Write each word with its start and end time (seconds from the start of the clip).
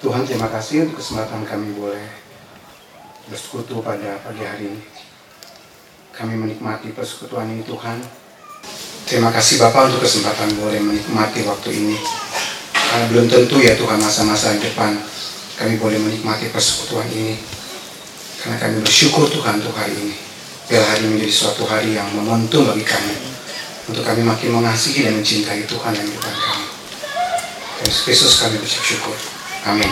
Tuhan 0.00 0.24
terima 0.24 0.48
kasih 0.48 0.88
untuk 0.88 0.96
kesempatan 0.96 1.44
kami 1.44 1.76
boleh 1.76 2.00
bersekutu 3.28 3.84
pada 3.84 4.16
pagi 4.24 4.48
hari 4.48 4.72
ini. 4.72 4.80
Kami 6.16 6.40
menikmati 6.40 6.96
persekutuan 6.96 7.52
ini 7.52 7.60
Tuhan. 7.68 8.00
Terima 9.04 9.28
kasih 9.28 9.60
Bapak 9.60 9.92
untuk 9.92 10.00
kesempatan 10.00 10.56
boleh 10.56 10.80
menikmati 10.80 11.44
waktu 11.44 11.76
ini. 11.76 12.00
Karena 12.72 13.12
belum 13.12 13.28
tentu 13.28 13.60
ya 13.60 13.76
Tuhan 13.76 14.00
masa-masa 14.00 14.56
depan 14.56 14.96
kami 15.60 15.76
boleh 15.76 16.00
menikmati 16.00 16.48
persekutuan 16.48 17.04
ini. 17.12 17.36
Karena 18.40 18.56
kami 18.56 18.80
bersyukur 18.80 19.28
Tuhan 19.28 19.60
untuk 19.60 19.76
hari 19.76 20.00
ini. 20.00 20.16
Biar 20.64 20.80
hari 20.80 21.04
ini 21.04 21.20
menjadi 21.20 21.34
suatu 21.44 21.68
hari 21.68 21.92
yang 22.00 22.08
memontum 22.16 22.64
bagi 22.72 22.88
kami. 22.88 23.20
Untuk 23.84 24.00
kami 24.00 24.24
makin 24.24 24.48
mengasihi 24.56 25.04
dan 25.04 25.20
mencintai 25.20 25.68
Tuhan 25.68 25.92
yang 25.92 26.08
di 26.08 26.16
depan 26.16 26.32
kami. 26.32 26.66
Yesus 27.84 28.00
Kristus 28.08 28.40
kami 28.40 28.56
bersyukur. 28.56 29.39
Amin. 29.68 29.90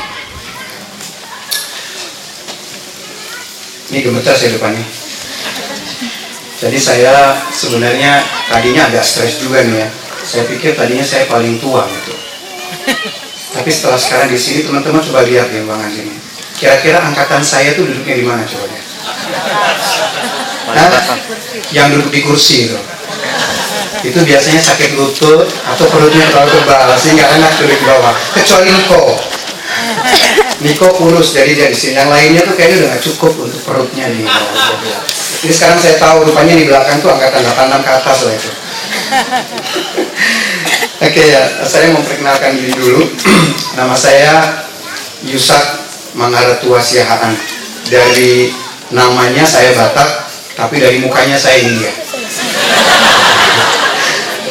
Ini 3.88 3.98
gemetar 4.04 4.36
saya 4.36 4.52
depannya. 4.56 4.84
Jadi 6.58 6.78
saya 6.80 7.38
sebenarnya 7.54 8.20
tadinya 8.50 8.88
agak 8.88 9.04
stres 9.04 9.40
juga 9.40 9.64
nih 9.64 9.84
ya. 9.84 9.88
Saya 10.28 10.44
pikir 10.44 10.76
tadinya 10.76 11.04
saya 11.04 11.24
paling 11.30 11.56
tua 11.56 11.88
gitu. 11.88 12.12
Tapi 13.54 13.70
setelah 13.72 13.96
sekarang 13.96 14.28
di 14.28 14.38
sini 14.40 14.66
teman-teman 14.66 15.00
coba 15.00 15.24
lihat 15.24 15.48
ya 15.48 15.64
Bang 15.64 15.80
Anji 15.80 16.04
Kira-kira 16.58 17.00
angkatan 17.00 17.40
saya 17.40 17.72
tuh 17.72 17.86
duduknya 17.86 18.18
di 18.18 18.24
mana 18.26 18.42
coba 18.44 18.66
ya? 18.66 18.82
Yang 21.72 21.86
duduk 21.96 22.10
di 22.12 22.20
kursi 22.26 22.68
itu. 22.68 22.78
Itu 24.04 24.20
biasanya 24.26 24.60
sakit 24.62 24.98
lutut 24.98 25.46
atau 25.46 25.84
perutnya 25.90 26.26
terlalu 26.28 26.50
tebal 26.54 26.92
sehingga 26.98 27.24
enak 27.38 27.50
duduk 27.56 27.78
di 27.78 27.86
bawah. 27.86 28.14
Kecuali 28.34 28.68
Niko. 28.74 29.37
Niko 30.58 30.90
kurus 30.98 31.34
jadi 31.34 31.54
dia 31.54 31.68
di 31.70 31.78
sini. 31.78 31.94
Yang 31.94 32.10
lainnya 32.10 32.40
tuh 32.42 32.54
kayaknya 32.58 32.76
udah 32.82 32.88
gak 32.94 33.02
cukup 33.06 33.32
untuk 33.46 33.60
perutnya 33.62 34.10
bawah. 34.10 35.02
Jadi 35.38 35.52
sekarang 35.54 35.78
saya 35.78 35.96
tahu 36.02 36.26
rupanya 36.26 36.54
di 36.58 36.64
belakang 36.66 36.98
tuh 36.98 37.14
angkatan 37.14 37.46
86 37.46 37.86
ke 37.86 37.90
atas 37.94 38.18
lah 38.26 38.34
itu. 38.34 38.50
Oke 40.98 41.14
okay, 41.14 41.24
ya, 41.30 41.42
saya 41.62 41.94
memperkenalkan 41.94 42.58
diri 42.58 42.74
dulu. 42.74 43.06
Nama 43.78 43.94
saya 43.94 44.66
Yusak 45.22 45.86
Mangaratua 46.18 46.82
Siahaan. 46.82 47.38
Dari 47.86 48.50
namanya 48.90 49.46
saya 49.46 49.72
Batak, 49.78 50.26
tapi 50.58 50.82
dari 50.82 50.98
mukanya 50.98 51.38
saya 51.38 51.62
India. 51.62 52.07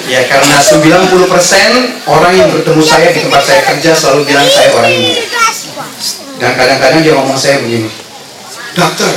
Ya 0.08 0.24
karena 0.26 0.58
90% 0.64 2.08
orang 2.08 2.34
yang 2.34 2.48
bertemu 2.52 2.82
saya 2.82 3.12
di 3.12 3.20
tempat 3.22 3.44
saya 3.44 3.62
kerja 3.68 3.92
selalu 3.92 4.24
bilang 4.24 4.48
saya 4.48 4.72
orang 4.74 4.92
India. 4.92 5.24
Dan 6.38 6.52
kadang-kadang 6.56 7.02
dia 7.04 7.14
ngomong 7.18 7.38
saya 7.38 7.60
begini, 7.60 7.90
Dokter, 8.78 9.10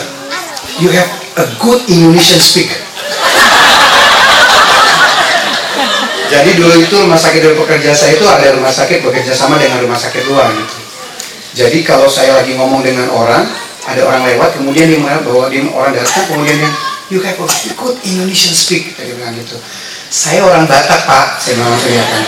you 0.81 0.89
have 0.91 1.09
a 1.39 1.47
good 1.61 1.81
Indonesian 1.87 2.41
speak. 2.41 2.73
Jadi 6.31 6.51
dulu 6.63 6.79
itu 6.79 6.95
rumah 6.95 7.19
sakit 7.19 7.43
dari 7.43 7.59
pekerja 7.59 7.91
saya 7.91 8.15
itu 8.15 8.23
ada 8.23 8.55
rumah 8.55 8.71
sakit 8.71 9.03
bekerja 9.03 9.35
sama 9.35 9.59
dengan 9.59 9.83
rumah 9.83 9.99
sakit 9.99 10.31
luar 10.31 10.55
gitu. 10.55 10.77
Jadi 11.59 11.83
kalau 11.83 12.07
saya 12.07 12.39
lagi 12.39 12.55
ngomong 12.55 12.87
dengan 12.87 13.11
orang, 13.11 13.43
ada 13.83 14.07
orang 14.07 14.23
lewat, 14.23 14.55
kemudian 14.55 14.87
dia 14.87 15.03
bahwa 15.03 15.51
dia 15.51 15.67
orang 15.67 15.91
datang, 15.91 16.23
kemudian 16.31 16.63
dia, 16.63 16.71
you 17.11 17.19
have 17.27 17.35
a 17.43 17.47
good 17.75 17.99
Indonesian 18.07 18.55
speak, 18.55 18.95
dia 18.95 19.11
bilang 19.11 19.35
gitu. 19.35 19.59
Saya 20.11 20.43
orang 20.47 20.67
Batak 20.71 21.07
pak, 21.11 21.43
saya 21.43 21.59
bilang 21.59 21.75
langsung 21.75 21.91
ya 21.91 22.07
kan. 22.07 22.23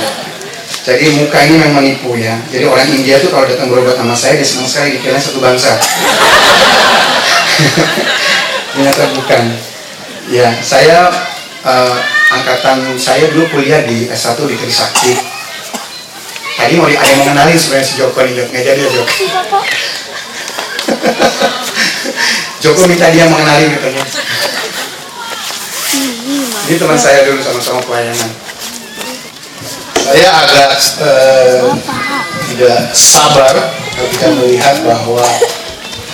Jadi 0.83 1.15
muka 1.23 1.39
ini 1.47 1.63
memang 1.63 1.79
menipu 1.79 2.19
ya. 2.19 2.35
Jadi 2.51 2.67
orang 2.67 2.91
India 2.91 3.23
tuh 3.23 3.31
kalau 3.31 3.47
datang 3.47 3.71
berobat 3.71 3.95
sama 3.95 4.19
saya, 4.19 4.35
dia 4.35 4.47
senang 4.47 4.67
sekali 4.67 4.99
dikira 4.99 5.23
satu 5.23 5.39
bangsa. 5.39 5.79
Ternyata 8.75 9.15
bukan. 9.15 9.55
Ya, 10.31 10.55
saya 10.59 11.11
uh, 11.63 11.97
angkatan 12.35 12.99
saya 12.99 13.31
dulu 13.31 13.47
kuliah 13.55 13.87
di 13.87 14.11
S1 14.11 14.35
di 14.43 14.59
Trisakti. 14.59 15.15
Tadi 16.59 16.75
mau 16.79 16.87
ada 16.91 16.99
yang 16.99 17.19
mengenalin 17.23 17.59
sebenarnya 17.59 17.87
si 17.87 17.95
Joko 17.99 18.23
nih, 18.23 18.33
nggak 18.35 18.65
jadi 18.67 18.81
ya 18.83 18.91
Joko. 18.91 19.07
Joko 22.63 22.87
minta 22.91 23.11
dia 23.11 23.27
mengenalin 23.31 23.71
katanya. 23.79 24.03
Ini 26.73 26.81
teman 26.81 26.97
saya 26.97 27.29
dulu 27.29 27.37
sama-sama 27.45 27.85
pelayanan. 27.85 28.33
Saya 29.93 30.25
agak 30.41 30.73
eh, 31.05 31.69
tidak 32.49 32.97
sabar 32.97 33.77
ketika 33.93 34.33
melihat 34.41 34.81
bahwa 34.81 35.21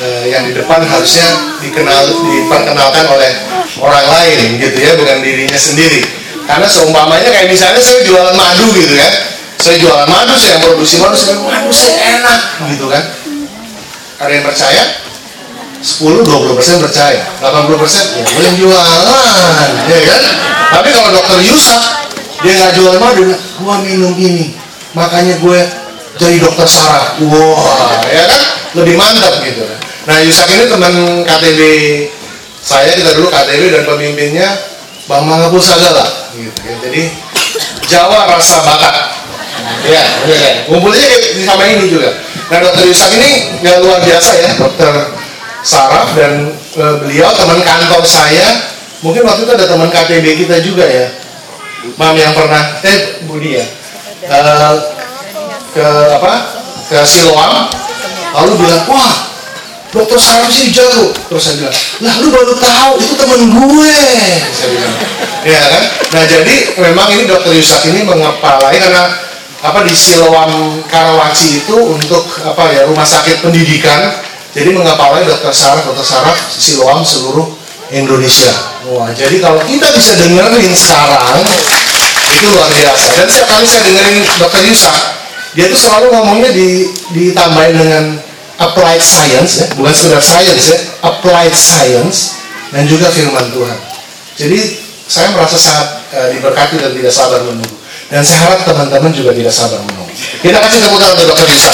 eh, 0.02 0.34
yang 0.34 0.50
di 0.50 0.58
depan 0.58 0.82
harusnya 0.82 1.30
dikenal 1.62 2.10
diperkenalkan 2.10 3.06
oleh 3.06 3.38
orang 3.78 4.02
lain 4.10 4.58
gitu 4.58 4.82
ya 4.82 4.98
bukan 4.98 5.22
dirinya 5.22 5.54
sendiri. 5.54 6.02
Karena 6.42 6.66
seumpamanya 6.66 7.30
kayak 7.30 7.54
misalnya 7.54 7.78
saya 7.78 8.02
jualan 8.02 8.34
madu 8.34 8.74
gitu 8.74 8.98
kan. 8.98 9.14
Saya 9.62 9.78
jualan 9.78 10.10
madu 10.10 10.34
saya 10.34 10.58
produksi 10.58 10.98
madu 10.98 11.14
saya 11.14 11.38
madu 11.38 11.70
saya 11.70 12.18
enak 12.18 12.38
gitu 12.74 12.90
kan. 12.90 13.06
Ada 14.26 14.32
yang 14.34 14.42
percaya 14.42 14.82
10-20 15.78 16.58
persen 16.58 16.76
percaya. 16.82 17.22
80 17.38 17.78
persen 17.78 18.04
ya 18.18 18.24
yang 18.50 18.56
jualan 18.58 19.70
ya 19.86 19.98
kan? 20.02 20.22
Tapi 20.78 20.88
kalau 20.90 21.10
dokter 21.14 21.38
Yusak 21.46 21.82
dia 22.42 22.52
nggak 22.54 22.72
jual 22.78 22.94
madu 22.98 23.30
gue 23.34 23.74
minum 23.86 24.14
ini. 24.18 24.58
Makanya 24.94 25.38
gue 25.38 25.60
jadi 26.18 26.36
dokter 26.42 26.66
saraf 26.66 27.22
wah 27.22 28.02
ya 28.10 28.26
kan? 28.26 28.40
Lebih 28.74 28.98
mantap 28.98 29.38
gitu. 29.46 29.62
Nah 30.10 30.18
Yusak 30.26 30.50
ini 30.50 30.64
teman 30.66 30.92
KTB 31.22 31.60
saya 32.58 32.90
kita 32.98 33.14
dulu 33.14 33.30
KTB 33.30 33.62
dan 33.70 33.82
pemimpinnya 33.86 34.48
Bang 35.08 35.24
Mangga 35.24 35.48
Pusagala 35.48 36.04
gitu 36.36 36.52
ya. 36.66 36.74
jadi 36.84 37.02
Jawa 37.88 38.28
rasa 38.28 38.60
Batak 38.60 38.96
ya, 39.88 40.02
ya. 40.28 40.50
ngumpulnya 40.68 41.06
sama 41.48 41.64
ini 41.64 41.88
juga. 41.88 42.12
Nah 42.50 42.58
dokter 42.60 42.82
Yusak 42.84 43.10
ini 43.14 43.62
yang 43.62 43.78
luar 43.80 44.02
biasa 44.02 44.30
ya 44.36 44.50
dokter 44.58 44.92
saraf 45.62 46.14
dan 46.14 46.52
e, 46.54 46.84
beliau 47.04 47.30
teman 47.34 47.60
kantor 47.62 48.02
saya. 48.06 48.70
Mungkin 49.02 49.22
waktu 49.22 49.46
itu 49.46 49.52
ada 49.54 49.66
teman 49.70 49.88
KTB 49.90 50.24
kita 50.46 50.56
juga 50.62 50.84
ya. 50.86 51.06
Mam 51.94 52.14
yang 52.18 52.34
pernah 52.34 52.82
eh 52.82 53.22
Budi 53.26 53.58
ya. 53.58 53.66
E, 54.26 54.38
ke 55.74 55.88
apa? 56.18 56.32
Ke 56.90 56.98
Siloam. 57.06 57.70
Lalu 58.28 58.52
bilang 58.60 58.84
wah 58.90 59.12
dokter 59.90 60.18
saraf 60.20 60.50
sih 60.52 60.70
jago. 60.74 61.14
Terus 61.32 61.42
saya 61.42 61.54
bilang 61.64 61.76
lah 62.04 62.14
lu 62.22 62.28
baru 62.30 62.54
tahu 62.58 62.92
itu 63.02 63.14
temen 63.16 63.40
gue. 63.50 63.96
Saya 64.52 64.68
bilang 64.74 64.94
ya 65.46 65.62
kan? 65.64 65.84
Nah 66.12 66.24
jadi 66.26 66.54
memang 66.76 67.06
ini 67.14 67.22
dokter 67.24 67.52
Yusak 67.54 67.82
ini 67.88 68.04
mengepalai 68.04 68.76
karena 68.76 69.28
apa 69.58 69.82
di 69.82 69.90
Siloam 69.90 70.82
Karawaci 70.86 71.66
itu 71.66 71.74
untuk 71.74 72.22
apa 72.46 72.70
ya 72.70 72.86
rumah 72.86 73.02
sakit 73.02 73.42
pendidikan 73.42 74.14
jadi 74.58 74.74
mengepalai 74.74 75.22
dokter 75.22 75.54
saraf 75.54 75.86
dokter 75.86 76.02
saraf 76.02 76.34
Siloam 76.50 77.06
seluruh 77.06 77.46
Indonesia 77.94 78.50
wah 78.90 79.14
jadi 79.14 79.38
kalau 79.38 79.62
kita 79.62 79.86
bisa 79.94 80.18
dengerin 80.18 80.74
sekarang 80.74 81.46
itu 82.28 82.46
luar 82.50 82.68
biasa 82.74 83.06
dan 83.14 83.26
setiap 83.30 83.48
kali 83.54 83.64
saya 83.64 83.82
dengerin 83.86 84.26
dokter 84.42 84.62
Yusak 84.66 84.96
dia 85.56 85.66
tuh 85.70 85.80
selalu 85.80 86.12
ngomongnya 86.12 86.50
di 86.52 86.86
ditambahin 87.14 87.76
dengan 87.78 88.04
applied 88.58 89.00
science 89.00 89.62
ya, 89.62 89.66
bukan 89.78 89.94
sekedar 89.94 90.22
science 90.22 90.64
ya, 90.70 90.78
applied 91.06 91.54
science 91.54 92.38
dan 92.74 92.84
juga 92.84 93.08
firman 93.08 93.48
Tuhan. 93.54 93.78
Jadi 94.38 94.60
saya 95.08 95.32
merasa 95.32 95.56
sangat 95.56 95.88
uh, 96.14 96.28
diberkati 96.36 96.76
dan 96.78 96.92
tidak 96.92 97.14
sabar 97.14 97.40
menunggu. 97.42 97.76
Dan 98.08 98.24
saya 98.24 98.48
harap 98.48 98.64
teman-teman 98.64 99.12
juga 99.12 99.36
tidak 99.36 99.52
sabar 99.52 99.80
menunggu. 99.84 100.12
Kita 100.40 100.58
kasih 100.62 100.80
tepuk 100.80 100.98
tangan 101.00 101.14
untuk 101.16 101.26
Dr. 101.32 101.46
Bisa. 101.48 101.70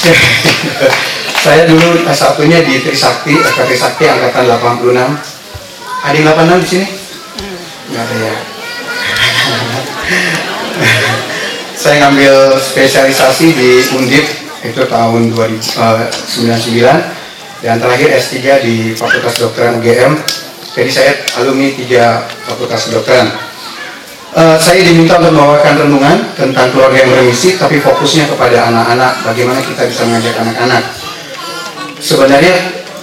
saya 1.44 1.68
dulu 1.68 2.08
S1-nya 2.08 2.64
di 2.64 2.80
Trisakti, 2.80 3.36
FK 3.36 3.68
Trisakti 3.68 4.08
angkatan 4.08 4.48
86. 4.48 4.96
Ada 6.00 6.16
yang 6.16 6.32
86 6.32 6.64
di 6.64 6.68
sini? 6.68 6.86
Enggak 7.90 8.04
ada 8.08 8.16
ya. 8.16 8.34
saya 11.80 11.96
ngambil 12.06 12.60
spesialisasi 12.60 13.46
di 13.56 13.80
Undip 13.96 14.26
itu 14.60 14.84
tahun 14.84 15.32
2099 15.32 17.64
dan 17.64 17.80
terakhir 17.80 18.08
S3 18.20 18.36
di 18.64 18.94
Fakultas 18.96 19.34
Kedokteran 19.36 19.80
UGM. 19.80 20.16
Jadi 20.76 20.90
saya 20.92 21.12
alumni 21.40 21.72
tiga 21.76 22.24
Fakultas 22.48 22.84
Kedokteran. 22.88 23.28
Uh, 24.30 24.54
saya 24.62 24.86
diminta 24.86 25.18
untuk 25.18 25.34
membawakan 25.34 25.74
renungan 25.74 26.16
tentang 26.38 26.70
keluarga 26.70 27.02
yang 27.02 27.10
bermisi, 27.10 27.58
tapi 27.58 27.82
fokusnya 27.82 28.30
kepada 28.30 28.70
anak-anak, 28.70 29.26
bagaimana 29.26 29.58
kita 29.58 29.90
bisa 29.90 30.06
mengajak 30.06 30.38
anak-anak. 30.38 30.86
Sebenarnya 31.98 32.54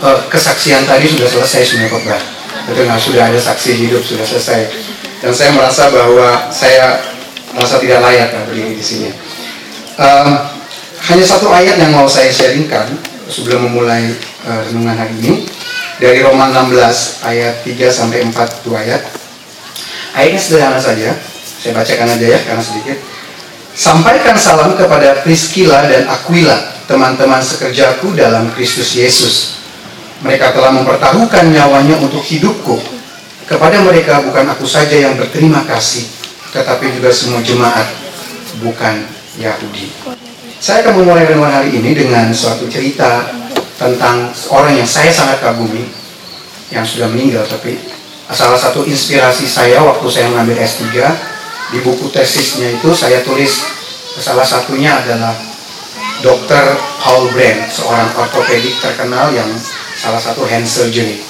uh, 0.07 0.23
kesaksian 0.31 0.87
tadi 0.87 1.03
sudah 1.11 1.27
selesai 1.27 1.67
sebenarnya 1.67 1.91
khotbah. 1.91 2.21
Betul? 2.71 2.87
Sudah 2.95 3.23
ada 3.27 3.39
saksi 3.39 3.75
hidup, 3.75 4.03
sudah 4.07 4.23
selesai. 4.23 4.71
Dan 5.19 5.35
saya 5.35 5.51
merasa 5.51 5.91
bahwa 5.91 6.47
saya 6.47 6.99
merasa 7.51 7.75
tidak 7.83 7.99
layak 8.07 8.29
lah 8.31 8.43
berdiri 8.47 8.79
di 8.79 8.85
sini. 8.85 9.09
Um, 9.99 10.31
hanya 11.11 11.25
satu 11.27 11.51
ayat 11.51 11.75
yang 11.75 11.91
mau 11.91 12.07
saya 12.07 12.31
sharingkan 12.31 12.87
sebelum 13.27 13.67
memulai 13.67 14.15
uh, 14.47 14.61
renungan 14.71 14.95
hari 14.95 15.15
ini 15.19 15.43
dari 15.99 16.23
Roma 16.23 16.53
16 16.55 17.27
ayat 17.27 17.67
3 17.67 17.91
sampai 17.91 18.23
4 18.31 18.63
dua 18.63 18.79
ayat. 18.79 19.26
Ayatnya 20.17 20.41
sederhana 20.41 20.81
saja. 20.81 21.13
Saya 21.61 21.77
bacakan 21.77 22.17
aja 22.17 22.25
ya 22.25 22.39
karena 22.41 22.63
sedikit. 22.65 22.97
Sampaikan 23.77 24.33
salam 24.33 24.73
kepada 24.73 25.21
Priscilla 25.21 25.85
dan 25.85 26.09
Aquila, 26.09 26.57
teman-teman 26.89 27.37
sekerjaku 27.37 28.17
dalam 28.17 28.49
Kristus 28.57 28.97
Yesus. 28.97 29.61
Mereka 30.25 30.57
telah 30.57 30.73
mempertaruhkan 30.73 31.53
nyawanya 31.53 32.01
untuk 32.01 32.25
hidupku. 32.25 32.81
Kepada 33.45 33.77
mereka 33.85 34.25
bukan 34.25 34.49
aku 34.49 34.65
saja 34.65 34.97
yang 34.97 35.13
berterima 35.13 35.61
kasih, 35.69 36.09
tetapi 36.49 36.97
juga 36.97 37.13
semua 37.13 37.39
jemaat, 37.45 37.85
bukan 38.57 39.05
Yahudi. 39.37 39.93
Saya 40.57 40.81
akan 40.81 41.05
memulai 41.05 41.29
renungan 41.29 41.53
hari 41.53 41.69
ini 41.77 41.93
dengan 41.93 42.33
suatu 42.33 42.65
cerita 42.65 43.29
tentang 43.77 44.33
orang 44.49 44.73
yang 44.81 44.89
saya 44.89 45.13
sangat 45.13 45.37
kagumi, 45.37 45.85
yang 46.73 46.81
sudah 46.81 47.05
meninggal, 47.13 47.45
tapi 47.45 47.77
salah 48.31 48.59
satu 48.59 48.83
inspirasi 48.83 49.47
saya 49.47 49.79
waktu 49.83 50.07
saya 50.11 50.27
mengambil 50.31 50.59
S3, 50.59 50.83
di 51.71 51.79
buku 51.83 52.07
tesisnya 52.11 52.71
itu 52.75 52.91
saya 52.95 53.23
tulis 53.23 53.63
salah 54.19 54.43
satunya 54.43 54.99
adalah 54.99 55.35
Dr. 56.19 56.65
Paul 57.03 57.29
Brand, 57.29 57.69
seorang 57.69 58.09
ortopedik 58.17 58.73
terkenal 58.81 59.29
yang 59.31 59.47
salah 59.93 60.17
satu 60.17 60.43
hand 60.49 60.65
surgery. 60.65 61.21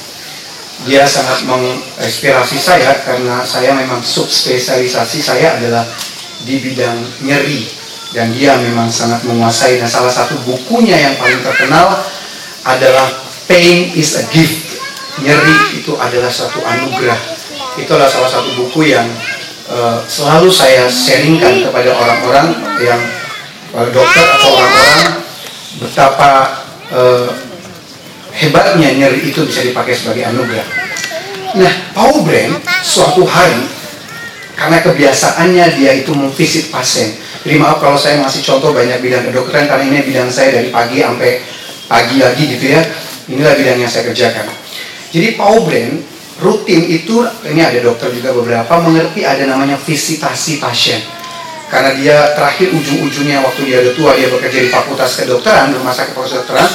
Dia 0.86 1.04
sangat 1.10 1.44
menginspirasi 1.44 2.58
saya 2.62 3.02
karena 3.02 3.42
saya 3.44 3.74
memang 3.74 4.00
subspesialisasi 4.00 5.20
saya 5.20 5.58
adalah 5.58 5.84
di 6.46 6.62
bidang 6.62 7.02
nyeri 7.26 7.66
dan 8.14 8.32
dia 8.32 8.56
memang 8.62 8.88
sangat 8.88 9.26
menguasai 9.26 9.82
dan 9.82 9.90
salah 9.90 10.14
satu 10.14 10.38
bukunya 10.46 10.96
yang 10.96 11.18
paling 11.18 11.42
terkenal 11.44 11.98
adalah 12.64 13.10
Pain 13.50 13.96
is 13.98 14.16
a 14.22 14.24
Gift 14.32 14.67
nyeri 15.24 15.82
itu 15.82 15.94
adalah 15.98 16.30
satu 16.30 16.62
anugerah 16.62 17.18
itu 17.78 17.90
adalah 17.90 18.10
salah 18.10 18.30
satu 18.30 18.50
buku 18.58 18.94
yang 18.94 19.06
uh, 19.70 20.02
selalu 20.06 20.50
saya 20.50 20.90
sharingkan 20.90 21.70
kepada 21.70 21.94
orang-orang 21.94 22.48
yang 22.82 23.02
uh, 23.74 23.88
dokter 23.90 24.26
atau 24.38 24.50
orang-orang 24.58 25.02
betapa 25.78 26.32
uh, 26.94 27.30
hebatnya 28.34 28.90
nyeri 28.94 29.30
itu 29.30 29.46
bisa 29.46 29.66
dipakai 29.66 29.94
sebagai 29.94 30.26
anugerah 30.30 30.68
nah 31.58 31.74
Paul 31.94 32.26
Brand 32.26 32.62
suatu 32.82 33.26
hari 33.26 33.66
karena 34.58 34.82
kebiasaannya 34.82 35.66
dia 35.78 35.92
itu 35.98 36.14
memvisit 36.14 36.70
pasien 36.74 37.14
jadi 37.48 37.64
maaf 37.64 37.80
kalau 37.80 37.96
saya 37.96 38.20
masih 38.20 38.44
contoh 38.44 38.76
banyak 38.76 39.00
bidang 39.00 39.24
kedokteran 39.32 39.72
karena 39.72 39.84
ini 39.88 40.04
bidang 40.04 40.28
saya 40.28 40.60
dari 40.60 40.68
pagi 40.68 41.00
sampai 41.00 41.40
pagi 41.88 42.20
lagi 42.20 42.44
gitu 42.44 42.66
ya. 42.76 42.84
Inilah 43.32 43.56
bidang 43.56 43.80
yang 43.80 43.88
saya 43.88 44.04
kerjakan. 44.12 44.52
Jadi 45.12 45.40
Paul 45.40 45.64
Brand 45.64 45.96
rutin 46.38 46.86
itu 46.86 47.26
ini 47.50 47.62
ada 47.66 47.80
dokter 47.82 48.14
juga 48.14 48.30
beberapa 48.36 48.78
mengerti 48.84 49.26
ada 49.26 49.48
namanya 49.48 49.80
visitasi 49.80 50.62
pasien. 50.62 51.02
Karena 51.68 51.92
dia 52.00 52.32
terakhir 52.32 52.72
ujung-ujungnya 52.72 53.44
waktu 53.44 53.68
dia 53.68 53.84
udah 53.84 53.94
tua 53.98 54.12
dia 54.16 54.32
bekerja 54.32 54.60
di 54.64 54.70
fakultas 54.72 55.20
kedokteran, 55.20 55.76
rumah 55.76 55.92
sakit 55.92 56.16
fakultas 56.16 56.40
kedokteran, 56.40 56.70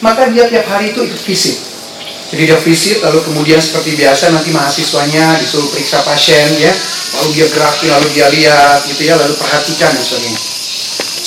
maka 0.00 0.32
dia 0.32 0.48
tiap 0.48 0.64
hari 0.72 0.96
itu 0.96 1.04
ikut 1.04 1.20
visit. 1.20 1.56
Jadi 2.32 2.42
dia 2.48 2.58
visit 2.60 2.96
lalu 3.04 3.24
kemudian 3.24 3.60
seperti 3.60 3.96
biasa 3.96 4.32
nanti 4.32 4.52
mahasiswanya 4.52 5.36
disuruh 5.40 5.68
periksa 5.68 6.00
pasien 6.04 6.48
ya, 6.60 6.72
lalu 7.20 7.40
dia 7.40 7.46
gerakin 7.52 7.88
lalu 7.92 8.06
dia 8.16 8.26
lihat 8.32 8.78
gitu 8.88 9.02
ya 9.04 9.20
lalu 9.20 9.36
perhatikan 9.36 9.92
dan 9.92 10.04
sebagainya. 10.04 10.40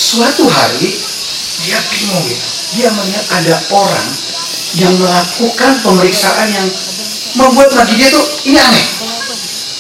Suatu 0.01 0.45
hari 0.49 0.97
dia 1.61 1.77
bingung 1.93 2.25
gitu, 2.25 2.47
dia 2.77 2.89
melihat 2.89 3.25
ada 3.37 3.53
orang 3.69 4.07
yang 4.79 4.93
melakukan 4.95 5.71
pemeriksaan 5.83 6.47
yang 6.47 6.67
membuat 7.35 7.71
bagi 7.75 7.95
dia 7.99 8.07
tuh 8.11 8.25
ini 8.47 8.59
aneh. 8.59 8.85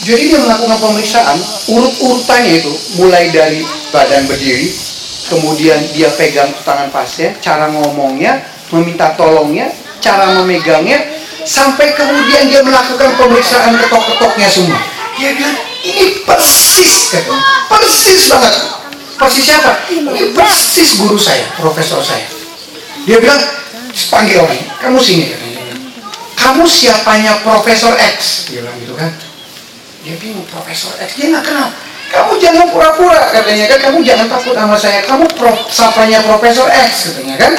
Jadi 0.01 0.33
dia 0.33 0.39
melakukan 0.41 0.81
pemeriksaan 0.81 1.37
urut-urutannya 1.69 2.53
itu 2.57 2.73
mulai 2.97 3.29
dari 3.29 3.61
badan 3.93 4.25
berdiri, 4.25 4.73
kemudian 5.29 5.77
dia 5.93 6.09
pegang 6.17 6.49
tangan 6.65 6.89
pasien, 6.89 7.37
cara 7.37 7.69
ngomongnya, 7.69 8.41
meminta 8.73 9.13
tolongnya, 9.13 9.69
cara 10.01 10.33
memegangnya, 10.41 11.05
sampai 11.45 11.93
kemudian 11.93 12.49
dia 12.49 12.65
melakukan 12.65 13.13
pemeriksaan 13.13 13.77
ketok-ketoknya 13.77 14.49
semua. 14.49 14.81
Dia 15.21 15.37
bilang, 15.37 15.57
ini 15.85 16.25
persis, 16.25 17.13
katanya. 17.13 17.41
persis 17.69 18.21
banget. 18.25 18.53
Persis 19.21 19.45
siapa? 19.45 19.71
Ini 19.85 20.33
persis 20.33 20.97
guru 20.97 21.19
saya, 21.21 21.45
profesor 21.61 22.01
saya. 22.01 22.25
Dia 23.05 23.21
bilang, 23.21 23.37
panggil 24.07 24.41
orang, 24.41 24.57
kamu 24.79 24.97
sini, 24.97 25.29
katanya. 25.29 25.75
Kamu 26.39 26.63
siapanya 26.65 27.37
Profesor 27.45 27.93
X? 27.93 28.49
Dia 28.49 28.65
bilang 28.65 28.77
gitu 28.81 28.93
kan. 28.97 29.11
Dia 30.01 30.15
bingung, 30.17 30.47
Profesor 30.49 30.95
X, 30.97 31.19
dia 31.19 31.29
nggak 31.29 31.45
kenal. 31.45 31.69
Kamu 32.11 32.35
jangan 32.41 32.65
pura-pura, 32.73 33.29
katanya 33.29 33.65
kan. 33.69 33.79
Kamu 33.91 33.97
jangan 34.01 34.25
takut 34.27 34.57
sama 34.57 34.75
saya. 34.75 34.99
Kamu 35.05 35.29
prof, 35.37 35.69
siapanya 35.69 36.25
Profesor 36.25 36.65
X, 36.71 37.13
katanya 37.13 37.37
kan. 37.37 37.53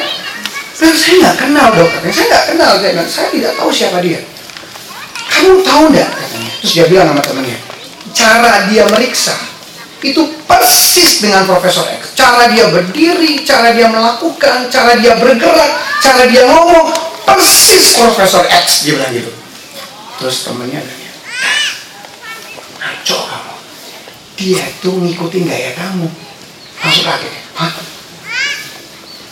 Dan 0.82 0.98
saya 0.98 1.14
nggak 1.22 1.36
kenal 1.38 1.66
dokternya, 1.78 2.10
saya 2.10 2.26
nggak 2.26 2.44
kenal, 2.50 2.70
saya, 2.74 2.90
bilang, 2.90 3.06
saya 3.06 3.28
tidak 3.30 3.52
tahu 3.54 3.70
siapa 3.70 3.98
dia. 4.02 4.20
Kamu 5.30 5.62
tahu 5.62 5.82
nggak 5.94 6.10
katanya? 6.10 6.50
Terus 6.58 6.72
dia 6.74 6.84
bilang 6.90 7.06
sama 7.14 7.22
temannya, 7.22 7.58
cara 8.10 8.52
dia 8.66 8.82
meriksa 8.90 9.51
itu 10.02 10.22
persis 10.50 11.22
dengan 11.22 11.46
Profesor 11.46 11.86
X. 11.86 12.18
Cara 12.18 12.50
dia 12.50 12.66
berdiri, 12.68 13.46
cara 13.46 13.70
dia 13.70 13.86
melakukan, 13.86 14.66
cara 14.68 14.98
dia 14.98 15.14
bergerak, 15.14 15.72
cara 16.02 16.26
dia 16.26 16.42
ngomong, 16.50 16.90
persis 17.22 17.94
Profesor 17.94 18.42
X 18.50 18.82
dia 18.82 18.98
bilang 18.98 19.14
gitu. 19.14 19.32
Terus 20.18 20.36
temennya 20.46 20.82
nanya, 20.82 21.10
ngaco 22.82 23.18
kamu. 23.26 23.54
Dia 24.38 24.62
itu 24.66 24.90
ngikutin 24.90 25.42
gaya 25.46 25.70
kamu. 25.78 26.06
Langsung 26.82 27.06
kaget. 27.06 27.34
Hah? 27.54 27.72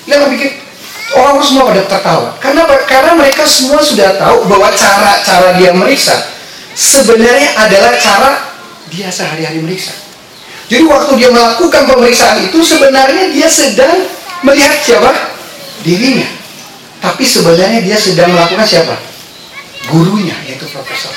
Dia 0.07 0.27
pikir, 0.31 0.51
orang 1.19 1.43
semua 1.43 1.71
pada 1.71 1.83
tertawa. 1.87 2.31
Karena 2.39 2.63
karena 2.87 3.13
mereka 3.19 3.43
semua 3.43 3.83
sudah 3.83 4.15
tahu 4.19 4.47
bahwa 4.47 4.71
cara-cara 4.75 5.59
dia 5.59 5.75
meriksa 5.75 6.15
sebenarnya 6.75 7.55
adalah 7.59 7.93
cara 7.99 8.31
dia 8.91 9.11
sehari-hari 9.11 9.63
meriksa. 9.63 10.10
Jadi 10.71 10.87
waktu 10.87 11.13
dia 11.19 11.35
melakukan 11.35 11.83
pemeriksaan 11.91 12.47
itu 12.47 12.63
sebenarnya 12.63 13.35
dia 13.35 13.51
sedang 13.51 14.07
melihat 14.47 14.79
siapa? 14.87 15.11
Dirinya. 15.83 16.31
Tapi 17.03 17.27
sebenarnya 17.27 17.83
dia 17.83 17.99
sedang 17.99 18.31
melakukan 18.31 18.63
siapa? 18.63 18.95
Gurunya, 19.91 20.37
yaitu 20.47 20.71
Profesor. 20.71 21.11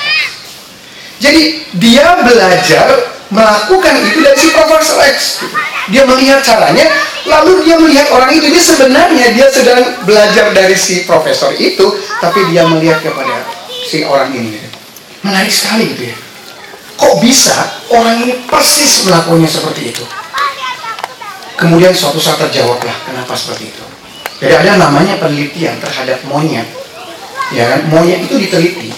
Jadi 1.22 1.70
dia 1.78 2.18
belajar 2.26 3.14
melakukan 3.30 3.94
itu 4.02 4.18
dari 4.26 4.38
si 4.42 4.50
Profesor 4.50 4.98
X. 5.06 5.46
Dia 5.92 6.02
melihat 6.08 6.40
caranya, 6.40 6.88
lalu 7.28 7.60
dia 7.68 7.76
melihat 7.76 8.08
orang 8.16 8.32
itu. 8.32 8.48
Dia 8.48 8.62
sebenarnya 8.64 9.26
dia 9.36 9.46
sedang 9.52 9.84
belajar 10.08 10.48
dari 10.56 10.72
si 10.72 11.04
profesor 11.04 11.52
itu, 11.60 12.00
tapi 12.24 12.40
dia 12.48 12.64
melihat 12.64 13.04
kepada 13.04 13.44
si 13.84 14.00
orang 14.00 14.32
ini. 14.32 14.56
Menarik 15.20 15.52
sekali 15.52 15.92
gitu 15.92 16.08
ya. 16.08 16.16
Kok 16.94 17.14
bisa 17.18 17.54
orang 17.90 18.22
ini 18.22 18.34
persis 18.46 19.06
melakukannya 19.06 19.50
seperti 19.50 19.90
itu? 19.90 20.04
Kemudian 21.54 21.94
suatu 21.94 22.18
saat 22.18 22.38
terjawablah 22.38 22.94
kenapa 23.06 23.34
seperti 23.34 23.70
itu. 23.70 23.84
Jadi 24.42 24.54
ada 24.66 24.72
namanya 24.76 25.18
penelitian 25.22 25.78
terhadap 25.78 26.18
monyet. 26.26 26.66
Ya 27.54 27.70
kan? 27.70 27.86
Monyet 27.90 28.26
itu 28.26 28.34
diteliti. 28.36 28.90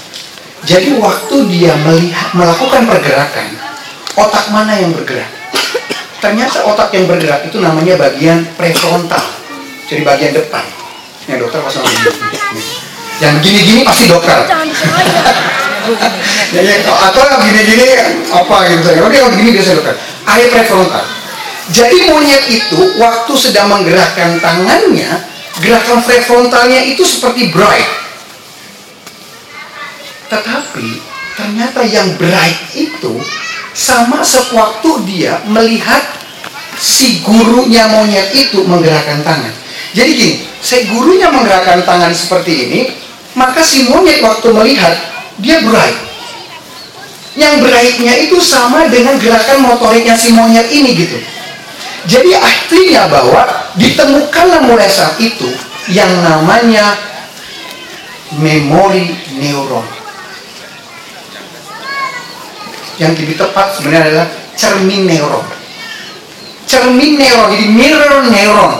Jadi 0.66 0.98
waktu 0.98 1.36
dia 1.52 1.76
melihat 1.84 2.34
melakukan 2.34 2.88
pergerakan, 2.88 3.48
otak 4.18 4.50
mana 4.50 4.74
yang 4.74 4.90
bergerak? 4.90 5.30
Ternyata 6.18 6.64
otak 6.64 6.90
yang 6.96 7.06
bergerak 7.06 7.44
itu 7.46 7.60
namanya 7.60 7.94
bagian 8.00 8.42
prefrontal. 8.56 9.22
Jadi 9.86 10.02
bagian 10.02 10.32
depan. 10.34 10.64
Ya 11.28 11.38
dokter 11.38 11.60
pas 11.62 11.74
Yang 13.20 13.34
gini-gini 13.44 13.80
pasti 13.86 14.10
dokter. 14.10 14.42
ya, 16.54 16.60
ya, 16.62 16.74
atau 16.86 17.22
gini-gini 17.42 17.86
apa 18.32 18.56
gitu. 18.70 18.88
Oke, 19.04 19.16
yang 19.18 19.32
gini 19.34 19.50
biasa 19.56 19.76
dokter. 19.76 19.96
Area 20.26 20.48
prefrontal. 20.50 21.04
Jadi 21.66 22.06
monyet 22.06 22.44
itu 22.46 22.80
waktu 23.02 23.32
sedang 23.34 23.66
menggerakkan 23.66 24.38
tangannya, 24.38 25.10
gerakan 25.58 25.98
prefrontalnya 26.06 26.78
itu 26.86 27.02
seperti 27.02 27.50
bright. 27.50 27.90
Tetapi 30.30 30.88
ternyata 31.34 31.82
yang 31.82 32.14
bright 32.14 32.58
itu 32.74 33.18
sama 33.74 34.22
sewaktu 34.22 34.90
dia 35.10 35.42
melihat 35.50 36.02
si 36.78 37.20
gurunya 37.26 37.90
monyet 37.90 38.30
itu 38.30 38.62
menggerakkan 38.62 39.26
tangan. 39.26 39.52
Jadi 39.90 40.10
gini, 40.12 40.34
si 40.62 40.86
gurunya 40.86 41.32
menggerakkan 41.34 41.82
tangan 41.82 42.14
seperti 42.14 42.52
ini, 42.68 42.80
maka 43.34 43.64
si 43.64 43.90
monyet 43.90 44.22
waktu 44.22 44.54
melihat 44.54 44.94
dia 45.40 45.60
bright. 45.64 45.98
Yang 47.36 47.68
brightnya 47.68 48.14
itu 48.16 48.40
sama 48.40 48.88
dengan 48.88 49.20
gerakan 49.20 49.68
motoriknya 49.68 50.16
si 50.16 50.32
monyet 50.32 50.72
ini 50.72 50.96
gitu. 50.96 51.18
Jadi 52.06 52.32
artinya 52.32 53.10
bahwa 53.12 53.42
ditemukanlah 53.76 54.64
mulai 54.64 54.88
saat 54.88 55.18
itu 55.20 55.50
yang 55.92 56.08
namanya 56.24 56.96
memori 58.40 59.12
neuron. 59.36 59.84
Yang 62.96 63.12
lebih 63.20 63.36
tepat 63.36 63.76
sebenarnya 63.76 64.04
adalah 64.08 64.28
cermin 64.56 65.04
neuron. 65.04 65.44
Cermin 66.64 67.20
neuron, 67.20 67.52
jadi 67.52 67.66
mirror 67.68 68.24
neuron. 68.32 68.72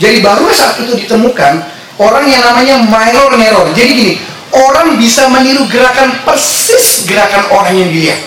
Jadi 0.00 0.18
baru 0.24 0.50
saat 0.50 0.80
itu 0.82 0.96
ditemukan 1.06 1.62
orang 2.00 2.24
yang 2.26 2.42
namanya 2.42 2.82
mirror 2.82 3.30
neuron. 3.38 3.70
Jadi 3.76 3.90
gini, 3.94 4.14
orang 4.54 4.98
bisa 4.98 5.30
meniru 5.30 5.66
gerakan 5.70 6.10
persis 6.26 7.06
gerakan 7.06 7.46
orang 7.54 7.74
yang 7.74 7.90
dilihat. 7.90 8.20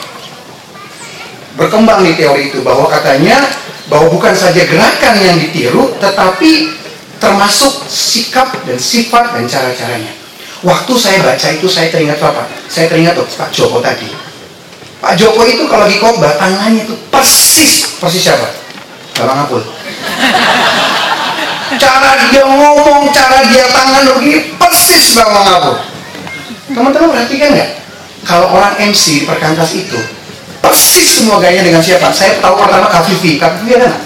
Berkembang 1.54 2.02
nih 2.02 2.18
teori 2.18 2.50
itu 2.50 2.66
bahwa 2.66 2.90
katanya 2.90 3.38
bahwa 3.92 4.10
bukan 4.10 4.34
saja 4.34 4.66
gerakan 4.66 5.16
yang 5.22 5.38
ditiru, 5.38 5.94
tetapi 6.02 6.74
termasuk 7.22 7.86
sikap 7.86 8.50
dan 8.66 8.80
sifat 8.80 9.38
dan 9.38 9.46
cara-caranya. 9.46 10.14
Waktu 10.64 10.94
saya 10.96 11.20
baca 11.20 11.48
itu 11.52 11.68
saya 11.68 11.92
teringat 11.92 12.18
apa? 12.24 12.48
Saya 12.72 12.88
teringat 12.88 13.20
tuh 13.20 13.28
Pak 13.36 13.52
Joko 13.52 13.84
tadi. 13.84 14.08
Pak 15.04 15.20
Joko 15.20 15.44
itu 15.44 15.68
kalau 15.68 15.86
di 15.86 16.00
khotbah 16.00 16.40
tangannya 16.40 16.88
itu 16.88 16.96
persis 17.12 18.00
persis 18.00 18.32
siapa? 18.32 18.48
Bapak 19.20 19.36
Ngapul. 19.44 19.62
Cara 21.84 22.30
dia 22.30 22.46
ngomong, 22.46 23.10
cara 23.10 23.42
dia 23.50 23.66
tangan 23.74 24.06
begini 24.18 24.54
persis 24.62 25.18
Bapak 25.18 25.42
Ngapul. 25.42 25.93
Teman-teman 26.74 27.10
perhatikan 27.14 27.54
nggak? 27.54 27.70
Kalau 28.26 28.48
orang 28.50 28.74
MC 28.82 29.22
di 29.22 29.26
perkantas 29.30 29.78
itu 29.78 30.00
persis 30.64 31.22
semua 31.22 31.38
gayanya 31.38 31.70
dengan 31.70 31.84
siapa? 31.84 32.10
Saya 32.10 32.40
tahu 32.40 32.56
pertama 32.58 32.90
Kak 32.90 33.06
Vivi. 33.06 33.38
Kak 33.38 33.62
Vivi 33.62 33.78
ada 33.78 33.94
nggak? 33.94 34.02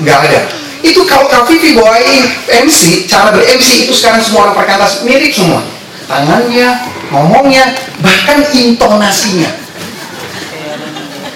Nggak 0.00 0.18
ada. 0.30 0.40
Itu 0.80 1.04
kalau 1.04 1.28
Kak 1.28 1.44
Vivi 1.44 1.76
bawain 1.76 2.24
MC, 2.64 3.04
cara 3.04 3.28
ber-MC 3.34 3.84
itu 3.84 3.92
sekarang 3.92 4.24
semua 4.24 4.48
orang 4.48 4.56
perkantas 4.56 5.04
mirip 5.04 5.28
semua. 5.34 5.60
Tangannya, 6.08 6.80
ngomongnya, 7.12 7.76
bahkan 8.00 8.40
intonasinya. 8.56 9.52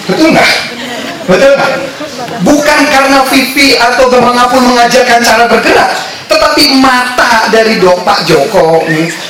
Betul 0.09 0.33
nggak? 0.33 0.50
Betul 1.28 1.50
nggak? 1.61 1.73
Bukan 2.45 2.81
karena 2.88 3.19
Vivi 3.28 3.76
atau 3.76 4.09
pun 4.49 4.62
mengajarkan 4.73 5.21
cara 5.21 5.45
bergerak, 5.49 5.90
tetapi 6.34 6.82
mata 6.82 7.46
dari 7.54 7.78
Pak 7.78 8.26
Joko, 8.26 8.82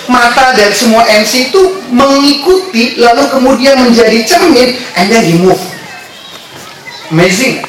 mata 0.08 0.56
dari 0.56 0.72
semua 0.72 1.04
MC 1.04 1.52
itu 1.52 1.84
mengikuti, 1.92 2.96
lalu 2.96 3.28
kemudian 3.28 3.76
menjadi 3.84 4.24
cermin, 4.24 4.72
and 4.96 5.12
then 5.12 5.20
he 5.20 5.36
move. 5.36 5.60
Amazing. 7.12 7.60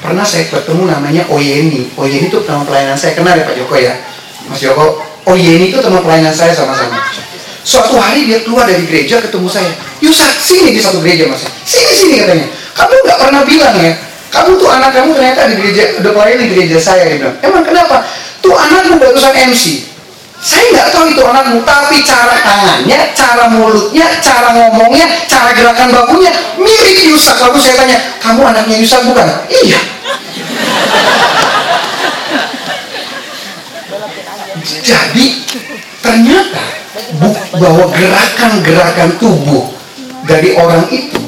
Pernah 0.00 0.24
saya 0.24 0.48
ketemu 0.48 0.88
namanya 0.88 1.24
Oyeni. 1.32 1.88
Oyeni 1.96 2.28
itu 2.28 2.40
teman 2.44 2.64
pelayanan 2.64 2.96
saya 2.96 3.16
kenal 3.16 3.36
ya 3.36 3.44
Pak 3.44 3.56
Joko 3.56 3.74
ya, 3.76 3.96
Mas 4.48 4.60
Joko. 4.60 5.00
Oyeni 5.28 5.72
itu 5.72 5.80
teman 5.80 6.00
pelayanan 6.04 6.32
saya 6.32 6.52
sama-sama. 6.52 7.00
Suatu 7.60 8.00
hari 8.00 8.24
dia 8.24 8.40
keluar 8.40 8.64
dari 8.64 8.88
gereja 8.88 9.20
ketemu 9.20 9.44
saya. 9.48 9.68
Yusak, 10.00 10.32
sini 10.40 10.72
di 10.72 10.80
satu 10.80 10.96
gereja 11.04 11.28
mas. 11.28 11.44
Sini 11.68 11.92
sini 11.92 12.14
katanya. 12.24 12.48
Kamu 12.72 12.94
nggak 13.04 13.18
pernah 13.20 13.42
bilang 13.44 13.76
ya, 13.76 13.92
kamu 14.30 14.50
tuh 14.56 14.68
anak 14.70 14.90
kamu 14.94 15.10
ternyata 15.14 15.50
di 15.50 15.54
gereja 15.58 15.84
udah 16.00 16.10
pelayan 16.14 16.38
di 16.38 16.46
gereja 16.54 16.78
saya 16.78 17.02
dia 17.18 17.30
emang 17.42 17.66
kenapa? 17.66 18.06
Tuh 18.40 18.56
anakmu 18.56 18.96
barusan 18.96 19.34
MC 19.52 19.90
saya 20.40 20.64
nggak 20.72 20.88
tahu 20.96 21.04
itu 21.12 21.20
anakmu 21.20 21.60
tapi 21.68 22.00
cara 22.00 22.32
tangannya 22.40 23.12
cara 23.12 23.44
mulutnya 23.52 24.08
cara 24.24 24.56
ngomongnya 24.56 25.06
cara 25.28 25.52
gerakan 25.52 25.92
bakunya 25.92 26.32
mirip 26.56 26.98
Yusak. 27.12 27.36
Lalu 27.44 27.60
saya 27.60 27.76
tanya 27.84 27.98
kamu 28.24 28.40
anaknya 28.48 28.76
Yusak 28.80 29.04
bukan? 29.04 29.28
Iya. 29.52 29.80
Jadi 34.80 35.26
ternyata 36.00 36.62
bahwa 37.60 37.84
gerakan-gerakan 37.92 39.10
tubuh 39.20 39.68
dari 40.24 40.56
orang 40.56 40.88
itu 40.88 41.20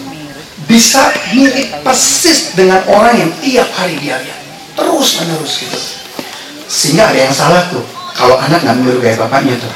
bisa 0.72 1.12
mirip 1.36 1.68
persis 1.84 2.56
dengan 2.56 2.80
orang 2.88 3.12
yang 3.20 3.30
tiap 3.44 3.68
hari 3.76 4.00
dia 4.00 4.16
lihat. 4.16 4.40
Terus 4.72 5.20
menerus 5.20 5.60
gitu. 5.60 5.78
Sehingga 6.64 7.12
ada 7.12 7.28
yang 7.28 7.34
salah 7.36 7.68
tuh 7.68 7.84
kalau 8.16 8.40
anak 8.40 8.64
nggak 8.64 8.76
meniru 8.80 9.04
kayak 9.04 9.20
bapaknya 9.20 9.60
tuh. 9.60 9.68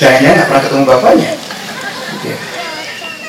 Jangan-jangan 0.00 0.32
nggak 0.32 0.48
pernah 0.48 0.62
ketemu 0.64 0.84
bapaknya. 0.88 1.30
Gitu. 2.18 2.34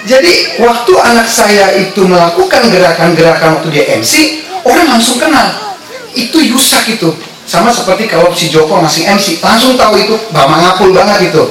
jadi 0.10 0.34
waktu 0.66 0.94
anak 0.98 1.28
saya 1.30 1.78
itu 1.78 2.02
melakukan 2.08 2.74
gerakan-gerakan 2.74 3.62
waktu 3.62 3.70
dia 3.70 3.86
MC 4.00 4.40
orang 4.64 4.88
langsung 4.96 5.20
kenal. 5.20 5.76
Itu 6.16 6.40
Yusak 6.40 6.88
itu. 6.96 7.12
Sama 7.44 7.76
seperti 7.76 8.08
kalau 8.08 8.32
si 8.32 8.48
Joko 8.48 8.80
masih 8.80 9.04
MC 9.06 9.44
langsung 9.44 9.76
tahu 9.76 10.00
itu 10.00 10.16
Bama 10.32 10.64
ngapul 10.64 10.96
banget 10.96 11.28
itu. 11.30 11.44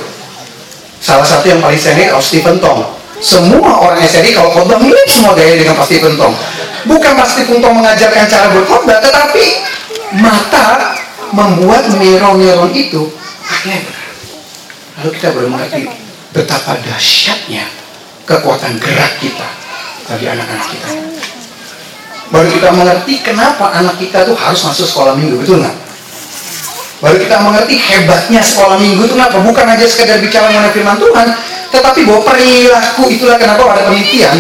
Salah 0.99 1.28
satu 1.28 1.47
yang 1.47 1.61
paling 1.61 1.78
senior 1.78 2.17
kalau 2.17 2.25
Stephen 2.25 2.57
Tong 2.59 2.98
semua 3.19 3.83
orang 3.83 3.99
SRI 4.03 4.31
kalau 4.35 4.55
khotbah 4.55 4.79
mirip 4.79 5.09
semua 5.11 5.35
gaya 5.35 5.59
dengan 5.59 5.75
pasti 5.75 5.99
pentong. 5.99 6.35
Bukan 6.87 7.13
pasti 7.19 7.45
pentong 7.45 7.75
mengajarkan 7.75 8.25
cara 8.31 8.47
berkhotbah, 8.55 8.99
tetapi 9.03 9.45
mata 10.23 10.95
membuat 11.35 11.85
neuron-neuron 11.93 12.73
itu 12.73 13.13
akhirnya 13.45 13.99
Lalu 14.99 15.15
kita 15.15 15.31
baru 15.31 15.47
mengerti 15.47 15.87
betapa 16.35 16.75
dahsyatnya 16.83 17.71
kekuatan 18.27 18.83
gerak 18.83 19.15
kita 19.23 19.47
bagi 20.11 20.27
anak-anak 20.27 20.67
kita. 20.75 20.89
Baru 22.35 22.49
kita 22.51 22.69
mengerti 22.75 23.23
kenapa 23.23 23.79
anak 23.79 23.95
kita 24.03 24.27
tuh 24.27 24.35
harus 24.35 24.59
masuk 24.59 24.91
sekolah 24.91 25.15
minggu, 25.15 25.39
betul 25.39 25.63
nggak? 25.63 25.77
Baru 26.99 27.15
kita 27.15 27.39
mengerti 27.39 27.79
hebatnya 27.79 28.43
sekolah 28.43 28.75
minggu 28.75 29.07
itu 29.07 29.15
kenapa? 29.15 29.39
Bukan 29.39 29.67
aja 29.71 29.87
sekedar 29.87 30.19
bicara 30.19 30.51
mengenai 30.51 30.75
firman 30.75 30.99
Tuhan, 30.99 31.29
tetapi 31.69 32.01
bahwa 32.09 32.23
perilaku 32.25 33.13
itulah 33.13 33.37
kenapa 33.37 33.63
ada 33.77 33.89
penelitian 33.89 34.37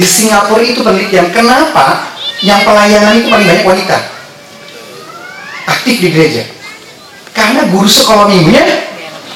di 0.00 0.06
Singapura 0.06 0.64
itu 0.64 0.80
penelitian 0.80 1.28
kenapa 1.28 2.08
yang 2.40 2.60
pelayanan 2.64 3.20
itu 3.20 3.28
paling 3.28 3.46
banyak 3.46 3.66
wanita 3.68 3.98
aktif 5.80 5.96
di 6.00 6.08
gereja. 6.12 6.42
Karena 7.30 7.64
guru 7.70 7.88
sekolah 7.88 8.26
minggunya 8.28 8.64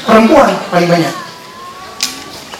perempuan 0.04 0.52
paling 0.68 0.88
banyak. 0.90 1.14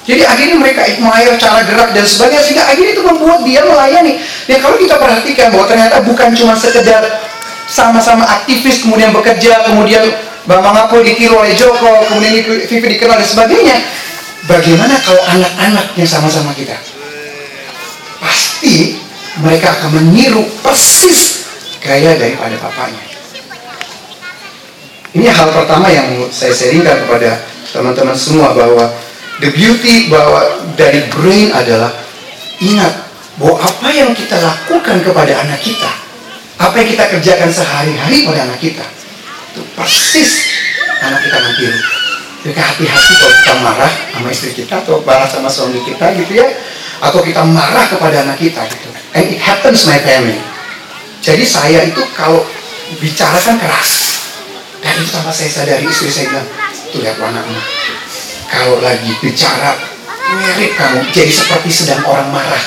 Jadi 0.05 0.21
akhirnya 0.21 0.57
mereka 0.61 0.85
admire 0.85 1.33
cara 1.41 1.65
gerak 1.65 1.97
dan 1.97 2.05
sebagainya 2.05 2.45
sehingga 2.45 2.65
akhirnya 2.69 2.93
itu 2.93 3.03
membuat 3.03 3.41
dia 3.41 3.65
melayani. 3.65 4.21
Dan 4.45 4.61
kalau 4.61 4.77
kita 4.77 5.01
perhatikan 5.01 5.49
bahwa 5.49 5.65
ternyata 5.65 5.97
bukan 6.05 6.29
cuma 6.37 6.53
sekedar 6.53 7.25
sama-sama 7.65 8.29
aktivis 8.29 8.85
kemudian 8.85 9.17
bekerja 9.17 9.65
kemudian 9.65 10.05
Bambang 10.45 10.77
Apul 10.77 11.01
ditiru 11.01 11.41
oleh 11.41 11.57
Joko 11.57 12.05
kemudian 12.05 12.45
Vivi 12.69 12.77
dikenal 12.85 13.17
dan 13.17 13.25
sebagainya 13.25 13.81
bagaimana 14.49 14.97
kalau 15.03 15.23
anak-anak 15.29 15.87
yang 15.97 16.09
sama-sama 16.09 16.53
kita? 16.57 16.77
Pasti 18.21 18.99
mereka 19.41 19.75
akan 19.79 20.01
meniru 20.01 20.45
persis 20.63 21.45
gaya 21.83 22.17
daripada 22.17 22.57
papanya. 22.61 23.03
Ini 25.15 25.31
hal 25.31 25.49
pertama 25.55 25.87
yang 25.93 26.11
saya 26.35 26.51
sharingkan 26.51 27.07
kepada 27.07 27.39
teman-teman 27.71 28.17
semua 28.19 28.51
bahwa 28.51 28.91
the 29.39 29.51
beauty 29.51 30.11
bahwa 30.11 30.43
dari 30.75 31.07
brain 31.11 31.51
adalah 31.55 31.91
ingat 32.63 32.95
bahwa 33.39 33.59
apa 33.59 33.89
yang 33.91 34.11
kita 34.15 34.39
lakukan 34.39 35.03
kepada 35.03 35.35
anak 35.43 35.59
kita 35.59 35.91
apa 36.55 36.75
yang 36.79 36.89
kita 36.95 37.05
kerjakan 37.19 37.51
sehari-hari 37.51 38.23
pada 38.23 38.47
anak 38.47 38.59
kita 38.63 38.87
itu 39.55 39.63
persis 39.75 40.55
anak 41.03 41.19
kita 41.27 41.39
nanti 41.43 41.67
jadi 42.45 42.61
hati-hati 42.61 43.13
kalau 43.17 43.35
kita 43.41 43.55
marah 43.65 43.93
sama 44.13 44.29
istri 44.29 44.53
kita 44.53 44.85
atau 44.85 45.01
marah 45.01 45.25
sama 45.25 45.49
suami 45.49 45.81
kita 45.81 46.13
gitu 46.13 46.37
ya. 46.37 46.53
Atau 47.01 47.25
kita 47.25 47.41
marah 47.41 47.89
kepada 47.89 48.21
anak 48.21 48.37
kita 48.37 48.69
gitu. 48.69 48.89
And 49.17 49.33
it 49.33 49.41
happens 49.41 49.89
my 49.89 49.97
family. 50.05 50.37
Jadi 51.25 51.41
saya 51.41 51.89
itu 51.89 52.05
kalau 52.13 52.45
bicara 53.01 53.41
kan 53.41 53.57
keras. 53.57 54.21
Dan 54.85 54.93
itu 55.01 55.09
tanpa 55.09 55.33
saya 55.33 55.49
sadari 55.49 55.89
istri 55.89 56.13
saya 56.13 56.29
bilang 56.29 56.49
tuh 56.93 57.01
lihat 57.01 57.17
anakmu. 57.17 57.61
Kalau 58.53 58.77
lagi 58.85 59.09
bicara 59.25 59.81
mirip 60.37 60.77
kamu. 60.77 61.01
Jadi 61.17 61.33
seperti 61.33 61.73
sedang 61.73 62.05
orang 62.05 62.29
marah. 62.29 62.65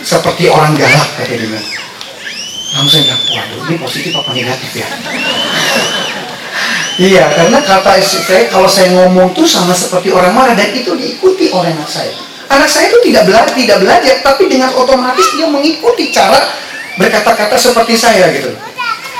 Seperti 0.00 0.48
orang 0.48 0.72
galak 0.80 1.12
kata 1.20 1.36
dia 1.36 1.60
Lalu 2.72 2.88
saya 2.88 3.02
bilang, 3.04 3.22
waduh 3.36 3.60
ini 3.68 3.76
positif 3.76 4.16
apa 4.16 4.32
negatif 4.32 4.80
ya? 4.80 4.88
Iya, 7.00 7.24
karena 7.32 7.64
kata 7.64 7.96
saya, 8.04 8.44
kalau 8.52 8.68
saya 8.68 8.92
ngomong 8.92 9.32
tuh 9.32 9.48
sama 9.48 9.72
seperti 9.72 10.12
orang 10.12 10.36
marah 10.36 10.52
dan 10.52 10.68
itu 10.76 10.92
diikuti 10.92 11.48
oleh 11.48 11.72
anak 11.72 11.88
saya. 11.88 12.12
Anak 12.52 12.68
saya 12.68 12.92
itu 12.92 13.00
tidak 13.08 13.24
belajar, 13.24 13.56
tidak 13.56 13.78
belajar, 13.80 14.14
tapi 14.20 14.52
dengan 14.52 14.68
otomatis 14.76 15.24
dia 15.32 15.48
mengikuti 15.48 16.12
cara 16.12 16.36
berkata-kata 17.00 17.56
seperti 17.56 17.96
saya 17.96 18.28
gitu. 18.36 18.52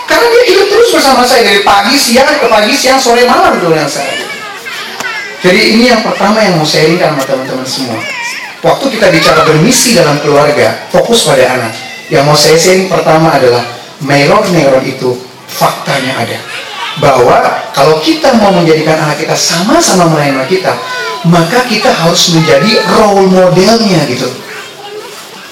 Karena 0.04 0.26
dia 0.28 0.44
hidup 0.52 0.66
terus 0.68 0.90
bersama 0.92 1.22
saya 1.24 1.46
dari 1.46 1.64
pagi, 1.64 1.96
siang, 1.96 2.26
ke 2.26 2.46
pagi, 2.50 2.74
siang, 2.76 3.00
sore, 3.00 3.24
malam 3.24 3.56
gitu 3.56 3.72
dengan 3.72 3.88
saya. 3.88 4.12
Jadi 5.40 5.60
ini 5.78 5.88
yang 5.88 6.04
pertama 6.04 6.42
yang 6.44 6.60
mau 6.60 6.66
sharing 6.68 7.00
sama 7.00 7.24
teman-teman 7.24 7.64
semua. 7.64 7.96
Waktu 8.60 8.92
kita 8.92 9.08
bicara 9.08 9.40
bermisi 9.48 9.96
dalam 9.96 10.20
keluarga, 10.20 10.84
fokus 10.92 11.24
pada 11.24 11.48
anak 11.48 11.72
Yang 12.12 12.24
mau 12.28 12.36
saya 12.36 12.58
sharing 12.60 12.92
pertama 12.92 13.32
adalah 13.32 13.64
neuron-neuron 14.04 14.84
itu 14.84 15.16
faktanya 15.48 16.20
ada. 16.20 16.36
Bahwa 16.98 17.38
kalau 17.70 18.02
kita 18.02 18.34
mau 18.42 18.50
menjadikan 18.50 18.98
anak 18.98 19.22
kita 19.22 19.38
sama-sama 19.38 20.10
melayani 20.10 20.42
kita, 20.50 20.74
maka 21.28 21.62
kita 21.70 21.92
harus 21.92 22.34
menjadi 22.34 22.82
role 22.98 23.30
modelnya 23.30 24.02
gitu. 24.10 24.26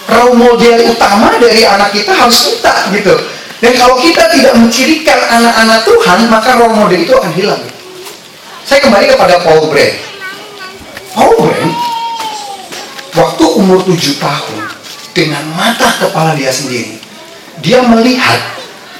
Role 0.09 0.35
model 0.35 0.88
utama 0.90 1.37
dari 1.38 1.62
anak 1.62 1.95
kita 1.95 2.11
harus 2.11 2.50
kita 2.50 2.90
gitu. 2.90 3.14
Dan 3.59 3.75
kalau 3.75 3.99
kita 3.99 4.30
tidak 4.35 4.54
mencirikan 4.54 5.18
anak-anak 5.30 5.83
Tuhan, 5.87 6.18
maka 6.30 6.59
role 6.59 6.75
model 6.75 7.00
itu 7.02 7.14
akan 7.14 7.33
hilang. 7.35 7.62
Saya 8.66 8.85
kembali 8.85 9.07
kepada 9.11 9.40
Paul 9.42 9.66
Brand. 9.71 9.97
Paul 11.16 11.35
Brand, 11.40 11.73
waktu 13.16 13.45
umur 13.59 13.83
7 13.83 14.21
tahun, 14.21 14.62
dengan 15.16 15.42
mata 15.59 15.90
kepala 15.99 16.38
dia 16.38 16.52
sendiri. 16.54 17.00
Dia 17.59 17.83
melihat, 17.83 18.38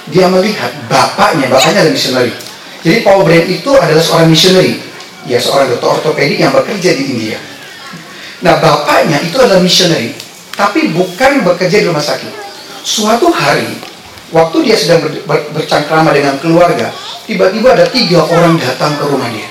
dia 0.09 0.27
melihat 0.29 0.73
bapaknya, 0.89 1.49
bapaknya 1.49 1.85
adalah 1.85 1.95
missionary. 1.95 2.33
Jadi 2.83 2.97
Paul 3.03 3.27
Brand 3.27 3.47
itu 3.47 3.71
adalah 3.75 4.03
seorang 4.03 4.29
missionary, 4.31 4.81
ya 5.27 5.39
seorang 5.43 5.73
dokter 5.75 5.89
ortopedik 5.99 6.39
yang 6.39 6.55
bekerja 6.55 6.91
di 6.95 7.05
India. 7.05 7.39
Nah 8.41 8.57
bapaknya 8.63 9.19
itu 9.21 9.37
adalah 9.39 9.59
missionary, 9.59 10.15
tapi 10.55 10.95
bukan 10.95 11.43
bekerja 11.43 11.83
di 11.83 11.87
rumah 11.91 12.03
sakit. 12.03 12.31
Suatu 12.87 13.29
hari, 13.35 13.77
waktu 14.31 14.57
dia 14.65 14.77
sedang 14.79 15.03
ber, 15.03 15.13
ber, 15.27 15.39
bercangkrama 15.53 16.15
dengan 16.15 16.39
keluarga, 16.39 16.95
tiba-tiba 17.27 17.75
ada 17.75 17.85
tiga 17.91 18.23
orang 18.25 18.57
datang 18.57 18.95
ke 18.97 19.05
rumah 19.11 19.29
dia. 19.35 19.49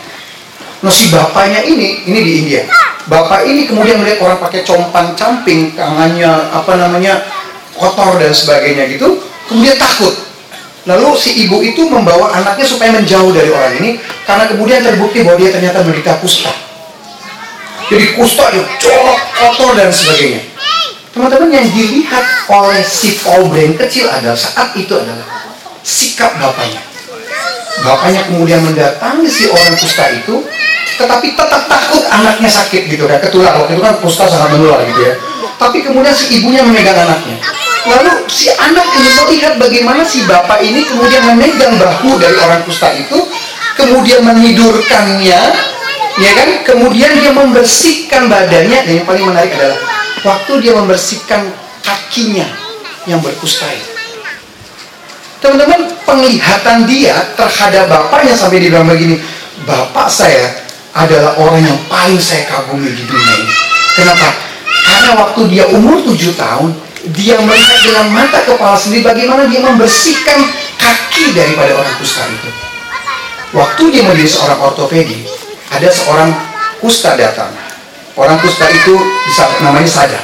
Nah 0.81 0.93
si 0.93 1.11
bapaknya 1.11 1.61
ini, 1.67 2.07
ini 2.07 2.19
di 2.23 2.33
India, 2.45 2.63
Bapak 3.07 3.47
ini 3.47 3.63
kemudian 3.63 4.03
melihat 4.03 4.19
orang 4.27 4.39
pakai 4.43 4.67
compang 4.67 5.15
camping, 5.15 5.71
tangannya 5.79 6.27
apa 6.51 6.75
namanya 6.75 7.23
kotor 7.71 8.19
dan 8.19 8.35
sebagainya 8.35 8.83
gitu, 8.91 9.23
kemudian 9.47 9.79
takut. 9.79 10.26
Lalu 10.87 11.07
si 11.19 11.43
ibu 11.43 11.59
itu 11.59 11.83
membawa 11.91 12.31
anaknya 12.31 12.63
supaya 12.63 12.95
menjauh 12.95 13.35
dari 13.35 13.51
orang 13.51 13.75
ini 13.83 13.89
karena 14.23 14.47
kemudian 14.47 14.79
terbukti 14.79 15.19
bahwa 15.27 15.35
dia 15.35 15.51
ternyata 15.51 15.83
menderita 15.83 16.15
kusta. 16.23 16.51
Jadi 17.91 18.15
kusta 18.15 18.47
dia 18.55 18.63
colok, 18.63 19.19
kotor 19.35 19.71
dan 19.75 19.91
sebagainya. 19.91 20.41
Teman-teman 21.11 21.49
yang 21.51 21.67
dilihat 21.75 22.25
oleh 22.47 22.83
si 22.83 23.19
Paul 23.19 23.51
Brain 23.51 23.75
kecil 23.75 24.07
adalah 24.07 24.37
saat 24.39 24.71
itu 24.79 24.95
adalah 24.95 25.27
sikap 25.83 26.39
bapaknya. 26.39 26.79
Bapaknya 27.83 28.23
kemudian 28.31 28.63
mendatangi 28.63 29.27
si 29.27 29.51
orang 29.51 29.75
kusta 29.75 30.07
itu 30.15 30.39
tetapi 30.97 31.37
tetap 31.37 31.61
takut 31.69 32.03
anaknya 32.09 32.49
sakit 32.49 32.89
gitu 32.89 33.05
kan 33.05 33.21
ketular 33.21 33.53
waktu 33.53 33.77
itu 33.77 33.83
kan 33.85 33.95
kusta 34.01 34.25
sangat 34.25 34.49
menular 34.57 34.81
gitu 34.89 35.01
ya 35.05 35.13
tapi 35.61 35.85
kemudian 35.85 36.11
si 36.11 36.41
ibunya 36.41 36.65
memegang 36.65 36.97
anaknya 36.97 37.37
lalu 37.87 38.11
si 38.27 38.51
anak 38.51 38.87
ini 38.99 39.09
melihat 39.23 39.53
bagaimana 39.55 40.01
si 40.03 40.27
bapak 40.27 40.59
ini 40.59 40.83
kemudian 40.83 41.23
memegang 41.33 41.79
bahu 41.79 42.19
dari 42.19 42.35
orang 42.37 42.61
kusta 42.67 42.91
itu 42.93 43.17
kemudian 43.79 44.21
menidurkannya 44.27 45.41
ya 46.17 46.31
kan 46.35 46.49
kemudian 46.67 47.11
dia 47.17 47.31
membersihkan 47.31 48.27
badannya 48.27 48.79
dan 48.83 48.93
yang 49.01 49.07
paling 49.07 49.25
menarik 49.25 49.51
adalah 49.55 49.79
waktu 50.25 50.51
dia 50.59 50.73
membersihkan 50.75 51.47
kakinya 51.81 52.47
yang 53.07 53.23
berkusta 53.23 53.65
itu 53.71 53.91
teman-teman 55.39 55.87
penglihatan 56.03 56.83
dia 56.89 57.15
terhadap 57.37 57.87
bapaknya 57.87 58.33
sampai 58.33 58.59
dia 58.59 58.73
bilang 58.73 58.89
begini 58.89 59.21
bapak 59.63 60.09
saya 60.09 60.67
adalah 60.97 61.37
orang 61.37 61.61
yang 61.61 61.77
paling 61.85 62.17
saya 62.17 62.41
kagumi 62.49 62.89
di 62.89 63.03
dunia 63.05 63.33
ini. 63.37 63.53
Kenapa? 63.93 64.33
Karena 64.65 65.09
waktu 65.13 65.41
dia 65.53 65.65
umur 65.69 66.01
tujuh 66.01 66.33
tahun, 66.33 66.73
dia 67.15 67.39
melihat 67.39 67.79
dengan 67.85 68.07
mata 68.11 68.43
kepala 68.43 68.75
sendiri 68.75 69.05
bagaimana 69.05 69.47
dia 69.47 69.63
membersihkan 69.63 70.39
kaki 70.75 71.31
daripada 71.31 71.77
orang 71.77 71.93
kusta 72.01 72.23
itu. 72.27 72.49
Waktu 73.55 73.83
dia 73.95 74.03
menjadi 74.03 74.27
seorang 74.27 74.59
ortopedi, 74.59 75.23
ada 75.71 75.87
seorang 75.87 76.29
kusta 76.83 77.15
datang. 77.15 77.51
Orang 78.17 78.41
kusta 78.41 78.65
itu 78.67 78.97
namanya 79.63 79.87
sadar. 79.87 80.23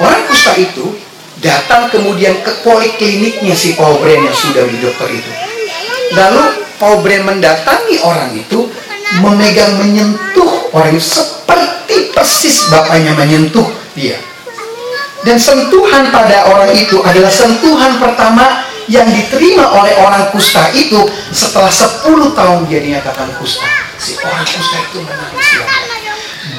Orang 0.00 0.24
kusta 0.30 0.56
itu 0.56 0.94
datang 1.42 1.90
kemudian 1.92 2.38
ke 2.40 2.64
polikliniknya 2.64 3.52
si 3.52 3.76
Paul 3.76 4.00
Brand 4.00 4.24
yang 4.24 4.36
sudah 4.36 4.64
di 4.64 4.78
dokter 4.80 5.10
itu. 5.10 5.30
Lalu 6.14 6.64
Paul 6.80 7.02
Brand 7.02 7.28
mendatangi 7.28 8.00
orang 8.00 8.32
itu 8.32 8.70
memegang 9.20 9.76
menyentuh 9.78 10.70
orang 10.72 10.96
itu 10.96 11.22
seperti 11.22 12.14
persis 12.14 12.70
bapaknya 12.72 13.12
menyentuh 13.14 13.66
dia. 13.92 14.16
Dan 15.24 15.40
sentuhan 15.40 16.12
pada 16.12 16.52
orang 16.52 16.68
itu 16.76 17.00
adalah 17.00 17.32
sentuhan 17.32 17.96
pertama 17.96 18.68
yang 18.84 19.08
diterima 19.08 19.72
oleh 19.72 19.96
orang 19.96 20.28
kusta 20.28 20.68
itu 20.76 21.00
setelah 21.32 21.72
10 21.72 22.36
tahun 22.36 22.68
dia 22.68 22.84
dinyatakan 22.84 23.32
kusta. 23.40 23.64
Si 23.96 24.20
orang 24.20 24.44
kusta 24.44 24.76
itu 24.84 25.00
menangis. 25.00 25.48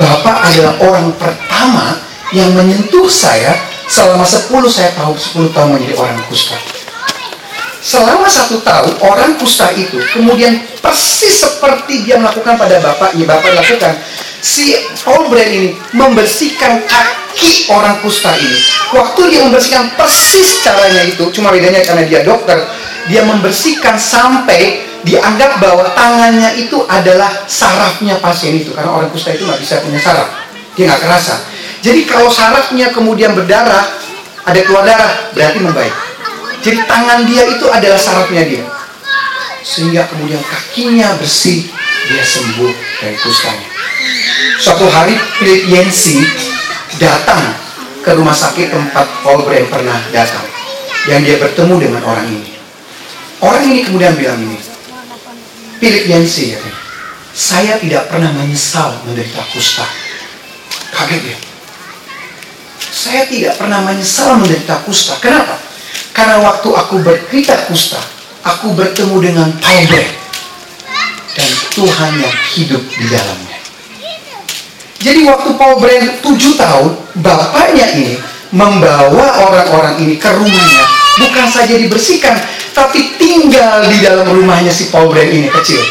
Bapak 0.01 0.49
adalah 0.49 0.73
orang 0.82 1.08
pertama 1.13 2.01
yang 2.34 2.49
menyentuh 2.58 3.06
saya 3.06 3.54
selama 3.86 4.25
10 4.25 4.49
saya 4.65 4.89
tahu 4.97 5.13
10 5.13 5.54
tahun 5.54 5.69
menjadi 5.78 5.95
orang 6.01 6.17
kusta. 6.25 6.58
Selama 7.86 8.26
satu 8.26 8.65
tahun 8.65 8.98
orang 8.98 9.38
kusta 9.38 9.69
itu 9.78 10.02
kemudian 10.10 10.58
persis 10.82 11.45
seperti 11.45 12.02
dia 12.02 12.17
melakukan 12.17 12.58
pada 12.58 12.82
bapaknya, 12.82 13.30
bapak 13.30 13.54
lakukan. 13.54 13.93
Si 14.41 14.74
Paul 15.06 15.30
Brand 15.30 15.45
ini 15.54 15.69
membersihkan 15.93 16.82
kaki 16.89 17.69
orang 17.69 18.02
kusta 18.02 18.34
ini. 18.41 18.58
Waktu 18.89 19.21
dia 19.30 19.41
membersihkan 19.45 19.93
persis 19.93 20.65
caranya 20.65 21.06
itu, 21.06 21.30
cuma 21.30 21.54
bedanya 21.54 21.86
karena 21.86 22.10
dia 22.10 22.26
dokter, 22.26 22.58
dia 23.06 23.21
membersihkan 23.21 24.02
sampai 24.02 24.82
dianggap 25.06 25.62
bahwa 25.62 25.86
tangannya 25.93 26.58
itu 26.58 26.82
adalah 26.89 27.30
sarafnya 27.45 28.17
pasien 28.17 28.58
itu 28.58 28.74
karena 28.74 28.89
orang 28.89 29.13
kusta 29.13 29.30
itu 29.30 29.45
nggak 29.45 29.62
bisa 29.62 29.78
punya 29.86 30.02
saraf 30.02 30.26
dia 30.74 30.89
nggak 30.89 31.02
kerasa 31.06 31.45
jadi 31.86 32.02
kalau 32.10 32.34
sarafnya 32.34 32.89
kemudian 32.89 33.38
berdarah 33.38 33.86
ada 34.50 34.60
keluar 34.65 34.82
darah 34.82 35.30
berarti 35.38 35.62
membaik 35.62 35.93
jadi 36.62 36.80
tangan 36.86 37.26
dia 37.28 37.44
itu 37.50 37.65
adalah 37.68 38.00
sarafnya 38.00 38.44
dia. 38.46 38.65
Sehingga 39.65 40.06
kemudian 40.08 40.39
kakinya 40.46 41.18
bersih, 41.18 41.65
dia 42.06 42.24
sembuh 42.24 42.74
dari 43.02 43.18
kustanya. 43.18 43.70
Suatu 44.62 44.86
hari 44.88 45.18
Philip 45.41 45.68
Yancey 45.68 46.22
datang 47.02 47.41
ke 48.06 48.13
rumah 48.13 48.38
sakit 48.38 48.70
tempat 48.70 49.06
Paul 49.26 49.41
Brand 49.41 49.68
pernah 49.68 49.98
datang. 50.13 50.46
Yang 51.10 51.22
dia 51.26 51.36
bertemu 51.41 51.76
dengan 51.82 52.02
orang 52.06 52.28
ini. 52.30 52.54
Orang 53.41 53.62
ini 53.68 53.86
kemudian 53.86 54.18
bilang 54.18 54.41
ini, 54.41 54.58
Philip 55.78 56.10
ya, 56.10 56.62
saya 57.36 57.78
tidak 57.78 58.08
pernah 58.10 58.32
menyesal 58.32 59.06
menderita 59.06 59.44
kusta. 59.52 59.86
Kaget 60.96 61.36
ya. 61.36 61.38
Saya 62.80 63.22
tidak 63.28 63.60
pernah 63.60 63.84
menyesal 63.84 64.39
menderita 64.39 64.82
kusta. 64.88 65.20
Kenapa? 65.20 65.60
Karena 66.15 66.39
waktu 66.39 66.71
aku 66.71 67.04
berkita 67.04 67.67
kusta, 67.67 67.99
aku 68.47 68.71
bertemu 68.71 69.19
dengan 69.19 69.51
Taubat 69.60 70.08
dan 71.36 71.49
Tuhan 71.75 72.12
yang 72.23 72.36
hidup 72.56 72.80
di 72.88 73.06
dalamnya. 73.12 73.60
Jadi 75.04 75.28
waktu 75.28 75.49
Paul 75.60 75.75
Brand 75.84 76.08
tujuh 76.23 76.56
tahun, 76.56 76.95
bapaknya 77.19 77.99
ini 77.99 78.15
membawa 78.56 79.43
orang-orang 79.43 79.99
ini 80.08 80.15
ke 80.15 80.32
rumahnya. 80.32 80.84
Bukan 81.19 81.47
saja 81.51 81.75
dibersihkan, 81.75 82.39
tapi 82.71 83.19
tinggal 83.19 83.84
di 83.91 83.99
dalam 83.99 84.32
rumahnya 84.32 84.71
si 84.71 84.88
Paul 84.88 85.12
Brand 85.12 85.28
ini 85.28 85.51
kecil. 85.51 85.84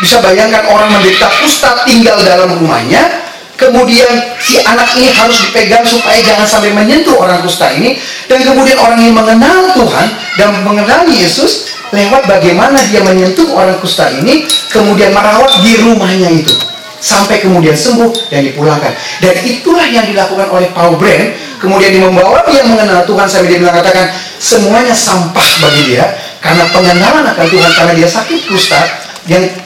Bisa 0.00 0.24
bayangkan 0.24 0.72
orang 0.72 0.88
menderita 0.88 1.28
kusta 1.40 1.84
tinggal 1.84 2.16
dalam 2.24 2.56
rumahnya, 2.56 3.25
Kemudian 3.56 4.36
si 4.36 4.60
anak 4.60 4.92
ini 5.00 5.08
harus 5.16 5.48
dipegang 5.48 5.80
supaya 5.80 6.20
jangan 6.20 6.44
sampai 6.44 6.76
menyentuh 6.76 7.16
orang 7.16 7.40
kusta 7.40 7.72
ini. 7.72 7.96
Dan 8.28 8.44
kemudian 8.44 8.76
orang 8.76 9.00
ini 9.00 9.16
mengenal 9.16 9.72
Tuhan 9.72 10.08
dan 10.36 10.60
mengenal 10.60 11.08
Yesus 11.08 11.72
lewat 11.88 12.28
bagaimana 12.28 12.76
dia 12.92 13.00
menyentuh 13.00 13.48
orang 13.56 13.80
kusta 13.80 14.12
ini. 14.12 14.44
Kemudian 14.68 15.16
merawat 15.16 15.48
di 15.64 15.72
rumahnya 15.80 16.36
itu. 16.36 16.52
Sampai 17.00 17.40
kemudian 17.40 17.72
sembuh 17.72 18.28
dan 18.28 18.44
dipulangkan. 18.44 18.92
Dan 19.24 19.34
itulah 19.40 19.88
yang 19.88 20.04
dilakukan 20.04 20.52
oleh 20.52 20.68
Paul 20.76 21.00
Brand. 21.00 21.32
Kemudian 21.56 21.96
dia 21.96 22.04
membawa 22.04 22.44
dia 22.44 22.60
mengenal 22.60 23.08
Tuhan 23.08 23.24
sampai 23.24 23.56
dia 23.56 23.56
bilang 23.56 23.72
katakan 23.72 24.12
semuanya 24.36 24.92
sampah 24.92 25.48
bagi 25.64 25.96
dia. 25.96 26.04
Karena 26.44 26.68
pengenalan 26.68 27.24
akan 27.24 27.46
Tuhan. 27.48 27.72
Karena 27.72 27.92
dia 27.96 28.08
sakit 28.08 28.52
kusta. 28.52 28.84
Yang 29.24 29.56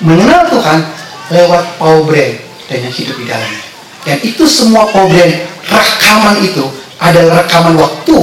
mengenal 0.00 0.48
Tuhan 0.48 0.78
lewat 1.28 1.64
Paul 1.76 2.08
Brand 2.08 2.47
dan 2.68 2.78
yang 2.84 2.94
hidup 2.94 3.16
di 3.16 3.26
dalamnya. 3.26 3.64
Dan 4.04 4.16
itu 4.22 4.44
semua 4.46 4.86
problem 4.92 5.28
rekaman 5.68 6.36
itu 6.44 6.64
adalah 7.00 7.42
rekaman 7.44 7.74
waktu 7.76 8.16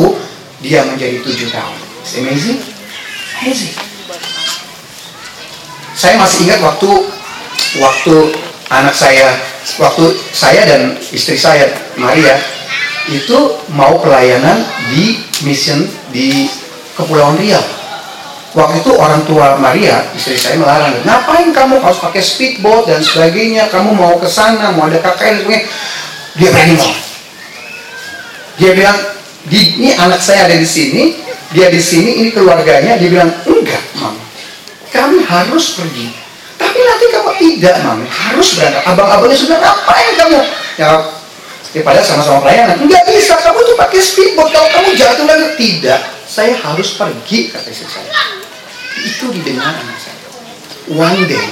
dia 0.62 0.86
menjadi 0.86 1.22
tujuh 1.22 1.50
tahun. 1.52 1.78
It's 2.06 2.16
amazing. 2.18 2.60
Amazing. 3.42 3.74
Saya 5.96 6.16
masih 6.22 6.50
ingat 6.50 6.60
waktu 6.62 6.90
waktu 7.80 8.16
anak 8.70 8.96
saya, 8.96 9.32
waktu 9.80 10.14
saya 10.36 10.62
dan 10.68 10.82
istri 11.10 11.40
saya 11.40 11.72
Maria 11.96 12.36
itu 13.10 13.58
mau 13.74 14.02
pelayanan 14.02 14.66
di 14.90 15.22
mission 15.46 15.86
di 16.10 16.50
Kepulauan 16.98 17.38
Riau. 17.38 17.62
Waktu 18.56 18.88
itu 18.88 18.92
orang 18.96 19.20
tua 19.28 19.60
Maria, 19.60 20.00
istri 20.16 20.40
saya 20.40 20.56
melarang, 20.56 20.96
ngapain 21.04 21.52
kamu 21.52 21.76
harus 21.84 22.00
pakai 22.00 22.24
speedboat 22.24 22.88
dan 22.88 23.04
sebagainya, 23.04 23.68
kamu 23.68 23.92
mau 23.92 24.16
ke 24.16 24.32
sana, 24.32 24.72
mau 24.72 24.88
ada 24.88 24.96
KKN 25.04 25.44
dan 25.44 25.44
sebagainya. 25.44 25.68
Dia 26.40 26.50
berani 26.56 26.74
mau. 26.80 26.94
Dia 28.56 28.72
bilang, 28.72 28.98
ini 29.52 29.92
anak 30.00 30.24
saya 30.24 30.48
ada 30.48 30.56
di 30.56 30.64
sini, 30.64 31.20
dia 31.52 31.68
di 31.68 31.84
sini, 31.84 32.24
ini 32.24 32.30
keluarganya. 32.32 32.96
Dia 32.96 33.12
bilang, 33.12 33.28
enggak, 33.44 33.84
mama, 34.00 34.24
kami 34.88 35.20
harus 35.28 35.76
pergi. 35.76 36.16
Tapi 36.56 36.80
nanti 36.80 37.06
kamu 37.12 37.32
tidak, 37.36 37.76
mami, 37.84 38.08
harus 38.08 38.56
berangkat. 38.56 38.84
Abang-abangnya 38.88 39.36
sudah 39.36 39.58
ngapain 39.60 40.12
kamu? 40.16 40.40
Ya, 40.80 40.88
ya 41.76 41.82
padahal 41.84 42.08
sama-sama 42.08 42.40
pelayanan. 42.40 42.80
Enggak 42.80 43.04
bisa, 43.12 43.36
kamu 43.36 43.60
tuh 43.68 43.76
pakai 43.76 44.00
speedboat. 44.00 44.48
Kalau 44.56 44.70
kamu 44.72 44.96
jatuh 44.96 45.28
lagi, 45.28 45.48
tidak. 45.60 46.00
Saya 46.24 46.56
harus 46.56 46.96
pergi, 46.96 47.52
kata 47.52 47.68
istri 47.68 47.92
saya. 47.92 48.45
Itu 49.04 49.34
didengar 49.36 49.76
anak 49.76 49.98
saya. 50.00 50.20
One 50.96 51.26
day, 51.28 51.48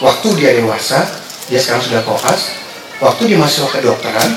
waktu 0.00 0.28
dia 0.40 0.50
dewasa, 0.56 1.04
dia 1.46 1.60
sekarang 1.60 1.84
sudah 1.84 2.02
koas, 2.02 2.56
waktu 2.98 3.22
dia 3.30 3.38
masuk 3.38 3.68
ke 3.70 3.84
kedokteran, 3.84 4.34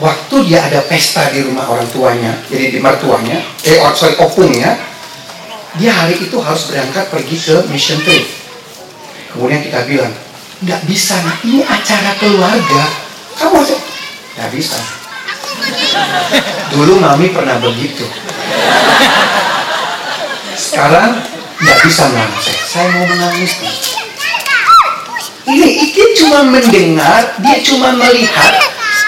waktu 0.00 0.36
dia 0.48 0.64
ada 0.64 0.80
pesta 0.88 1.28
di 1.30 1.44
rumah 1.44 1.68
orang 1.68 1.86
tuanya, 1.92 2.32
jadi 2.48 2.74
di 2.74 2.78
mertuanya, 2.80 3.44
eh 3.62 3.78
oh, 3.84 3.92
sorry 3.92 4.16
opungnya, 4.18 4.74
dia 5.78 5.92
hari 5.92 6.18
itu 6.18 6.36
harus 6.40 6.70
berangkat 6.70 7.12
pergi 7.12 7.36
ke 7.36 7.56
mission 7.70 8.00
trip. 8.02 8.24
Kemudian 9.34 9.60
kita 9.62 9.84
bilang, 9.84 10.14
nggak 10.62 10.82
bisa, 10.88 11.18
nah, 11.22 11.36
ini 11.44 11.60
acara 11.60 12.14
keluarga, 12.18 12.84
kamu 13.36 13.54
harus, 13.60 13.78
nggak 14.38 14.50
bisa. 14.54 14.78
Dulu 16.72 16.98
mami 16.98 17.30
pernah 17.30 17.60
begitu. 17.60 18.06
Sekarang 20.54 21.18
nggak 21.58 21.78
bisa 21.86 22.02
melarang 22.10 22.42
saya. 22.42 22.86
Mau 22.94 23.04
menangis. 23.06 23.52
Ini 25.44 25.66
dia 25.92 26.08
cuma 26.24 26.40
mendengar, 26.48 27.36
dia 27.44 27.58
cuma 27.60 27.92
melihat, 27.92 28.54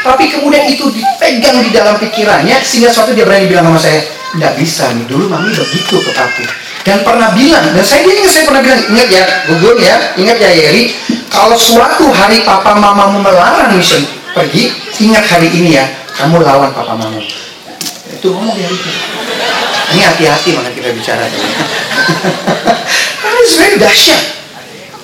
tapi 0.04 0.28
kemudian 0.28 0.68
itu 0.68 0.84
dipegang 0.92 1.64
di 1.64 1.72
dalam 1.72 1.96
pikirannya 1.96 2.60
sehingga 2.60 2.92
suatu 2.92 3.16
dia 3.16 3.24
berani 3.24 3.48
bilang 3.48 3.72
sama 3.72 3.80
saya, 3.80 4.04
nggak 4.36 4.54
bisa 4.60 4.92
nih. 4.92 5.08
Dulu 5.08 5.32
mami 5.32 5.56
begitu 5.56 5.96
ke 5.96 6.12
papi. 6.12 6.44
Dan 6.84 7.02
pernah 7.02 7.34
bilang, 7.34 7.66
dan 7.74 7.82
saya 7.82 8.06
ingat 8.06 8.30
saya 8.30 8.44
pernah 8.46 8.62
bilang, 8.62 8.78
ingat 8.94 9.08
ya, 9.10 9.24
Gugun 9.50 9.76
ya, 9.80 9.96
ingat 10.14 10.38
ya 10.38 10.50
Yeri, 10.54 10.94
kalau 11.32 11.58
suatu 11.58 12.06
hari 12.14 12.46
papa 12.46 12.78
mamamu 12.78 13.18
melarang 13.26 13.74
mission 13.74 14.06
pergi, 14.30 14.70
ingat 15.02 15.26
hari 15.26 15.50
ini 15.50 15.82
ya, 15.82 15.88
kamu 16.14 16.46
lawan 16.46 16.70
papa 16.70 16.94
mamamu. 16.94 17.26
Itu 18.12 18.30
ngomong 18.30 18.54
ya 18.54 18.70
itu. 18.70 18.90
Ini 19.94 20.02
hati-hati 20.02 20.50
mana 20.58 20.70
kita 20.74 20.90
bicara. 20.90 21.30
Karena 23.22 23.42
sebenarnya 23.50 23.78
dahsyat. 23.86 24.22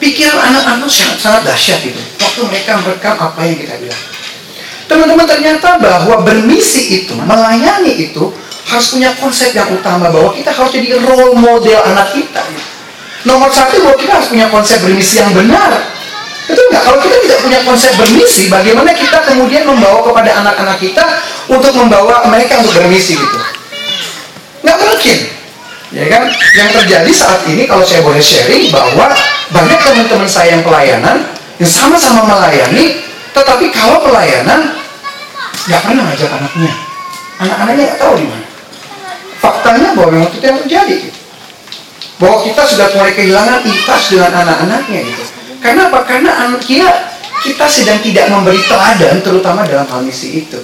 Pikiran 0.03 0.35
anak-anak 0.35 0.91
sangat, 0.91 1.19
sangat 1.23 1.43
dahsyat 1.47 1.81
itu. 1.87 2.03
Waktu 2.19 2.41
mereka 2.51 2.83
merekam 2.83 3.15
apa 3.15 3.41
yang 3.47 3.59
kita 3.63 3.75
bilang. 3.79 4.03
Teman-teman 4.91 5.27
ternyata 5.31 5.79
bahwa 5.79 6.27
bermisi 6.27 7.07
itu, 7.07 7.15
melayani 7.15 8.11
itu 8.11 8.35
harus 8.67 8.87
punya 8.91 9.15
konsep 9.15 9.55
yang 9.55 9.71
utama 9.71 10.11
bahwa 10.11 10.35
kita 10.35 10.51
harus 10.51 10.75
jadi 10.75 10.99
role 10.99 11.39
model 11.39 11.79
anak 11.87 12.11
kita. 12.11 12.43
Nomor 13.23 13.55
satu 13.55 13.79
bahwa 13.79 13.95
kita 13.95 14.19
harus 14.19 14.29
punya 14.35 14.51
konsep 14.51 14.83
bermisi 14.83 15.23
yang 15.23 15.31
benar. 15.31 15.71
Betul 16.51 16.67
nggak? 16.75 16.83
Kalau 16.83 16.99
kita 16.99 17.17
tidak 17.23 17.39
punya 17.47 17.61
konsep 17.63 17.93
bermisi, 17.95 18.51
bagaimana 18.51 18.91
kita 18.91 19.23
kemudian 19.23 19.63
membawa 19.63 20.03
kepada 20.03 20.43
anak-anak 20.43 20.77
kita 20.83 21.05
untuk 21.47 21.71
membawa 21.79 22.27
mereka 22.27 22.59
untuk 22.59 22.75
bermisi 22.83 23.15
gitu? 23.15 23.39
Nggak 24.63 24.79
mungkin. 24.79 25.19
Ya 25.93 26.05
kan? 26.09 26.23
Yang 26.57 26.69
terjadi 26.81 27.11
saat 27.13 27.41
ini 27.51 27.69
kalau 27.69 27.85
saya 27.85 28.01
boleh 28.01 28.23
sharing 28.23 28.73
bahwa 28.73 29.13
banyak 29.53 29.79
teman-teman 29.85 30.25
saya 30.25 30.57
yang 30.57 30.65
pelayanan 30.65 31.29
yang 31.61 31.69
sama-sama 31.69 32.25
melayani, 32.25 33.05
tetapi 33.37 33.69
kalau 33.71 34.01
pelayanan 34.01 34.73
nggak 35.69 35.81
pernah 35.85 36.03
ngajak 36.09 36.31
anaknya. 36.33 36.73
Anak-anaknya 37.43 37.83
nggak 37.93 38.01
tahu 38.01 38.13
di 38.17 38.27
mana. 38.27 38.47
Faktanya 39.43 39.89
bahwa 39.93 40.09
memang 40.17 40.31
itu 40.33 40.47
yang 40.47 40.59
terjadi. 40.65 40.97
Bahwa 42.17 42.37
kita 42.47 42.63
sudah 42.65 42.87
mulai 42.95 43.13
kehilangan 43.13 43.61
ikhlas 43.67 44.03
dengan 44.09 44.33
anak-anaknya 44.33 45.01
gitu. 45.05 45.25
Karena 45.59 45.91
apa? 45.91 45.99
Karena 46.07 46.31
anak 46.49 46.63
kita 47.43 47.67
sedang 47.67 47.99
tidak 48.01 48.31
memberi 48.31 48.63
teladan 48.65 49.19
terutama 49.21 49.67
dalam 49.67 49.87
hal 49.91 50.01
misi 50.07 50.47
itu. 50.47 50.59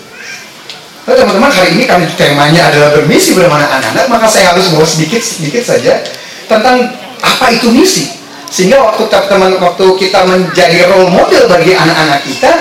Nah, 1.08 1.16
teman-teman 1.16 1.48
hari 1.48 1.72
ini 1.72 1.88
kami 1.88 2.04
temanya 2.20 2.68
adalah 2.68 2.92
bermisi 2.92 3.32
bersama 3.32 3.64
anak-anak, 3.64 4.12
maka 4.12 4.28
saya 4.28 4.52
harus 4.52 4.68
bawa 4.68 4.84
sedikit 4.84 5.24
sedikit 5.24 5.64
saja 5.64 6.04
tentang 6.44 6.84
apa 7.24 7.48
itu 7.48 7.72
misi. 7.72 8.12
Sehingga 8.52 8.76
waktu 8.76 9.08
teman 9.08 9.56
waktu 9.56 9.88
kita 9.96 10.28
menjadi 10.28 10.84
role 10.92 11.08
model 11.08 11.48
bagi 11.48 11.72
anak-anak 11.72 12.20
kita, 12.28 12.52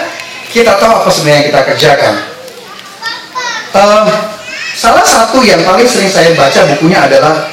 kita 0.47 0.79
tahu 0.79 0.91
apa 0.95 1.09
sebenarnya 1.11 1.37
yang 1.43 1.47
kita 1.51 1.61
kerjakan. 1.75 2.13
Uh, 3.75 4.07
salah 4.79 5.03
satu 5.03 5.43
yang 5.43 5.59
paling 5.67 5.83
sering 5.83 6.07
saya 6.07 6.31
baca 6.31 6.71
bukunya 6.71 7.03
adalah 7.03 7.51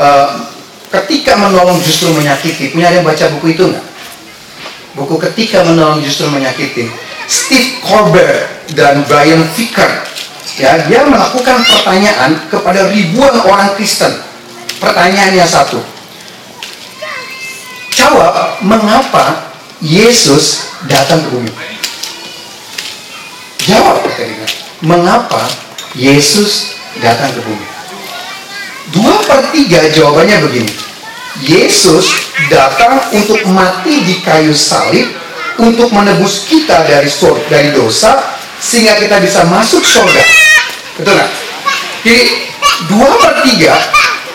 uh, 0.00 0.48
ketika 0.96 1.36
menolong 1.36 1.76
justru 1.84 2.08
menyakiti. 2.08 2.72
Punya 2.72 2.88
ada 2.88 3.04
yang 3.04 3.04
baca 3.04 3.28
buku 3.36 3.52
itu 3.52 3.68
nggak? 3.68 3.84
Buku 4.96 5.20
ketika 5.28 5.60
menolong 5.60 6.00
justru 6.00 6.24
menyakiti. 6.32 6.88
Steve 7.28 7.84
Colbert 7.84 8.48
dan 8.72 9.04
Brian 9.04 9.44
Ficker 9.52 10.11
ya 10.58 10.84
dia 10.86 11.06
melakukan 11.06 11.62
pertanyaan 11.64 12.36
kepada 12.50 12.88
ribuan 12.90 13.34
orang 13.46 13.72
Kristen. 13.78 14.12
Pertanyaannya 14.82 15.46
satu. 15.46 15.78
Jawab 17.94 18.58
mengapa 18.66 19.52
Yesus 19.78 20.74
datang 20.90 21.22
ke 21.22 21.28
bumi? 21.30 21.52
Jawab 23.62 24.02
pertanyaan. 24.02 24.50
Mengapa 24.82 25.42
Yesus 25.94 26.74
datang 26.98 27.30
ke 27.30 27.40
bumi? 27.46 27.66
Dua 28.90 29.14
per 29.22 29.54
tiga 29.54 29.86
jawabannya 29.86 30.42
begini. 30.50 30.74
Yesus 31.40 32.12
datang 32.50 33.00
untuk 33.14 33.40
mati 33.48 34.02
di 34.04 34.20
kayu 34.20 34.52
salib 34.52 35.08
untuk 35.56 35.88
menebus 35.94 36.44
kita 36.50 36.84
dari 36.84 37.08
sur 37.08 37.38
dari 37.48 37.72
dosa 37.72 38.20
sehingga 38.62 38.94
kita 39.02 39.18
bisa 39.18 39.42
masuk 39.50 39.82
surga. 39.82 40.22
Betul 40.96 41.18
nggak? 41.18 41.30
Jadi 42.06 42.24
dua 42.86 43.10
per 43.18 43.32
tiga 43.42 43.74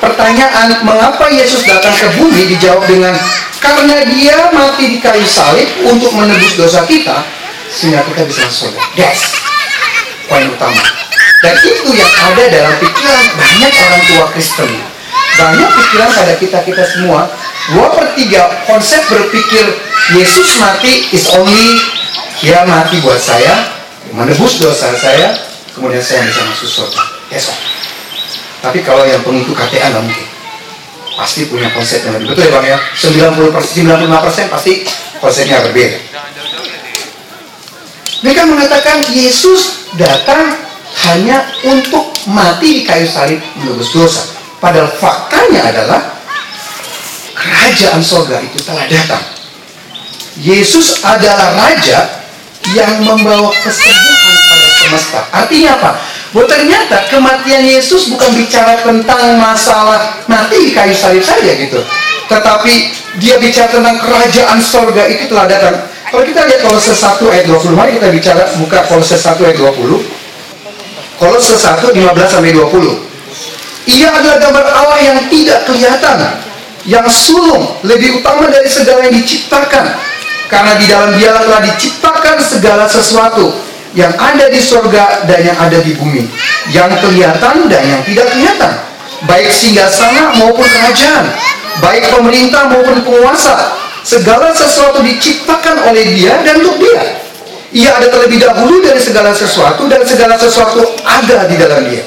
pertanyaan 0.04 0.84
mengapa 0.84 1.32
Yesus 1.32 1.64
datang 1.64 1.96
ke 1.96 2.08
bumi 2.20 2.52
dijawab 2.56 2.84
dengan 2.86 3.16
karena 3.58 4.06
dia 4.08 4.52
mati 4.54 4.96
di 4.96 4.98
kayu 5.00 5.26
salib 5.26 5.68
untuk 5.88 6.14
menebus 6.14 6.60
dosa 6.60 6.84
kita 6.86 7.24
sehingga 7.72 8.04
kita 8.12 8.28
bisa 8.28 8.40
masuk 8.46 8.72
surga. 8.72 8.82
Yes, 9.00 9.20
poin 10.28 10.48
utama. 10.52 10.84
Dan 11.38 11.54
itu 11.62 11.94
yang 11.94 12.14
ada 12.34 12.44
dalam 12.50 12.74
pikiran 12.82 13.24
banyak 13.38 13.74
orang 13.74 14.04
tua 14.10 14.26
Kristen. 14.34 14.72
Banyak 15.38 15.70
pikiran 15.70 16.10
pada 16.10 16.34
kita 16.34 16.60
kita 16.66 16.84
semua. 16.98 17.30
Dua 17.70 17.94
per 17.94 18.16
tiga 18.18 18.66
konsep 18.66 19.06
berpikir 19.06 19.66
Yesus 20.18 20.58
mati 20.58 21.14
is 21.14 21.30
only 21.36 21.78
dia 22.42 22.66
mati 22.66 22.98
buat 23.02 23.22
saya, 23.22 23.77
menebus 24.14 24.62
dosa 24.62 24.94
saya, 24.96 25.36
kemudian 25.76 26.04
saya 26.04 26.24
bisa 26.28 26.42
masuk 26.48 26.70
surga. 26.70 27.02
Yes, 27.32 27.52
Pak. 27.52 27.58
Tapi 28.68 28.80
kalau 28.84 29.06
yang 29.06 29.22
pengikut 29.22 29.54
KTA 29.54 29.94
nggak 29.94 30.04
mungkin. 30.04 30.28
Pasti 31.18 31.50
punya 31.50 31.66
konsep 31.74 32.06
yang 32.06 32.14
lebih 32.22 32.36
betul 32.36 32.46
ya 32.46 32.52
Bang 32.54 32.66
ya. 32.66 32.78
90 32.94 33.50
persen, 33.50 33.74
95 33.90 34.22
persen 34.22 34.46
pasti 34.54 34.74
konsepnya 35.18 35.66
berbeda. 35.66 35.98
Mereka 38.22 38.42
mengatakan 38.50 38.98
Yesus 39.14 39.90
datang 39.98 40.58
hanya 41.10 41.46
untuk 41.66 42.14
mati 42.30 42.82
di 42.82 42.84
kayu 42.86 43.06
salib 43.06 43.42
menebus 43.58 43.94
dosa. 43.94 44.26
Padahal 44.58 44.90
faktanya 44.98 45.70
adalah 45.70 46.02
kerajaan 47.38 48.02
sorga 48.02 48.42
itu 48.42 48.58
telah 48.66 48.86
datang. 48.90 49.22
Yesus 50.38 51.02
adalah 51.02 51.54
raja 51.58 52.27
yang 52.76 53.04
membawa 53.04 53.52
kesembuhan 53.64 54.36
pada 54.50 54.68
semesta. 54.82 55.20
Artinya 55.32 55.70
apa? 55.80 55.92
Bahwa 56.36 56.46
ternyata 56.52 56.98
kematian 57.08 57.64
Yesus 57.64 58.12
bukan 58.12 58.36
bicara 58.36 58.84
tentang 58.84 59.40
masalah 59.40 60.20
mati 60.28 60.60
di 60.60 60.72
kayu 60.76 60.92
salib 60.92 61.24
saja 61.24 61.56
gitu. 61.56 61.80
Tetapi 62.28 62.74
dia 63.24 63.40
bicara 63.40 63.72
tentang 63.72 63.96
kerajaan 64.04 64.60
sorga 64.60 65.08
itu 65.08 65.32
telah 65.32 65.48
datang. 65.48 65.76
Kalau 66.08 66.24
kita 66.24 66.44
lihat 66.48 66.64
Kolose 66.64 66.96
1 66.96 67.20
ayat 67.32 67.46
20, 67.52 67.76
mari 67.76 68.00
kita 68.00 68.08
bicara 68.12 68.44
buka 68.60 68.80
Kolose 68.88 69.16
1 69.16 69.44
ayat 69.44 69.58
20. 69.60 70.00
Kolose 71.20 71.56
1 71.56 71.84
15 71.84 72.32
sampai 72.32 72.52
20. 72.56 73.08
Ia 73.88 74.12
adalah 74.12 74.38
gambar 74.44 74.66
Allah 74.68 75.00
yang 75.00 75.20
tidak 75.32 75.64
kelihatan, 75.64 76.20
yang 76.84 77.08
sulung, 77.08 77.80
lebih 77.88 78.20
utama 78.20 78.52
dari 78.52 78.68
segala 78.68 79.08
yang 79.08 79.16
diciptakan. 79.16 79.96
Karena 80.48 80.80
di 80.80 80.86
dalam 80.88 81.12
dia 81.20 81.36
telah 81.36 81.60
diciptakan 81.60 82.40
segala 82.40 82.88
sesuatu 82.88 83.52
yang 83.96 84.14
ada 84.16 84.48
di 84.48 84.62
sorga 84.64 85.28
dan 85.28 85.44
yang 85.44 85.58
ada 85.60 85.80
di 85.84 85.92
bumi, 85.96 86.24
yang 86.72 86.88
kelihatan 87.04 87.68
dan 87.68 87.84
yang 87.84 88.02
tidak 88.08 88.32
kelihatan, 88.32 88.72
baik 89.28 89.50
singgah 89.52 89.90
sana 89.92 90.32
maupun 90.40 90.64
kerajaan, 90.64 91.26
baik 91.84 92.08
pemerintah 92.14 92.72
maupun 92.72 93.04
penguasa, 93.04 93.76
segala 94.08 94.56
sesuatu 94.56 95.04
diciptakan 95.04 95.92
oleh 95.92 96.16
dia 96.16 96.40
dan 96.48 96.64
untuk 96.64 96.80
dia. 96.80 97.04
Ia 97.76 98.00
ada 98.00 98.08
terlebih 98.08 98.40
dahulu 98.40 98.80
dari 98.80 99.02
segala 99.04 99.36
sesuatu 99.36 99.92
dan 99.92 100.00
segala 100.08 100.40
sesuatu 100.40 100.88
ada 101.04 101.52
di 101.52 101.56
dalam 101.60 101.84
dia. 101.84 102.04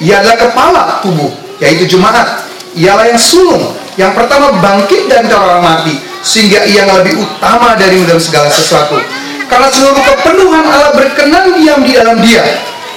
Ia 0.00 0.24
adalah 0.24 0.38
kepala 0.40 0.82
tubuh, 1.04 1.28
yaitu 1.60 1.84
jemaat. 1.84 2.48
Ialah 2.74 3.12
yang 3.12 3.20
sulung, 3.20 3.76
yang 4.00 4.16
pertama 4.16 4.50
bangkit 4.58 5.06
dari 5.06 5.28
orang 5.30 5.62
mati, 5.62 5.94
sehingga 6.24 6.64
ia 6.64 6.88
lebih 6.88 7.20
utama 7.20 7.76
dari 7.76 8.00
dalam 8.08 8.18
segala 8.18 8.48
sesuatu. 8.48 8.96
Karena 9.44 9.68
seluruh 9.68 10.00
kepenuhan 10.00 10.64
Allah 10.64 10.96
berkenan 10.96 11.52
diam 11.60 11.84
di 11.84 11.92
dalam 11.92 12.18
dia, 12.24 12.42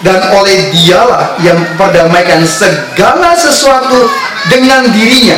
dan 0.02 0.32
oleh 0.32 0.72
dialah 0.72 1.36
yang 1.44 1.60
perdamaikan 1.76 2.42
segala 2.48 3.36
sesuatu 3.36 4.08
dengan 4.48 4.88
dirinya, 4.90 5.38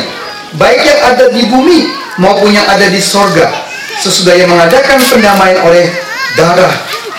baik 0.54 0.80
yang 0.86 1.00
ada 1.10 1.26
di 1.34 1.42
bumi 1.50 1.90
maupun 2.22 2.54
yang 2.54 2.64
ada 2.70 2.86
di 2.86 3.02
sorga, 3.02 3.50
sesudah 3.98 4.38
yang 4.38 4.48
mengadakan 4.48 5.02
pendamaian 5.02 5.58
oleh 5.66 5.90
darah 6.38 6.72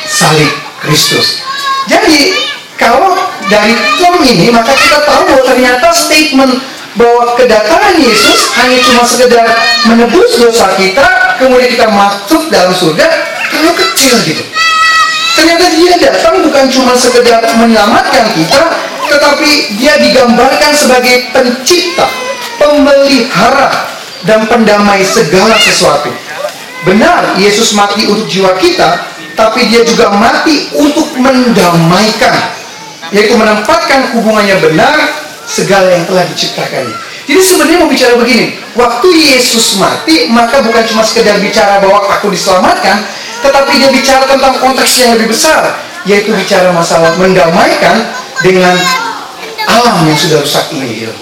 salib 0.07 0.49
Kristus. 0.79 1.43
Jadi 1.91 2.31
kalau 2.79 3.17
dari 3.51 3.75
term 3.99 4.23
ini 4.23 4.49
maka 4.49 4.71
kita 4.73 5.03
tahu 5.03 5.21
bahwa 5.29 5.43
ternyata 5.45 5.91
statement 5.91 6.57
bahwa 6.95 7.39
kedatangan 7.39 7.95
Yesus 7.95 8.51
hanya 8.59 8.77
cuma 8.83 9.03
sekedar 9.07 9.47
menebus 9.87 10.35
dosa 10.35 10.67
kita, 10.75 11.07
kemudian 11.39 11.71
kita 11.71 11.87
masuk 11.87 12.51
dalam 12.51 12.71
surga, 12.75 13.07
terlalu 13.47 13.73
kecil 13.79 14.15
gitu. 14.27 14.43
Ternyata 15.31 15.65
dia 15.71 15.93
datang 15.95 16.43
bukan 16.43 16.65
cuma 16.67 16.91
sekedar 16.99 17.39
menyelamatkan 17.55 18.35
kita, 18.35 18.63
tetapi 19.07 19.79
dia 19.79 19.95
digambarkan 20.03 20.71
sebagai 20.75 21.31
pencipta, 21.31 22.07
pemelihara, 22.59 23.87
dan 24.27 24.45
pendamai 24.45 25.01
segala 25.01 25.55
sesuatu. 25.57 26.11
Benar, 26.83 27.39
Yesus 27.39 27.71
mati 27.73 28.09
untuk 28.11 28.27
jiwa 28.27 28.53
kita, 28.59 29.07
tapi 29.39 29.71
dia 29.71 29.81
juga 29.87 30.11
mati 30.11 30.67
untuk 30.75 31.07
mendamaikan, 31.15 32.35
yaitu 33.15 33.33
menempatkan 33.39 34.11
hubungannya 34.13 34.59
benar 34.59 35.20
segala 35.51 35.91
yang 35.91 36.07
telah 36.07 36.23
diciptakannya. 36.31 36.95
Jadi 37.27 37.41
sebenarnya 37.43 37.77
mau 37.83 37.89
bicara 37.91 38.15
begini, 38.15 38.55
waktu 38.73 39.07
Yesus 39.11 39.75
mati, 39.77 40.31
maka 40.31 40.63
bukan 40.63 40.83
cuma 40.87 41.03
sekedar 41.03 41.37
bicara 41.43 41.83
bahwa 41.83 42.07
aku 42.07 42.31
diselamatkan, 42.31 43.03
tetapi 43.43 43.71
dia 43.77 43.89
bicara 43.91 44.23
tentang 44.25 44.55
konteks 44.57 44.91
yang 45.03 45.19
lebih 45.19 45.31
besar, 45.31 45.75
yaitu 46.07 46.33
bicara 46.33 46.71
masalah 46.71 47.13
mendamaikan 47.19 48.09
dengan 48.41 48.73
alam 49.67 50.07
yang 50.07 50.17
sudah 50.17 50.41
rusak 50.41 50.65
ini. 50.73 51.05
Gitu. 51.05 51.15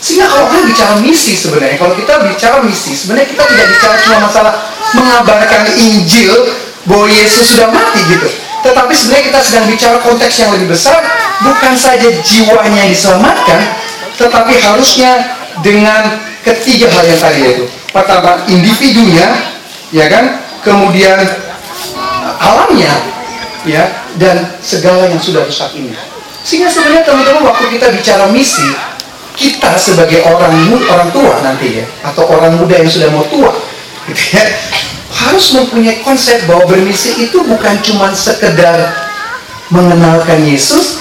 Sehingga 0.00 0.32
kalau 0.32 0.48
kita 0.48 0.62
bicara 0.64 0.94
misi 1.00 1.32
sebenarnya, 1.36 1.76
kalau 1.76 1.94
kita 1.96 2.14
bicara 2.24 2.56
misi, 2.64 2.92
sebenarnya 2.96 3.28
kita 3.32 3.44
tidak 3.44 3.66
bicara 3.68 3.94
cuma 4.00 4.16
masalah 4.28 4.52
mengabarkan 4.96 5.62
Injil 5.76 6.32
bahwa 6.88 7.06
Yesus 7.08 7.54
sudah 7.54 7.68
mati 7.68 8.00
gitu. 8.08 8.28
Tetapi 8.60 8.92
sebenarnya 8.92 9.24
kita 9.32 9.40
sedang 9.40 9.64
bicara 9.68 9.96
konteks 10.00 10.34
yang 10.40 10.50
lebih 10.56 10.72
besar, 10.72 11.00
bukan 11.44 11.74
saja 11.76 12.08
jiwanya 12.20 12.84
diselamatkan, 12.88 13.60
tetapi 14.16 14.54
harusnya 14.60 15.36
dengan 15.64 16.20
ketiga 16.44 16.88
hal 16.92 17.04
yang 17.04 17.20
tadi 17.20 17.40
itu. 17.44 17.64
Pertama, 17.90 18.44
individunya, 18.46 19.26
ya 19.90 20.06
kan? 20.06 20.40
Kemudian 20.60 21.18
alamnya, 22.40 22.92
ya, 23.64 23.88
dan 24.20 24.56
segala 24.60 25.08
yang 25.08 25.20
sudah 25.20 25.44
rusak 25.44 25.72
ini. 25.76 25.92
Sehingga 26.44 26.68
sebenarnya 26.72 27.04
teman-teman 27.04 27.52
waktu 27.52 27.64
kita 27.76 27.92
bicara 27.92 28.24
misi, 28.32 28.64
kita 29.36 29.76
sebagai 29.76 30.24
orang 30.24 30.52
orang 30.88 31.08
tua 31.12 31.40
nanti 31.40 31.80
ya, 31.80 31.86
atau 32.04 32.28
orang 32.28 32.56
muda 32.60 32.76
yang 32.80 32.88
sudah 32.88 33.08
mau 33.12 33.24
tua, 33.28 33.52
gitu 34.08 34.36
ya, 34.36 34.44
harus 35.10 35.52
mempunyai 35.52 36.00
konsep 36.00 36.44
bahwa 36.48 36.64
bermisi 36.64 37.28
itu 37.28 37.44
bukan 37.44 37.76
cuma 37.84 38.12
sekedar 38.12 38.92
mengenalkan 39.68 40.42
Yesus 40.44 41.00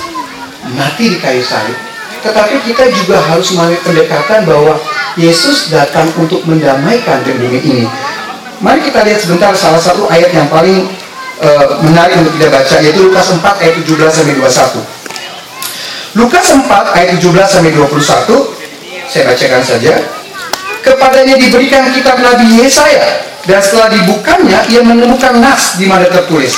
mati 0.76 1.14
di 1.14 1.18
kayu 1.18 1.42
salib, 1.42 1.78
tetapi 2.22 2.62
kita 2.68 2.90
juga 2.92 3.22
harus 3.22 3.54
memiliki 3.56 3.84
pendekatan 3.86 4.46
bahwa 4.46 4.76
Yesus 5.16 5.72
datang 5.74 6.10
untuk 6.20 6.44
mendamaikan 6.46 7.24
bumi 7.26 7.60
ini. 7.62 7.86
Mari 8.60 8.84
kita 8.84 9.08
lihat 9.08 9.20
sebentar 9.24 9.56
salah 9.56 9.80
satu 9.80 10.06
ayat 10.12 10.36
yang 10.36 10.52
paling 10.52 10.92
uh, 11.40 11.80
menarik 11.84 12.20
untuk 12.20 12.36
kita 12.36 12.52
baca 12.52 12.76
yaitu 12.84 13.08
Lukas 13.08 13.32
4 13.32 13.40
ayat 13.40 13.74
17 13.80 14.12
sampai 14.12 14.36
21. 14.36 16.20
Lukas 16.20 16.46
4 16.52 16.68
ayat 16.68 17.10
17 17.16 17.24
sampai 17.48 17.72
21 17.72 18.60
saya 19.10 19.24
bacakan 19.32 19.64
saja. 19.64 19.94
Kepadanya 20.80 21.36
diberikan 21.36 21.92
kitab 21.92 22.20
Nabi 22.24 22.64
Yesaya 22.64 23.30
dan 23.48 23.60
setelah 23.64 23.90
dibukanya, 23.90 24.62
ia 24.68 24.84
menemukan 24.84 25.40
nas 25.40 25.80
di 25.80 25.88
mana 25.88 26.06
tertulis, 26.06 26.54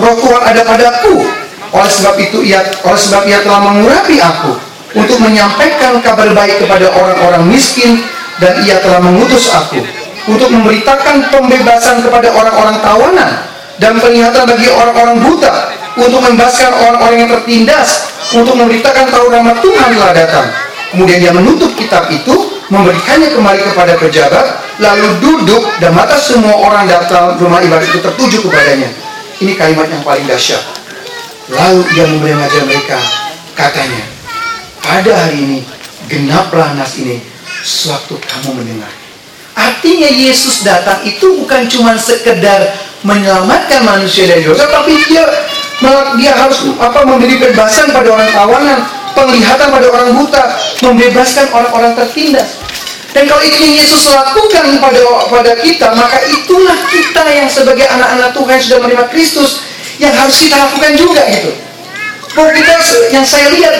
Roh 0.00 0.16
Tuhan 0.16 0.42
ada 0.42 0.62
padaku. 0.64 1.45
Oleh 1.74 1.90
sebab 1.90 2.14
itu 2.20 2.38
ia 2.46 2.62
oleh 2.86 3.00
sebab 3.00 3.22
ia 3.26 3.42
telah 3.42 3.60
mengurapi 3.66 4.22
aku 4.22 4.54
untuk 4.94 5.18
menyampaikan 5.18 5.98
kabar 6.00 6.30
baik 6.30 6.62
kepada 6.62 6.88
orang-orang 6.94 7.42
miskin 7.50 8.00
dan 8.38 8.56
ia 8.62 8.78
telah 8.80 9.00
mengutus 9.02 9.50
aku 9.50 9.80
untuk 10.26 10.50
memberitakan 10.50 11.30
pembebasan 11.30 12.02
kepada 12.02 12.28
orang-orang 12.34 12.76
tawanan 12.82 13.30
dan 13.78 13.92
penglihatan 14.00 14.44
bagi 14.48 14.68
orang-orang 14.72 15.16
buta 15.22 15.52
untuk 15.96 16.20
membebaskan 16.20 16.70
orang-orang 16.76 17.24
yang 17.24 17.30
tertindas 17.30 18.12
untuk 18.34 18.58
memberitakan 18.58 19.06
tahu 19.08 19.32
rahmat 19.32 19.56
Tuhan 19.62 19.88
telah 19.96 20.12
datang. 20.12 20.46
Kemudian 20.92 21.18
dia 21.18 21.32
menutup 21.32 21.72
kitab 21.76 22.08
itu 22.10 22.56
memberikannya 22.72 23.30
kembali 23.30 23.60
kepada 23.72 23.94
pejabat, 23.98 24.46
lalu 24.82 25.08
duduk 25.22 25.62
dan 25.78 25.94
mata 25.94 26.18
semua 26.18 26.56
orang 26.56 26.88
datang 26.90 27.38
rumah 27.38 27.62
ibadat 27.62 27.86
itu 27.86 28.00
tertuju 28.02 28.42
kepadanya. 28.48 28.90
Ini 29.36 29.52
kalimat 29.54 29.86
yang 29.92 30.02
paling 30.02 30.24
dahsyat. 30.24 30.62
Lalu 31.46 31.82
ia 31.94 32.04
memberi 32.10 32.34
mereka, 32.66 32.98
katanya, 33.54 34.02
pada 34.82 35.14
hari 35.14 35.38
ini 35.46 35.58
genaplah 36.10 36.74
nas 36.74 36.98
ini 36.98 37.22
sewaktu 37.62 38.18
kamu 38.18 38.62
mendengar. 38.62 38.90
Artinya 39.54 40.10
Yesus 40.10 40.66
datang 40.66 41.06
itu 41.06 41.38
bukan 41.42 41.70
cuma 41.70 41.94
sekedar 41.94 42.74
menyelamatkan 43.06 43.86
manusia 43.86 44.26
dari 44.26 44.42
dosa, 44.42 44.66
tapi 44.66 44.98
dia 45.06 45.22
dia 46.18 46.32
harus 46.34 46.66
apa 46.82 47.06
memberi 47.06 47.38
kebebasan 47.38 47.94
pada 47.94 48.08
orang 48.10 48.30
tawanan, 48.34 48.78
penglihatan 49.14 49.68
pada 49.70 49.86
orang 49.86 50.08
buta, 50.18 50.44
membebaskan 50.82 51.46
orang-orang 51.54 51.92
tertindas. 51.94 52.58
Dan 53.14 53.24
kalau 53.30 53.40
itu 53.40 53.64
Yesus 53.64 54.12
lakukan 54.12 54.76
pada 54.76 55.00
pada 55.30 55.52
kita, 55.62 55.88
maka 55.94 56.20
itulah 56.26 56.76
kita 56.90 57.22
yang 57.32 57.48
sebagai 57.48 57.88
anak-anak 57.88 58.34
Tuhan 58.34 58.50
yang 58.50 58.64
sudah 58.66 58.78
menerima 58.82 59.06
Kristus 59.08 59.64
yang 60.00 60.12
harus 60.12 60.36
kita 60.40 60.56
lakukan 60.56 60.92
juga 60.96 61.22
gitu. 61.32 61.52
Bahwa 62.36 62.50
kita 62.52 62.72
yang 63.12 63.24
saya 63.24 63.48
lihat 63.52 63.74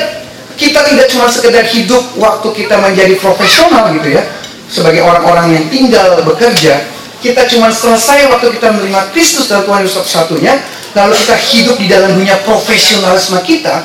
kita 0.57 0.81
tidak 0.89 1.07
cuma 1.13 1.29
sekedar 1.29 1.65
hidup 1.69 2.01
waktu 2.17 2.49
kita 2.57 2.81
menjadi 2.81 3.15
profesional 3.21 3.93
gitu 3.93 4.17
ya, 4.17 4.25
sebagai 4.73 5.05
orang-orang 5.05 5.53
yang 5.53 5.65
tinggal 5.69 6.17
bekerja, 6.25 6.81
kita 7.21 7.45
cuma 7.53 7.69
selesai 7.69 8.33
waktu 8.33 8.57
kita 8.57 8.73
menerima 8.73 9.13
Kristus 9.13 9.53
dan 9.53 9.69
Tuhan 9.69 9.85
Yesus 9.85 10.01
satu-satunya, 10.01 10.57
lalu 10.97 11.13
kita 11.21 11.37
hidup 11.37 11.77
di 11.77 11.87
dalam 11.93 12.17
dunia 12.17 12.41
profesionalisme 12.49 13.37
kita 13.45 13.85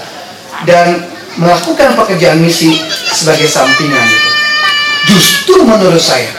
dan 0.63 1.04
melakukan 1.36 1.96
pekerjaan 2.00 2.39
misi 2.39 2.80
sebagai 3.12 3.52
sampingan 3.52 4.08
itu. 4.08 4.30
Justru 5.12 5.67
menurut 5.67 6.00
saya, 6.00 6.32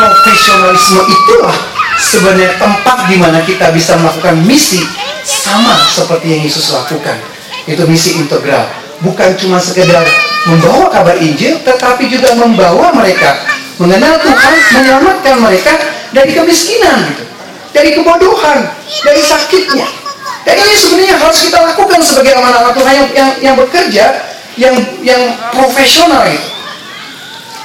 profesionalisme 0.00 1.00
itulah 1.04 1.56
sebenarnya 1.98 2.56
tempat 2.56 3.10
di 3.10 3.16
mana 3.20 3.42
kita 3.44 3.68
bisa 3.74 3.98
melakukan 3.98 4.38
misi 4.46 4.80
sama 5.28 5.76
seperti 5.92 6.32
yang 6.32 6.42
Yesus 6.48 6.72
lakukan. 6.72 7.20
Itu 7.68 7.84
misi 7.84 8.16
integral. 8.16 8.64
Bukan 9.04 9.36
cuma 9.36 9.60
sekedar 9.60 10.02
membawa 10.48 10.88
kabar 10.88 11.20
Injil, 11.20 11.60
tetapi 11.62 12.08
juga 12.08 12.32
membawa 12.34 12.90
mereka 12.96 13.36
mengenal 13.76 14.16
Tuhan, 14.24 14.54
menyelamatkan 14.74 15.36
mereka 15.38 15.72
dari 16.10 16.32
kemiskinan 16.32 16.98
gitu. 17.12 17.24
Dari 17.68 17.94
kebodohan, 17.94 18.64
dari 19.04 19.22
sakitnya, 19.22 19.86
dan 20.48 20.56
ini 20.56 20.74
sebenarnya 20.74 21.20
harus 21.20 21.38
kita 21.44 21.60
lakukan 21.60 22.00
sebagai 22.00 22.32
anak-anak 22.40 22.72
Tuhan 22.72 22.94
yang, 22.96 23.08
yang, 23.12 23.30
yang 23.44 23.54
bekerja, 23.60 24.04
yang 24.56 24.74
yang 25.04 25.22
profesional 25.52 26.24
itu. 26.24 26.48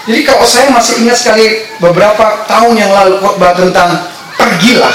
Jadi 0.04 0.22
kalau 0.28 0.44
saya 0.44 0.68
masih 0.68 1.00
ingat 1.08 1.16
sekali 1.16 1.64
beberapa 1.80 2.44
tahun 2.44 2.76
yang 2.76 2.92
lalu 2.92 3.24
khotbah 3.24 3.56
tentang 3.56 4.04
pergilah, 4.36 4.92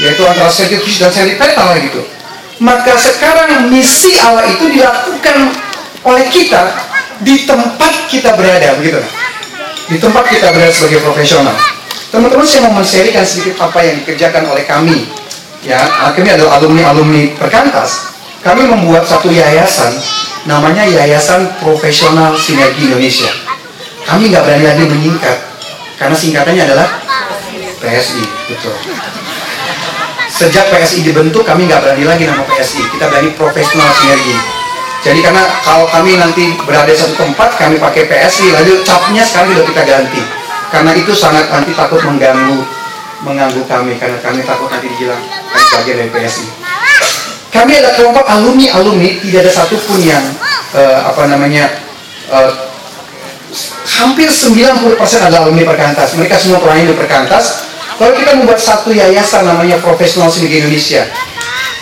yaitu 0.00 0.22
antara 0.24 0.48
scientific 0.48 0.96
dan 0.96 1.12
sentimental 1.12 1.76
gitu. 1.78 2.02
Maka 2.60 2.96
sekarang 2.96 3.72
misi 3.72 4.16
Allah 4.20 4.44
itu 4.48 4.68
dilakukan 4.68 5.36
oleh 6.04 6.26
kita 6.28 6.72
di 7.20 7.44
tempat 7.44 7.92
kita 8.08 8.36
berada, 8.36 8.76
begitu. 8.80 9.00
Di 9.88 9.96
tempat 9.96 10.28
kita 10.28 10.52
berada 10.52 10.72
sebagai 10.72 11.00
profesional. 11.04 11.56
Teman-teman 12.10 12.44
saya 12.44 12.68
mau 12.68 12.80
menserikan 12.80 13.22
sedikit 13.22 13.60
apa 13.64 13.80
yang 13.86 14.02
dikerjakan 14.02 14.50
oleh 14.50 14.66
kami 14.66 15.08
ya 15.64 15.80
kami 16.16 16.28
adalah 16.32 16.56
alumni-alumni 16.60 17.36
perkantas, 17.36 18.16
kami 18.40 18.64
membuat 18.64 19.04
satu 19.04 19.28
yayasan 19.28 19.92
namanya 20.48 20.88
Yayasan 20.88 21.52
Profesional 21.60 22.32
Sinergi 22.32 22.88
Indonesia. 22.88 23.28
Kami 24.08 24.32
nggak 24.32 24.40
berani 24.40 24.64
lagi 24.64 24.84
menyingkat 24.88 25.36
karena 26.00 26.16
singkatannya 26.16 26.62
adalah 26.64 26.88
PSI, 27.80 28.24
betul. 28.48 28.76
Sejak 30.30 30.72
PSI 30.72 31.04
dibentuk 31.04 31.44
kami 31.44 31.68
nggak 31.68 31.84
berani 31.84 32.04
lagi 32.06 32.24
nama 32.24 32.46
PSI, 32.46 32.80
kita 32.96 33.10
berani 33.10 33.34
Profesional 33.36 33.90
Sinergi. 33.98 34.60
Jadi 35.00 35.20
karena 35.24 35.42
kalau 35.64 35.88
kami 35.88 36.16
nanti 36.20 36.56
berada 36.64 36.92
satu 36.92 37.16
tempat 37.16 37.56
kami 37.56 37.80
pakai 37.80 38.08
PSI, 38.08 38.52
lalu 38.52 38.80
capnya 38.84 39.24
sekarang 39.24 39.52
sudah 39.56 39.66
kita 39.68 39.82
ganti. 39.84 40.22
Karena 40.70 40.92
itu 40.94 41.12
sangat 41.12 41.50
nanti 41.50 41.74
takut 41.74 41.98
mengganggu 42.06 42.62
mengganggu 43.20 43.62
kami 43.68 44.00
karena 44.00 44.16
kami 44.24 44.40
takut 44.44 44.72
nanti 44.72 44.88
dibilang 44.88 45.20
bagian 45.76 45.96
dari 46.04 46.10
PSI. 46.12 46.46
Kami 47.50 47.72
ada 47.82 47.90
kelompok 47.98 48.24
alumni 48.30 48.66
alumni 48.78 49.10
tidak 49.20 49.44
ada 49.44 49.52
satupun 49.52 49.98
yang 50.00 50.22
uh, 50.72 51.10
apa 51.10 51.26
namanya 51.26 51.68
uh, 52.30 52.70
hampir 54.00 54.30
90% 54.30 54.96
adalah 55.20 55.44
alumni 55.44 55.66
perkantas. 55.66 56.14
Mereka 56.14 56.38
semua 56.38 56.62
pernah 56.62 56.80
di 56.80 56.96
perkantas. 56.96 57.69
Lalu 58.00 58.12
kita 58.24 58.32
membuat 58.32 58.56
satu 58.56 58.96
yayasan 58.96 59.44
namanya 59.44 59.76
Profesional 59.84 60.32
Sinergi 60.32 60.64
Indonesia. 60.64 61.04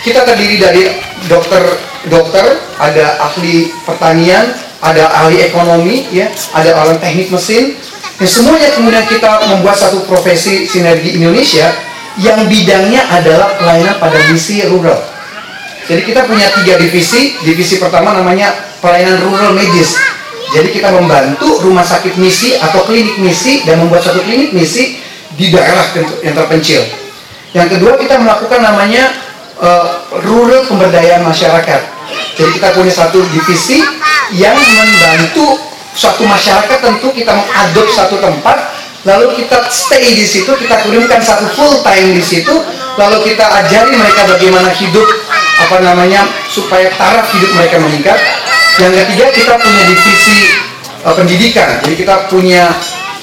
Kita 0.03 0.27
terdiri 0.27 0.59
dari 0.59 0.83
dokter 1.31 1.63
dokter, 2.11 2.59
ada 2.75 3.23
ahli 3.23 3.71
pertanian, 3.87 4.51
ada 4.83 5.07
ahli 5.15 5.39
ekonomi, 5.43 6.11
ya, 6.11 6.27
ada 6.51 6.75
orang 6.75 6.99
teknik 6.99 7.31
mesin. 7.31 7.79
Dan 8.19 8.27
semuanya 8.27 8.67
kemudian 8.75 9.07
kita 9.07 9.47
membuat 9.47 9.79
satu 9.79 10.03
profesi 10.03 10.67
sinergi 10.67 11.15
Indonesia 11.15 11.71
yang 12.19 12.51
bidangnya 12.51 12.99
adalah 13.15 13.55
pelayanan 13.55 13.95
pada 13.95 14.19
misi 14.27 14.59
rural. 14.67 14.99
Jadi 15.87 16.03
kita 16.03 16.27
punya 16.27 16.51
tiga 16.51 16.75
divisi. 16.75 17.39
Divisi 17.47 17.79
pertama 17.79 18.11
namanya 18.11 18.51
pelayanan 18.83 19.23
rural 19.23 19.55
medis. 19.55 19.95
Jadi 20.51 20.67
kita 20.75 20.91
membantu 20.91 21.63
rumah 21.63 21.87
sakit 21.87 22.19
misi 22.19 22.59
atau 22.59 22.83
klinik 22.83 23.15
misi 23.23 23.63
dan 23.63 23.79
membuat 23.79 24.03
satu 24.03 24.19
klinik 24.19 24.51
misi 24.51 24.99
di 25.39 25.47
daerah 25.47 25.87
yang 26.19 26.35
terpencil. 26.35 26.83
Yang 27.55 27.79
kedua 27.79 27.95
kita 27.95 28.19
melakukan 28.19 28.59
namanya 28.59 29.15
uh, 29.63 30.03
rural 30.27 30.67
pemberdayaan 30.67 31.23
masyarakat. 31.23 31.81
Jadi 32.35 32.49
kita 32.59 32.75
punya 32.75 32.91
satu 32.91 33.23
divisi 33.31 33.79
yang 34.35 34.53
membantu 34.59 35.57
suatu 35.95 36.27
masyarakat 36.27 36.77
tentu 36.83 37.07
kita 37.15 37.33
mengadop 37.33 37.87
satu 37.89 38.19
tempat 38.21 38.77
lalu 39.07 39.31
kita 39.39 39.63
stay 39.71 40.11
di 40.11 40.27
situ, 40.27 40.51
kita 40.59 40.75
kirimkan 40.83 41.23
satu 41.23 41.47
full 41.55 41.79
time 41.87 42.19
di 42.19 42.23
situ, 42.23 42.51
lalu 42.99 43.31
kita 43.31 43.47
ajari 43.63 43.95
mereka 43.95 44.27
bagaimana 44.27 44.67
hidup 44.75 45.07
apa 45.59 45.79
namanya 45.79 46.27
supaya 46.51 46.91
taraf 46.99 47.31
hidup 47.31 47.51
mereka 47.55 47.79
meningkat. 47.79 48.19
Yang 48.79 49.07
ketiga 49.07 49.25
kita 49.31 49.53
punya 49.59 49.83
divisi 49.87 50.37
uh, 51.07 51.15
pendidikan, 51.15 51.79
jadi 51.83 51.95
kita 51.95 52.15
punya 52.27 52.75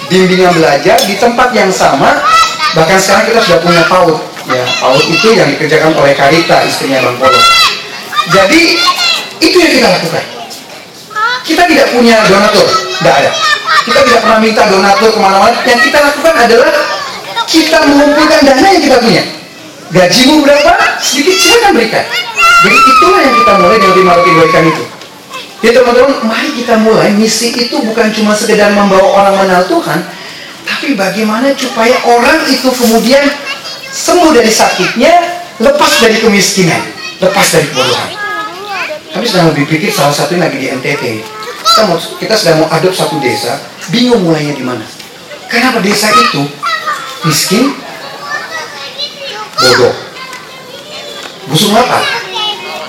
bimbingan 0.09 0.53
belajar 0.55 0.99
di 1.05 1.14
tempat 1.19 1.51
yang 1.53 1.71
sama. 1.71 2.23
Bahkan 2.77 2.99
sekarang 3.01 3.25
kita 3.33 3.40
sudah 3.40 3.61
punya 3.64 3.83
PAUD, 3.88 4.16
ya 4.53 4.64
PAUD 4.85 5.05
itu 5.09 5.29
yang 5.33 5.49
dikerjakan 5.49 5.97
oleh 5.97 6.12
Karita 6.12 6.61
istrinya 6.66 7.01
Bang 7.01 7.16
Polo. 7.16 7.40
Jadi 8.31 8.77
itu 9.40 9.57
yang 9.57 9.73
kita 9.73 9.88
lakukan. 9.88 10.25
Kita 11.47 11.62
tidak 11.71 11.87
punya 11.95 12.16
donatur, 12.27 12.66
tidak 13.01 13.14
ada. 13.23 13.31
Kita 13.87 14.01
tidak 14.03 14.21
pernah 14.27 14.38
minta 14.42 14.62
donatur 14.66 15.09
ke 15.14 15.19
mana-mana. 15.23 15.57
Yang 15.62 15.81
kita 15.88 15.99
lakukan 16.03 16.35
adalah 16.35 16.71
kita 17.47 17.79
mengumpulkan 17.87 18.40
dana 18.42 18.66
yang 18.66 18.83
kita 18.83 18.99
punya. 18.99 19.23
Gajimu 19.95 20.42
berapa? 20.42 20.73
Sedikit 20.99 21.38
silakan 21.38 21.79
berikan. 21.79 22.05
Jadi 22.66 22.77
itulah 22.83 23.21
yang 23.23 23.35
kita 23.38 23.53
mulai 23.62 23.79
dengan 23.79 23.95
lima 23.95 24.12
roti 24.19 24.31
itu. 24.35 24.85
Ya 25.64 25.73
teman-teman, 25.73 26.21
mari 26.29 26.53
kita 26.53 26.77
mulai. 26.85 27.16
Misi 27.16 27.49
itu 27.49 27.81
bukan 27.81 28.12
cuma 28.12 28.37
sekedar 28.37 28.77
membawa 28.77 29.25
orang 29.25 29.35
mengenal 29.40 29.64
Tuhan, 29.64 30.05
tapi 30.69 30.92
bagaimana 30.92 31.57
supaya 31.57 31.97
orang 32.05 32.45
itu 32.53 32.69
kemudian 32.69 33.25
sembuh 33.88 34.37
dari 34.37 34.53
sakitnya, 34.53 35.12
lepas 35.57 35.92
dari 36.05 36.21
kemiskinan, 36.21 36.83
lepas 37.25 37.47
dari 37.57 37.64
kebodohan. 37.73 38.11
Kami 39.16 39.25
sedang 39.25 39.49
lebih 39.57 39.64
pikir 39.64 39.88
salah 39.88 40.12
satu 40.12 40.37
yang 40.37 40.45
lagi 40.45 40.61
di 40.61 40.69
NTT. 40.69 41.25
Kita, 41.64 41.83
mau, 41.88 41.97
kita 41.97 42.35
sedang 42.37 42.61
mau 42.61 42.69
adop 42.69 42.92
satu 42.92 43.16
desa, 43.16 43.57
bingung 43.88 44.29
mulainya 44.29 44.53
di 44.53 44.61
mana. 44.61 44.85
Kenapa 45.49 45.81
desa 45.81 46.12
itu 46.12 46.45
miskin, 47.25 47.73
bodoh, 49.57 49.97
busuk 51.49 51.73
lapar, 51.73 52.05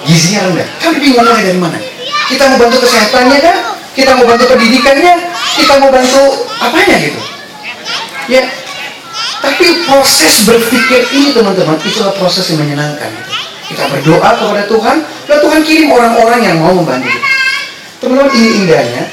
gizinya 0.03 0.51
rendah. 0.51 0.67
Kami 0.83 0.99
bingung 0.99 1.23
mulai 1.23 1.47
dari 1.47 1.61
mana. 1.63 1.79
Kita 2.27 2.43
mau 2.51 2.57
bantu 2.59 2.77
kesehatannya 2.83 3.39
kan? 3.39 3.55
Kita 3.95 4.11
mau 4.19 4.27
bantu 4.27 4.45
pendidikannya? 4.51 5.13
Kita 5.57 5.73
mau 5.79 5.89
bantu 5.89 6.23
apanya 6.59 6.95
gitu? 6.99 7.21
Ya, 8.27 8.43
tapi 9.39 9.87
proses 9.87 10.43
berpikir 10.43 11.07
ini 11.15 11.31
teman-teman 11.31 11.79
itulah 11.79 12.11
proses 12.19 12.51
yang 12.51 12.67
menyenangkan. 12.67 13.07
Kita 13.71 13.87
berdoa 13.87 14.35
kepada 14.35 14.63
Tuhan, 14.67 14.97
dan 15.27 15.37
Tuhan 15.39 15.59
kirim 15.63 15.89
orang-orang 15.91 16.39
yang 16.43 16.57
mau 16.59 16.71
membantu 16.71 17.11
Teman-teman 17.99 18.31
ini 18.35 18.49
indahnya, 18.63 19.03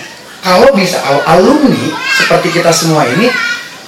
kalau 0.44 0.74
bisa 0.76 1.00
alumni 1.24 1.88
seperti 2.18 2.52
kita 2.52 2.68
semua 2.74 3.06
ini, 3.08 3.32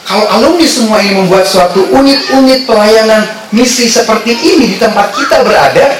kalau 0.06 0.24
alumni 0.32 0.64
semua 0.64 1.02
ini 1.02 1.18
membuat 1.18 1.44
suatu 1.44 1.84
unit-unit 1.92 2.64
pelayanan 2.64 3.26
misi 3.52 3.90
seperti 3.90 4.32
ini 4.32 4.72
di 4.72 4.76
tempat 4.80 5.12
kita 5.12 5.44
berada, 5.44 5.92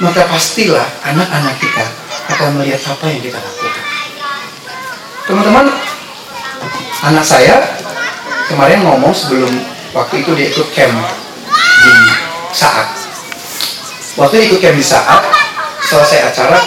maka 0.00 0.24
pastilah 0.30 0.86
anak-anak 1.04 1.58
kita 1.60 1.99
akan 2.30 2.48
melihat 2.60 2.80
apa 2.90 3.04
yang 3.10 3.20
kita 3.22 3.38
lakukan. 3.38 3.84
Teman-teman, 5.26 5.66
anak 7.06 7.24
saya 7.26 7.62
kemarin 8.50 8.82
ngomong 8.82 9.14
sebelum 9.14 9.50
waktu 9.94 10.22
itu 10.22 10.30
dia 10.38 10.46
ikut 10.50 10.68
camp 10.74 10.94
di 11.82 11.94
saat. 12.54 12.88
Waktu 14.18 14.50
ikut 14.50 14.58
camp 14.58 14.76
di 14.78 14.84
saat, 14.84 15.22
selesai 15.86 16.34
acara, 16.34 16.58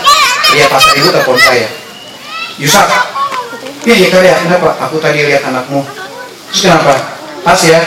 dia 0.55 0.65
pasar 0.67 0.91
ibu 0.99 1.09
telepon 1.11 1.39
saya. 1.39 1.67
Yusak, 2.61 2.87
ya 3.83 3.95
ya 3.97 4.07
karya, 4.13 4.33
kenapa? 4.45 4.77
Aku 4.87 5.01
tadi 5.01 5.25
lihat 5.25 5.43
anakmu. 5.47 5.81
Terus 6.53 6.69
kenapa? 6.69 6.93
Pas 7.43 7.59
ya, 7.65 7.81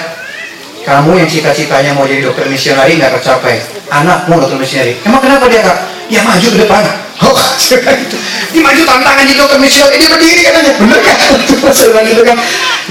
kamu 0.86 1.18
yang 1.18 1.26
cita-citanya 1.26 1.90
mau 1.98 2.06
jadi 2.06 2.22
dokter 2.22 2.46
misionari 2.46 2.94
nggak 2.94 3.18
tercapai 3.18 3.58
anakmu 3.90 4.38
dokter 4.38 4.54
misionari 4.54 4.94
emang 5.02 5.18
kenapa 5.18 5.50
dia 5.50 5.66
kak 5.66 5.78
ya 6.12 6.20
maju 6.22 6.46
ke 6.46 6.58
depan. 6.60 6.84
Oh 7.24 7.32
gitu. 7.66 8.16
Dia 8.52 8.62
maju 8.62 8.82
tantangan 8.86 9.24
jadi 9.24 9.40
dokter 9.40 9.58
misionari 9.58 9.96
dia 9.98 10.10
berdiri 10.12 10.42
katanya. 10.44 10.72
Bener 10.78 11.00
kan? 11.00 11.16
Saya 11.76 12.00
gitu 12.04 12.22
kan. 12.22 12.36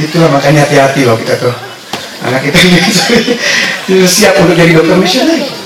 Itulah 0.01 0.29
makanya 0.33 0.65
hati-hati 0.67 1.07
loh 1.07 1.15
kita 1.15 1.37
tuh. 1.39 1.53
Anak 2.25 2.41
kita 2.41 2.57
ini 2.57 2.79
siap 4.17 4.33
untuk 4.41 4.57
jadi 4.57 4.73
dokter 4.73 4.97
misionari 4.97 5.65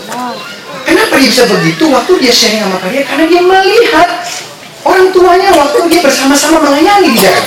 kenapa 0.90 1.14
dia 1.22 1.30
bisa 1.30 1.44
begitu 1.46 1.84
waktu 1.94 2.12
dia 2.18 2.34
sharing 2.34 2.62
sama 2.66 2.78
kalian 2.82 3.06
karena 3.06 3.26
dia 3.30 3.42
melihat 3.46 4.08
orang 4.82 5.08
tuanya 5.14 5.50
waktu 5.54 5.80
dia 5.90 6.02
bersama-sama 6.02 6.58
melayani 6.66 7.14
di 7.14 7.20
jalan 7.22 7.46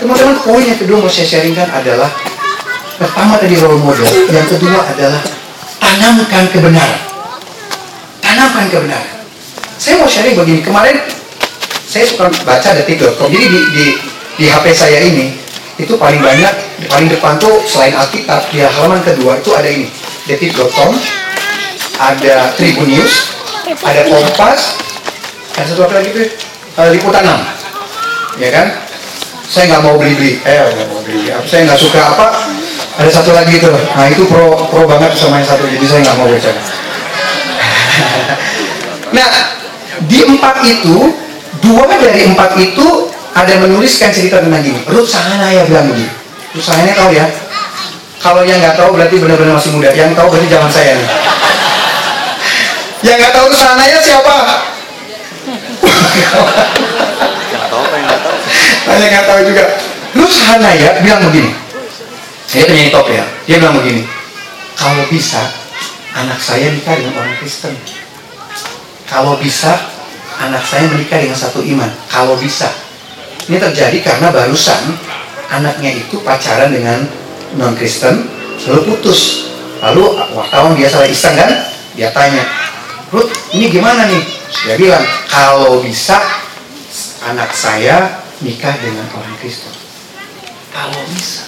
teman-teman 0.00 0.36
poin 0.40 0.64
yang 0.64 0.78
kedua 0.80 1.04
mau 1.04 1.12
saya 1.12 1.28
sharingkan 1.28 1.68
adalah 1.68 2.08
pertama 2.96 3.36
tadi 3.36 3.60
role 3.60 3.80
model 3.80 4.06
yang 4.32 4.48
kedua 4.48 4.80
adalah 4.86 5.20
tanamkan 5.76 6.44
kebenaran. 6.50 7.13
Tanamkan 8.34 8.66
kebenaran. 8.66 9.22
Saya 9.78 9.94
mau 10.02 10.10
sharing 10.10 10.34
begini. 10.34 10.58
Kemarin 10.58 10.98
saya 11.86 12.02
suka 12.02 12.26
baca 12.42 12.74
detik.com. 12.74 13.30
Jadi 13.30 13.46
di, 13.46 13.60
di, 13.70 13.86
di 14.42 14.44
HP 14.50 14.74
saya 14.74 14.98
ini 15.06 15.38
itu 15.78 15.94
paling 15.94 16.18
banyak, 16.18 16.50
paling 16.90 17.06
depan 17.14 17.38
tuh 17.38 17.62
selain 17.62 17.94
Alkitab 17.94 18.50
di 18.50 18.58
halaman 18.58 18.98
kedua 19.06 19.38
itu 19.38 19.54
ada 19.54 19.70
ini 19.70 19.86
detik.com, 20.26 20.98
ada 22.02 22.50
Tribun 22.58 22.90
News, 22.90 23.38
ada 23.86 24.02
Kompas, 24.02 24.82
ada 25.54 25.66
satu 25.70 25.86
apa 25.86 26.02
lagi 26.02 26.10
tuh? 26.10 26.26
Uh, 26.74 26.90
liputan 26.90 27.22
6 27.22 28.42
ya 28.42 28.50
kan? 28.50 28.66
Saya 29.46 29.70
nggak 29.70 29.82
mau 29.86 29.94
beli 29.94 30.18
beli 30.18 30.32
eh 30.42 30.74
nggak 30.74 30.90
mau 30.90 30.98
beli 31.06 31.30
saya 31.46 31.70
nggak 31.70 31.78
suka 31.78 32.02
apa 32.02 32.26
ada 32.98 33.10
satu 33.14 33.30
lagi 33.30 33.62
itu 33.62 33.70
nah 33.70 34.10
itu 34.10 34.26
pro 34.26 34.58
pro 34.66 34.90
banget 34.90 35.14
sama 35.14 35.38
yang 35.38 35.46
satu 35.46 35.70
jadi 35.70 35.86
saya 35.86 36.00
nggak 36.02 36.16
mau 36.18 36.26
baca 36.26 36.50
nah 39.16 39.28
di 40.08 40.18
empat 40.26 40.56
itu 40.66 40.96
dua 41.62 41.86
dari 41.88 42.28
empat 42.28 42.58
itu 42.60 43.08
ada 43.34 43.54
menuliskan 43.58 44.14
cerita 44.14 44.38
tentang 44.38 44.62
gini. 44.62 44.78
Ruth 44.86 45.10
Sahanaya 45.10 45.66
bilang 45.66 45.90
begini. 45.90 46.10
Ruth 46.54 46.64
Sahanaya 46.64 46.94
tahu 46.94 47.10
ya? 47.10 47.26
Kalau 48.22 48.40
yang 48.46 48.62
nggak 48.62 48.78
tahu 48.78 48.94
berarti 48.94 49.16
benar-benar 49.20 49.58
masih 49.58 49.74
muda. 49.74 49.90
Yang 49.92 50.16
tahu 50.16 50.26
berarti 50.30 50.48
zaman 50.48 50.70
saya 50.70 50.92
nih. 50.96 51.08
Yang 53.04 53.16
nggak 53.20 53.32
tahu 53.34 53.44
Ruth 53.50 53.60
Sahanaya 53.60 53.98
siapa? 54.00 54.36
Yang 56.14 57.68
tahu 57.68 57.80
apa 57.84 57.94
yang 57.98 58.06
nggak 58.06 58.20
tahu. 58.22 58.36
Saya 58.86 59.08
nggak 59.10 59.26
tahu 59.26 59.40
juga. 59.50 59.64
Ruth 60.14 60.34
Sahanaya 60.34 60.90
bilang 61.02 61.20
begini. 61.26 61.50
Dia 62.54 62.64
penyanyi 62.70 62.90
top 62.94 63.06
ya. 63.10 63.24
Dia 63.50 63.56
bilang 63.58 63.74
begini. 63.82 64.02
Kalau 64.78 65.02
bisa 65.10 65.42
anak 66.14 66.38
saya 66.38 66.70
nikah 66.70 66.94
dengan 66.94 67.14
orang 67.18 67.36
Kristen. 67.42 67.74
Kalau 69.10 69.36
bisa, 69.36 69.74
anak 70.40 70.64
saya 70.64 70.86
menikah 70.90 71.18
dengan 71.20 71.38
satu 71.38 71.60
iman. 71.60 71.90
Kalau 72.08 72.38
bisa. 72.38 72.70
Ini 73.44 73.60
terjadi 73.60 73.98
karena 74.00 74.32
barusan 74.32 74.96
anaknya 75.52 75.92
itu 75.92 76.16
pacaran 76.24 76.72
dengan 76.72 77.04
non 77.60 77.76
Kristen, 77.76 78.24
lalu 78.64 78.94
putus. 78.94 79.52
Lalu 79.84 80.16
wartawan 80.32 80.72
biasa 80.72 81.04
iseng 81.04 81.36
kan, 81.36 81.50
dia 81.92 82.08
tanya, 82.08 82.40
Ruth, 83.12 83.28
ini 83.52 83.68
gimana 83.68 84.08
nih? 84.08 84.22
Dia 84.64 84.80
bilang, 84.80 85.04
kalau 85.28 85.84
bisa 85.84 86.16
anak 87.28 87.52
saya 87.52 88.24
nikah 88.40 88.72
dengan 88.80 89.04
orang 89.12 89.34
Kristen. 89.44 89.70
Kalau 90.72 91.04
bisa. 91.12 91.44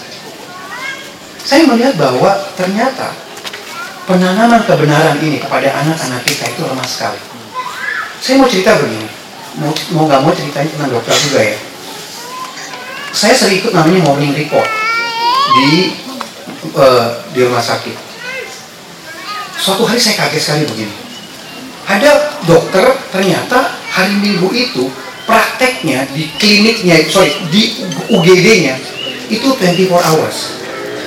Saya 1.47 1.65
melihat 1.65 1.97
bahwa 1.97 2.35
ternyata 2.59 3.15
penanaman 4.07 4.63
kebenaran 4.63 5.19
ini 5.19 5.43
kepada 5.43 5.69
anak-anak 5.83 6.23
kita 6.23 6.47
itu 6.55 6.63
lemah 6.63 6.87
sekali. 6.87 7.19
Saya 8.23 8.39
mau 8.39 8.49
cerita 8.49 8.79
begini, 8.79 9.07
mau 9.59 9.75
mau 9.93 10.05
nggak 10.07 10.21
mau 10.23 10.33
ceritanya 10.33 10.71
tentang 10.71 10.91
dokter 10.95 11.15
juga 11.27 11.41
ya. 11.43 11.59
Saya 13.11 13.35
sering 13.35 13.61
ikut 13.61 13.75
namanya 13.75 14.01
morning 14.07 14.33
report 14.33 14.69
di 15.59 15.93
uh, 16.79 17.21
di 17.35 17.43
rumah 17.43 17.61
sakit. 17.61 17.99
Suatu 19.59 19.83
hari 19.85 19.99
saya 19.99 20.25
kaget 20.25 20.43
sekali 20.43 20.65
begini. 20.71 20.95
Ada 21.87 22.43
dokter 22.47 22.87
ternyata 23.11 23.75
hari 23.91 24.15
Minggu 24.19 24.51
itu 24.55 24.91
prakteknya 25.27 26.07
di 26.15 26.31
kliniknya, 26.39 27.03
sorry, 27.11 27.35
di 27.51 27.83
UGD-nya 28.11 28.75
itu 29.27 29.49
24 29.59 29.91
hours, 29.91 30.63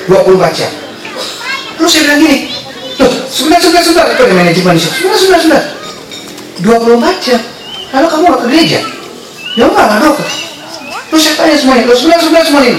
24 0.08 0.60
jam. 0.60 0.72
Terus 1.80 1.90
saya 1.96 2.04
bilang 2.12 2.20
gini, 2.20 2.59
loh, 3.00 3.12
sebentar, 3.32 3.60
sebentar, 3.64 3.82
sebentar, 3.84 4.06
itu 4.12 4.22
ada 4.28 4.36
manajemen 4.36 4.74
di 4.76 4.82
sebentar, 4.84 5.18
sebentar, 5.18 5.40
sebentar. 5.40 5.64
24 6.60 7.26
jam, 7.26 7.42
lalu 7.96 8.08
kamu 8.12 8.24
gak 8.28 8.40
ke 8.44 8.48
gereja? 8.52 8.80
Ya 9.56 9.64
enggak, 9.66 9.86
enggak 9.88 10.00
dokter. 10.04 10.30
Terus 11.10 11.22
saya 11.26 11.36
tanya 11.40 11.56
semuanya, 11.58 11.84
loh, 11.88 11.98
sebentar, 11.98 12.20
sebentar, 12.20 12.44
semuanya. 12.46 12.76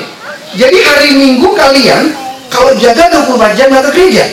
Jadi 0.51 0.79
hari 0.85 1.09
Minggu 1.17 1.49
kalian, 1.57 2.05
kalau 2.53 2.71
jaga 2.77 3.05
24 3.25 3.57
jam 3.57 3.67
gak 3.73 3.85
ke 3.89 3.93
gereja? 3.97 4.25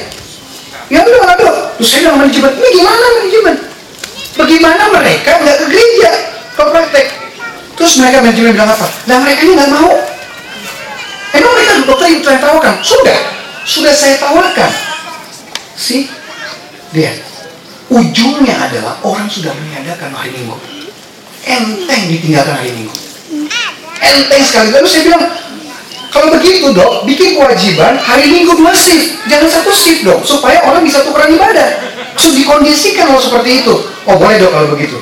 Ya 0.91 0.99
enggak, 1.01 1.23
enggak 1.23 1.37
dok. 1.39 1.55
Terus 1.79 1.87
saya 1.87 1.99
bilang 2.03 2.17
manajemen, 2.19 2.51
ini 2.57 2.69
gimana 2.75 3.05
manajemen? 3.17 3.55
Bagaimana 4.37 4.83
mereka 4.93 5.31
nggak 5.41 5.57
ke 5.57 5.65
gereja 5.73 6.11
kalau 6.53 6.69
praktek? 6.69 7.07
Terus 7.73 7.93
mereka 7.97 8.21
manajemen 8.21 8.53
bilang 8.53 8.69
apa? 8.69 8.87
Nah 9.09 9.17
mereka 9.25 9.39
ini 9.41 9.53
nggak 9.57 9.71
mau. 9.73 9.91
Emang 11.33 11.51
mereka 11.57 11.73
dokter 11.85 12.07
yang 12.13 12.21
saya 12.21 12.39
tawarkan? 12.41 12.75
Sudah, 12.85 13.19
sudah 13.65 13.93
saya 13.97 14.15
tawarkan. 14.21 14.71
Sih, 15.77 16.09
lihat. 16.97 17.21
Ujungnya 17.87 18.57
adalah 18.67 18.99
orang 19.05 19.31
sudah 19.31 19.55
meniadakan 19.55 20.11
hari 20.11 20.35
Minggu. 20.35 20.57
Enteng 21.47 22.03
ditinggalkan 22.11 22.59
hari 22.59 22.75
Minggu. 22.75 22.91
Enteng 24.03 24.43
sekali. 24.43 24.75
Lalu 24.75 24.87
saya 24.91 25.03
bilang, 25.07 25.23
kalau 26.11 26.27
begitu 26.35 26.75
dok, 26.75 27.07
bikin 27.07 27.39
kewajiban 27.39 27.95
hari 27.95 28.27
Minggu 28.27 28.59
dua 28.59 28.75
shift, 28.75 29.23
jangan 29.31 29.47
satu 29.47 29.71
shift 29.71 30.03
dok, 30.03 30.19
supaya 30.27 30.59
orang 30.67 30.83
bisa 30.83 30.99
tukeran 31.07 31.31
ibadah. 31.31 31.79
So 32.19 32.33
dikondisikan 32.33 33.07
kalau 33.07 33.21
seperti 33.21 33.63
itu. 33.63 33.73
Oh 34.09 34.19
boleh 34.19 34.35
dok 34.41 34.51
kalau 34.51 34.67
begitu. 34.75 34.97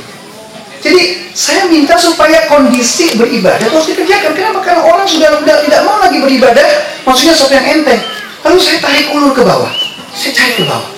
Jadi 0.86 1.34
saya 1.34 1.66
minta 1.66 1.98
supaya 1.98 2.46
kondisi 2.46 3.18
beribadah 3.18 3.66
terus 3.66 3.90
dikerjakan. 3.90 4.38
Kenapa? 4.38 4.62
Karena 4.62 4.86
orang 4.86 5.10
sudah, 5.10 5.42
tidak 5.42 5.82
mau 5.82 5.98
lagi 5.98 6.22
beribadah, 6.22 6.68
maksudnya 7.02 7.34
sesuatu 7.34 7.58
yang 7.58 7.82
enteng. 7.82 7.98
Lalu 8.46 8.62
saya 8.62 8.78
tarik 8.78 9.10
ulur 9.10 9.34
ke 9.34 9.42
bawah, 9.42 9.74
saya 10.16 10.32
cari 10.32 10.52
ke 10.56 10.64
bawah. 10.64 10.90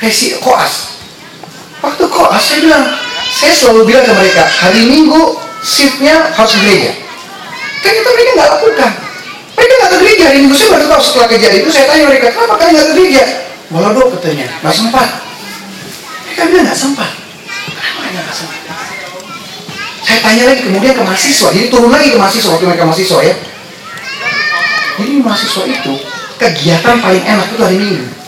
Resi 0.00 0.34
koas. 0.40 0.98
Waktu 1.84 2.04
koas 2.08 2.42
saya 2.42 2.58
bilang, 2.64 2.84
saya 3.30 3.52
selalu 3.54 3.92
bilang 3.92 4.04
ke 4.08 4.12
mereka, 4.16 4.42
hari 4.48 4.82
Minggu 4.88 5.36
shiftnya 5.62 6.32
harus 6.34 6.56
gereja. 6.58 6.90
Ternyata 7.84 8.08
mereka 8.10 8.30
nggak 8.34 8.50
lakukan. 8.58 8.90
Mereka 9.52 9.72
nggak 9.78 9.90
ke 9.90 9.98
gereja 10.02 10.24
hari 10.32 10.38
Minggu. 10.42 10.54
Saya 10.56 10.68
baru 10.74 10.84
tahu 10.90 11.02
setelah 11.04 11.28
kejadian 11.30 11.60
itu 11.62 11.70
saya 11.70 11.86
tanya 11.86 12.04
mereka, 12.08 12.26
kenapa 12.34 12.54
kalian 12.58 12.72
nggak 12.72 12.86
ke 12.88 12.94
gereja? 12.96 13.24
Malah 13.70 13.90
dok 13.94 14.08
katanya, 14.18 14.46
nggak 14.64 14.74
sempat. 14.74 15.08
Mereka 16.26 16.42
bilang 16.50 16.64
nggak 16.66 16.80
sempat. 16.80 17.10
Kenapa 17.68 18.00
nggak 18.10 18.36
sempat? 18.36 18.58
Saya 20.02 20.18
tanya 20.18 20.42
lagi 20.50 20.60
kemudian 20.66 20.92
ke 20.98 21.02
mahasiswa. 21.04 21.48
Jadi 21.54 21.66
turun 21.70 21.90
lagi 21.94 22.10
ke 22.10 22.18
mahasiswa 22.18 22.50
waktu 22.52 22.66
mereka 22.66 22.84
mahasiswa 22.88 23.18
ya. 23.22 23.34
Jadi 24.98 25.12
mahasiswa 25.22 25.62
itu 25.66 25.92
kegiatan 26.42 26.96
paling 26.98 27.22
enak 27.22 27.46
itu 27.54 27.62
hari 27.62 27.76
Minggu. 27.78 28.21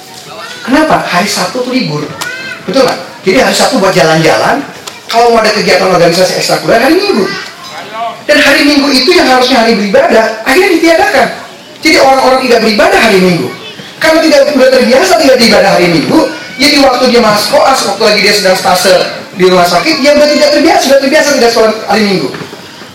Kenapa? 0.65 0.97
Hari 1.05 1.29
Sabtu 1.29 1.61
itu 1.61 1.71
libur. 1.71 2.03
Betul 2.65 2.89
nggak? 2.89 2.99
Jadi 3.25 3.39
hari 3.41 3.55
Sabtu 3.57 3.77
buat 3.77 3.93
jalan-jalan. 3.93 4.65
Kalau 5.05 5.37
mau 5.37 5.45
ada 5.45 5.53
kegiatan 5.53 5.85
organisasi 5.93 6.41
ekstrakurikuler 6.41 6.81
hari 6.81 6.97
Minggu. 6.97 7.25
Dan 8.25 8.41
hari 8.41 8.62
Minggu 8.65 8.89
itu 8.89 9.11
yang 9.12 9.29
harusnya 9.29 9.61
hari 9.61 9.77
beribadah, 9.77 10.41
akhirnya 10.49 10.81
ditiadakan. 10.81 11.29
Jadi 11.85 11.97
orang-orang 12.01 12.41
tidak 12.49 12.59
beribadah 12.65 12.99
hari 12.99 13.21
Minggu. 13.21 13.49
Karena 14.01 14.21
tidak 14.25 14.41
sudah 14.53 14.71
terbiasa 14.73 15.12
tidak 15.21 15.37
beribadah 15.37 15.71
hari 15.77 15.87
Minggu, 15.93 16.19
jadi 16.57 16.77
waktu 16.81 17.05
dia 17.12 17.21
masuk 17.21 17.61
koas, 17.61 17.79
waktu 17.85 18.03
lagi 18.05 18.21
dia 18.25 18.35
sedang 18.35 18.57
stase 18.57 18.95
di 19.37 19.45
rumah 19.51 19.69
sakit, 19.69 20.01
dia 20.01 20.17
sudah 20.17 20.29
tidak 20.33 20.49
terbiasa, 20.57 20.83
sudah 20.89 21.01
terbiasa 21.05 21.29
tidak 21.37 21.51
sholat 21.53 21.75
hari 21.85 22.03
Minggu. 22.09 22.29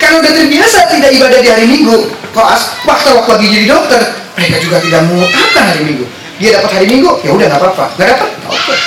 Karena 0.02 0.16
sudah 0.26 0.34
terbiasa 0.34 0.78
tidak 0.90 1.10
ibadah 1.14 1.40
di 1.46 1.50
hari 1.54 1.66
Minggu, 1.70 1.96
koas, 2.34 2.62
waktu 2.90 3.10
waktu 3.14 3.30
lagi 3.38 3.48
jadi 3.54 3.66
dokter, 3.70 4.02
mereka 4.34 4.58
juga 4.66 4.78
tidak 4.82 5.02
mengutamakan 5.06 5.64
hari 5.70 5.82
Minggu. 5.86 6.06
Dia 6.40 6.56
dapat 6.56 6.72
hari 6.72 6.88
Minggu, 6.88 7.20
ya 7.20 7.36
udah 7.36 7.46
nggak 7.52 7.60
apa-apa. 7.60 7.86
Nggak 8.00 8.08
dapat, 8.16 8.30
oke. 8.48 8.56
Okay. 8.56 8.80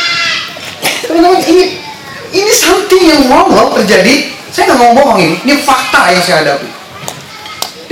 Teman-teman, 1.05 1.40
ini 1.44 1.64
ini 2.32 2.53
something 2.57 3.03
yang 3.05 3.22
ngomong 3.28 3.76
terjadi. 3.76 4.32
Saya 4.48 4.72
nggak 4.72 4.80
mau 4.80 4.92
bohong 4.96 5.20
ini, 5.20 5.36
ini 5.44 5.55
fakta 5.61 6.12
yang 6.12 6.22
saya 6.24 6.36
hadapi. 6.44 6.68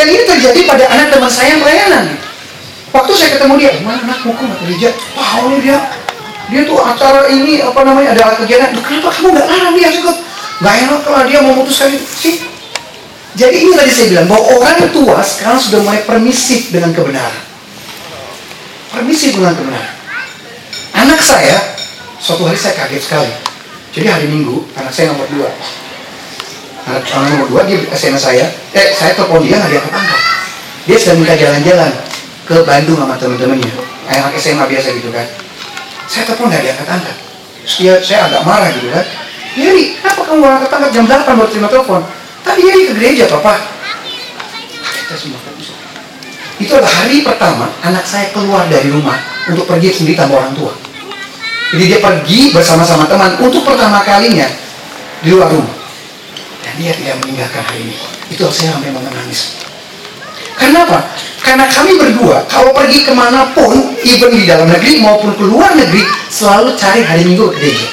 Dan 0.00 0.06
ini 0.08 0.22
terjadi 0.24 0.60
pada 0.64 0.84
anak 0.88 1.12
teman 1.12 1.28
saya 1.28 1.56
yang 1.56 1.60
pelayanan. 1.60 2.04
Waktu 2.90 3.12
saya 3.12 3.30
ketemu 3.36 3.54
dia, 3.60 3.72
mana 3.84 4.00
anakmu 4.00 4.32
kok 4.32 4.44
nggak 4.48 4.60
gereja? 4.64 4.88
Tahu 5.12 5.60
dia, 5.60 5.76
dia 6.48 6.60
tuh 6.64 6.80
acara 6.80 7.28
ini 7.28 7.60
apa 7.60 7.80
namanya 7.84 8.16
ada 8.16 8.40
kegiatan. 8.40 8.72
Kenapa 8.80 9.12
kamu 9.12 9.28
nggak 9.36 9.46
larang 9.46 9.74
dia 9.76 9.88
ikut? 9.92 10.16
Nggak 10.60 10.74
enak 10.88 11.00
kalau 11.04 11.20
dia 11.28 11.38
mau 11.44 11.52
memutuskan 11.52 11.92
sih. 12.00 12.40
Jadi 13.36 13.56
ini 13.62 13.72
tadi 13.76 13.92
saya 13.92 14.06
bilang 14.08 14.26
bahwa 14.26 14.44
orang 14.56 14.88
tua 14.90 15.20
sekarang 15.20 15.60
sudah 15.60 15.80
mulai 15.84 16.00
permisif 16.08 16.72
dengan 16.72 16.96
kebenaran. 16.96 17.49
Permisif 18.90 19.38
dengan 19.38 19.54
kebenaran. 19.54 19.94
Anak 20.98 21.22
saya, 21.22 21.62
suatu 22.18 22.42
hari 22.42 22.58
saya 22.58 22.74
kaget 22.74 23.02
sekali. 23.06 23.32
Jadi 23.94 24.06
hari 24.10 24.26
Minggu, 24.26 24.66
anak 24.74 24.90
saya 24.90 25.14
nomor 25.14 25.30
dua. 25.30 25.46
Anak, 26.90 27.06
anak 27.06 27.28
nomor 27.38 27.46
dua, 27.54 27.60
dia 27.70 27.78
SMS 27.94 28.26
saya. 28.26 28.50
Eh, 28.74 28.90
saya 28.98 29.14
telepon 29.14 29.46
dia, 29.46 29.62
nggak 29.62 29.70
diangkat 29.70 29.94
angkat. 29.94 30.20
Dia 30.90 30.96
sedang 30.98 31.18
minta 31.22 31.34
jalan-jalan 31.38 31.92
ke 32.50 32.56
Bandung 32.66 32.98
sama 32.98 33.14
teman-temannya. 33.14 33.70
Anak 34.10 34.34
SMA 34.34 34.64
biasa 34.66 34.88
gitu 34.98 35.10
kan. 35.14 35.26
Saya 36.10 36.22
telepon 36.26 36.50
nggak 36.50 36.62
diangkat 36.66 36.88
angkat. 36.90 37.16
Dia, 37.78 37.94
saya 38.02 38.18
agak 38.26 38.42
marah 38.42 38.70
gitu 38.74 38.90
kan. 38.90 39.06
Yeri, 39.54 39.98
kenapa 40.02 40.22
kamu 40.26 40.38
nggak 40.42 40.54
angkat 40.58 40.70
angkat 40.74 40.90
jam 40.90 41.04
8 41.06 41.38
baru 41.38 41.48
terima 41.50 41.68
telepon? 41.70 42.02
Tadi 42.42 42.60
Yeri 42.66 42.82
ke 42.90 42.94
gereja, 42.98 43.24
Papa. 43.30 43.54
Kita 44.82 45.14
semua 45.14 45.38
bisa. 45.54 45.79
Itu 46.60 46.76
adalah 46.76 46.92
hari 46.92 47.24
pertama 47.24 47.72
anak 47.80 48.04
saya 48.04 48.28
keluar 48.36 48.68
dari 48.68 48.92
rumah 48.92 49.16
untuk 49.48 49.64
pergi 49.64 49.96
sendiri 49.96 50.20
tanpa 50.20 50.44
orang 50.44 50.52
tua. 50.52 50.76
Jadi 51.72 51.84
dia 51.88 52.00
pergi 52.04 52.52
bersama-sama 52.52 53.08
teman 53.08 53.32
untuk 53.40 53.64
pertama 53.64 54.04
kalinya 54.04 54.44
di 55.24 55.32
luar 55.32 55.48
rumah. 55.48 55.72
Dan 56.60 56.72
dia 56.76 56.92
tidak 56.92 57.16
meninggalkan 57.24 57.64
hari 57.64 57.88
ini. 57.88 57.96
Itu 58.28 58.44
saya 58.52 58.76
sampai 58.76 58.92
menangis. 58.92 59.56
Karena 60.60 60.84
apa? 60.84 61.00
Karena 61.40 61.64
kami 61.64 61.96
berdua, 61.96 62.44
kalau 62.52 62.76
pergi 62.76 63.08
ke 63.08 63.12
mana 63.16 63.48
pun, 63.56 63.96
even 64.04 64.36
di 64.36 64.44
dalam 64.44 64.68
negeri 64.68 65.00
maupun 65.00 65.32
ke 65.32 65.44
luar 65.48 65.72
negeri, 65.72 66.04
selalu 66.28 66.76
cari 66.76 67.00
hari 67.00 67.24
Minggu 67.24 67.48
ke 67.48 67.56
gereja. 67.56 67.88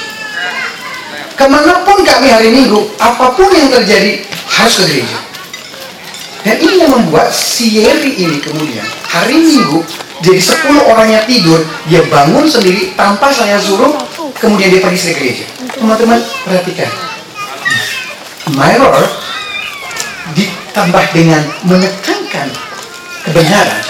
Ke 1.39 1.47
mana 1.47 1.80
pun 1.88 2.03
kami 2.03 2.28
hari 2.28 2.51
Minggu, 2.51 2.91
apa 2.99 3.32
pun 3.32 3.47
yang 3.55 3.72
terjadi, 3.72 4.20
harus 4.51 4.74
ke 4.84 4.86
gereja. 4.91 5.26
Dan 6.48 6.64
ini 6.64 6.80
yang 6.80 6.95
membuat 6.95 7.28
si 7.36 7.76
Yeri 7.76 8.16
ini 8.24 8.39
kemudian, 8.39 8.88
hari 9.04 9.36
Minggu, 9.36 9.84
jadi 10.24 10.39
10 10.39 10.80
orangnya 10.80 11.20
tidur, 11.28 11.60
dia 11.91 12.00
bangun 12.08 12.48
sendiri 12.48 12.95
tanpa 12.95 13.28
saya 13.36 13.60
suruh, 13.60 14.00
kemudian 14.39 14.72
dia 14.72 14.80
pergi 14.80 15.12
ke 15.12 15.14
gereja. 15.20 15.45
Teman-teman, 15.76 16.24
perhatikan. 16.48 16.88
Mirror 18.56 19.04
ditambah 20.39 21.06
dengan 21.12 21.43
menekankan 21.68 22.48
kebenaran 23.28 23.84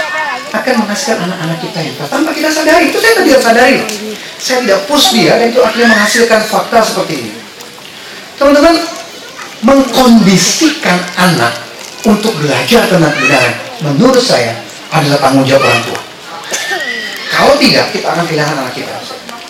akan 0.50 0.74
menghasilkan 0.82 1.30
anak-anak 1.30 1.62
kita 1.62 1.78
yang 1.78 1.94
tanpa 2.10 2.34
kita 2.34 2.50
sadari. 2.50 2.90
Itu 2.90 2.98
saya 2.98 3.22
tidak 3.22 3.42
sadari. 3.46 3.80
Saya 4.42 4.58
tidak 4.66 4.80
push 4.90 5.14
dia 5.14 5.38
dan 5.38 5.54
itu 5.54 5.62
akhirnya 5.62 5.94
menghasilkan 5.94 6.42
fakta 6.42 6.82
seperti 6.82 7.22
ini. 7.22 7.34
Teman-teman, 8.42 8.82
mengkondisikan 9.62 10.98
anak 11.22 11.67
untuk 12.08 12.32
belajar 12.40 12.88
tentang 12.88 13.12
kebenaran 13.12 13.54
menurut 13.84 14.24
saya 14.24 14.56
adalah 14.96 15.20
tanggung 15.20 15.44
jawab 15.44 15.68
orang 15.68 15.84
tua. 15.84 16.02
Kalau 17.28 17.54
tidak, 17.60 17.86
kita 17.92 18.08
akan 18.08 18.24
kehilangan 18.24 18.56
anak 18.64 18.74
kita. 18.74 18.96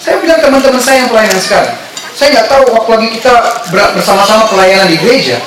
Saya 0.01 0.17
bilang 0.19 0.41
teman-teman 0.41 0.81
saya 0.81 1.05
yang 1.05 1.09
pelayanan 1.13 1.39
sekarang, 1.39 1.75
saya 2.17 2.27
nggak 2.33 2.47
tahu 2.49 2.63
waktu 2.73 2.89
lagi 2.97 3.07
kita 3.21 3.33
bersama-sama 3.69 4.43
pelayanan 4.49 4.89
di 4.89 4.97
gereja, 4.97 5.37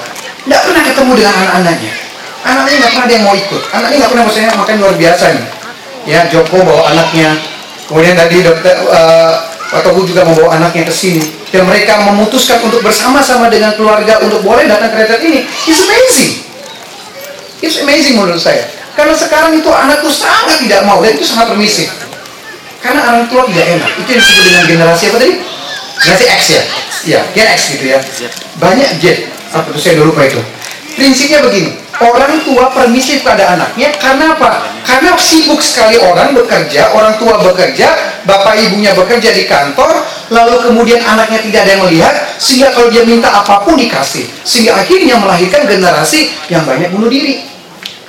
nggak 0.46 0.62
pernah 0.62 0.82
ketemu 0.86 1.12
dengan 1.18 1.34
anak-anaknya. 1.34 1.92
Anaknya 2.40 2.76
nggak 2.80 2.90
pernah 2.94 3.04
ada 3.04 3.14
yang 3.18 3.24
mau 3.26 3.36
ikut. 3.36 3.62
Anaknya 3.74 3.96
nggak 4.00 4.10
pernah 4.14 4.24
maksudnya 4.24 4.50
makan 4.56 4.74
luar 4.80 4.96
biasa 4.96 5.24
nih. 5.36 5.46
Ya 6.08 6.20
Joko 6.32 6.56
bawa 6.64 6.82
anaknya. 6.88 7.36
Kemudian 7.84 8.14
tadi 8.16 8.36
dokter 8.40 8.74
uh, 8.88 9.32
Pak 9.68 9.80
Togu 9.84 10.06
juga 10.08 10.24
membawa 10.24 10.56
anaknya 10.56 10.88
ke 10.88 10.94
sini. 10.94 11.20
Dan 11.50 11.66
mereka 11.66 12.00
memutuskan 12.06 12.62
untuk 12.64 12.80
bersama-sama 12.80 13.50
dengan 13.50 13.74
keluarga 13.74 14.22
untuk 14.24 14.40
boleh 14.40 14.64
datang 14.70 14.94
ke 14.94 14.96
retret 15.04 15.20
ini. 15.26 15.44
It's 15.68 15.84
amazing. 15.84 16.49
It's 17.60 17.76
amazing 17.80 18.16
menurut 18.16 18.40
saya. 18.40 18.64
Karena 18.96 19.14
sekarang 19.16 19.56
itu 19.56 19.70
anak 19.70 20.00
tuh 20.04 20.12
sangat 20.12 20.60
tidak 20.60 20.84
mau 20.84 21.00
dan 21.00 21.16
itu 21.16 21.24
sangat 21.24 21.52
permisif. 21.52 21.88
Karena 22.80 23.04
orang 23.04 23.24
tua 23.28 23.44
tidak 23.48 23.66
enak. 23.80 23.90
Itu 24.00 24.08
yang 24.08 24.20
disebut 24.24 24.44
dengan 24.48 24.64
generasi 24.64 25.04
apa 25.12 25.16
tadi? 25.20 25.34
Generasi 26.00 26.24
X 26.24 26.40
ya? 26.48 26.62
Ya, 27.00 27.20
Gen 27.36 27.48
X 27.52 27.60
gitu 27.76 27.84
ya. 27.92 27.98
Banyak 28.56 28.88
Z. 29.00 29.04
Apa 29.52 29.66
itu 29.72 29.80
saya 29.80 30.00
dulu 30.00 30.12
lupa 30.16 30.24
itu. 30.24 30.40
Prinsipnya 30.96 31.40
begini, 31.40 31.76
orang 32.00 32.40
tua 32.44 32.72
permisif 32.72 33.24
pada 33.24 33.56
anaknya 33.56 33.92
karena 34.00 34.36
apa? 34.36 34.68
Karena 34.84 35.16
sibuk 35.16 35.60
sekali 35.60 35.96
orang 36.00 36.36
bekerja, 36.36 36.92
orang 36.92 37.16
tua 37.16 37.40
bekerja, 37.40 37.94
bapak 38.28 38.58
ibunya 38.58 38.92
bekerja 38.92 39.30
di 39.32 39.48
kantor, 39.48 40.02
lalu 40.28 40.60
kemudian 40.60 41.00
anaknya 41.04 41.40
tidak 41.40 41.60
ada 41.64 41.70
yang 41.72 41.82
melihat, 41.88 42.14
sehingga 42.36 42.68
kalau 42.74 42.88
dia 42.92 43.04
minta 43.06 43.28
apa 43.32 43.64
pun 43.64 43.80
dikasih, 43.80 44.28
sehingga 44.44 44.76
akhirnya 44.76 45.18
melahirkan 45.20 45.66
generasi 45.68 46.32
yang 46.52 46.64
banyak 46.68 46.90
bunuh 46.90 47.08
diri. 47.08 47.49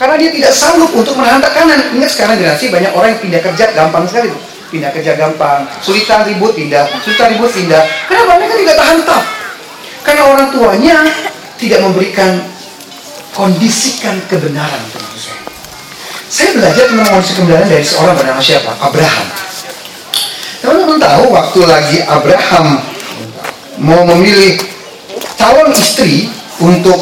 Karena 0.02 0.18
dia 0.18 0.34
tidak 0.34 0.50
sanggup 0.50 0.90
untuk 0.98 1.14
menahan 1.14 1.38
tekanan. 1.38 1.94
Ingat 1.94 2.10
sekarang 2.10 2.42
generasi 2.42 2.74
banyak 2.74 2.90
orang 2.98 3.14
yang 3.14 3.22
pindah 3.22 3.42
kerja 3.46 3.70
gampang 3.70 4.10
sekali 4.10 4.34
tuh. 4.34 4.42
Pindah 4.74 4.90
kerja 4.90 5.14
gampang, 5.14 5.70
sulitan 5.86 6.26
ribut 6.26 6.58
pindah, 6.58 6.90
sulitan 7.06 7.38
ribut 7.38 7.54
pindah. 7.54 7.86
Kenapa 8.10 8.42
mereka 8.42 8.56
tidak 8.58 8.76
tahan 8.82 8.96
tetap? 8.98 9.24
Karena 10.02 10.24
orang 10.26 10.48
tuanya 10.50 10.98
tidak 11.62 11.86
memberikan 11.86 12.42
kondisikan 13.38 14.18
kebenaran. 14.26 14.82
Saya 16.32 16.58
belajar 16.58 16.90
tentang 16.90 17.06
kondisi 17.06 17.34
kebenaran 17.38 17.70
dari 17.70 17.86
seorang 17.86 18.16
bernama 18.18 18.42
siapa? 18.42 18.74
Abraham. 18.82 19.28
Teman-teman 20.66 20.98
tahu 20.98 21.24
waktu 21.30 21.60
lagi 21.70 21.98
Abraham 22.10 22.82
mau 23.78 24.02
memilih 24.18 24.58
calon 25.38 25.70
istri 25.78 26.26
untuk 26.58 26.98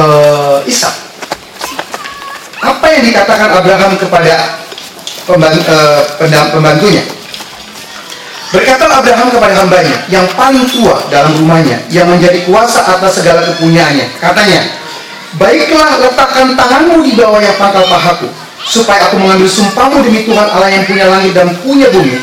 uh, 0.00 0.64
Ishak. 0.64 1.07
Apa 2.68 2.86
yang 2.92 3.02
dikatakan 3.08 3.48
Abraham 3.48 3.96
kepada 3.96 4.34
pembantu, 5.24 5.60
uh, 5.72 6.04
pembantunya? 6.52 7.00
Berkata 8.52 8.84
Abraham 8.88 9.28
kepada 9.32 9.54
hambanya 9.56 9.96
yang 10.08 10.24
paling 10.36 10.64
tua 10.68 11.00
dalam 11.08 11.32
rumahnya 11.36 11.80
yang 11.88 12.08
menjadi 12.08 12.44
kuasa 12.48 12.80
atas 12.80 13.20
segala 13.20 13.44
kepunyaannya. 13.44 14.08
Katanya, 14.20 14.60
Baiklah 15.36 16.00
letakkan 16.00 16.56
tanganmu 16.56 17.04
di 17.04 17.12
bawah 17.12 17.36
yang 17.36 17.52
pangkal 17.60 17.84
pahaku 17.84 18.32
Supaya 18.64 19.12
aku 19.12 19.20
mengambil 19.20 19.44
sumpahmu 19.44 20.00
demi 20.00 20.24
Tuhan 20.24 20.48
Allah 20.48 20.72
yang 20.72 20.88
punya 20.88 21.04
langit 21.04 21.36
dan 21.36 21.52
punya 21.60 21.92
bumi 21.92 22.16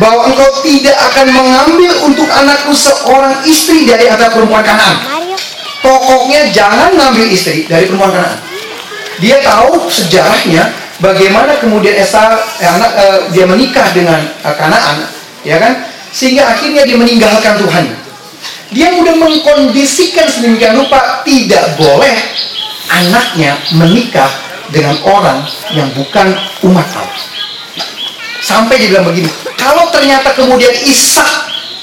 Bahwa 0.00 0.32
engkau 0.32 0.64
tidak 0.64 0.96
akan 1.12 1.36
mengambil 1.36 1.92
untuk 2.08 2.24
anakku 2.32 2.72
seorang 2.72 3.36
istri 3.44 3.84
dari 3.84 4.08
antara 4.08 4.32
perempuan 4.32 4.64
kanan 4.64 4.96
Pokoknya 5.84 6.48
jangan 6.48 6.96
ngambil 6.96 7.28
istri 7.28 7.68
dari 7.68 7.84
perempuan 7.84 8.16
kanan 8.16 8.45
Dia 9.20 9.40
tahu 9.40 9.88
sejarahnya 9.88 10.86
Bagaimana 10.96 11.60
kemudian 11.60 11.92
Esa 11.92 12.40
eh, 12.56 12.68
anak 12.68 12.90
eh, 12.96 13.18
dia 13.36 13.44
menikah 13.44 13.84
dengan 13.92 14.16
eh, 14.16 14.54
Kanaan, 14.56 15.04
ya 15.44 15.60
kan? 15.60 15.84
Sehingga 16.08 16.48
akhirnya 16.48 16.88
dia 16.88 16.96
meninggalkan 16.96 17.60
Tuhan. 17.60 17.84
Dia 18.72 18.96
sudah 18.96 19.14
mengkondisikan 19.20 20.26
sedemikian 20.26 20.80
rupa 20.80 21.20
tidak 21.22 21.76
boleh 21.76 22.16
anaknya 22.88 23.60
menikah 23.76 24.28
dengan 24.72 24.96
orang 25.04 25.44
yang 25.76 25.86
bukan 25.92 26.32
umat 26.64 26.88
Allah. 26.96 27.20
Sampai 28.40 28.80
dia 28.80 28.96
bilang 28.96 29.06
begini, 29.12 29.28
kalau 29.60 29.92
ternyata 29.92 30.32
kemudian 30.32 30.72
Ishak 30.72 31.28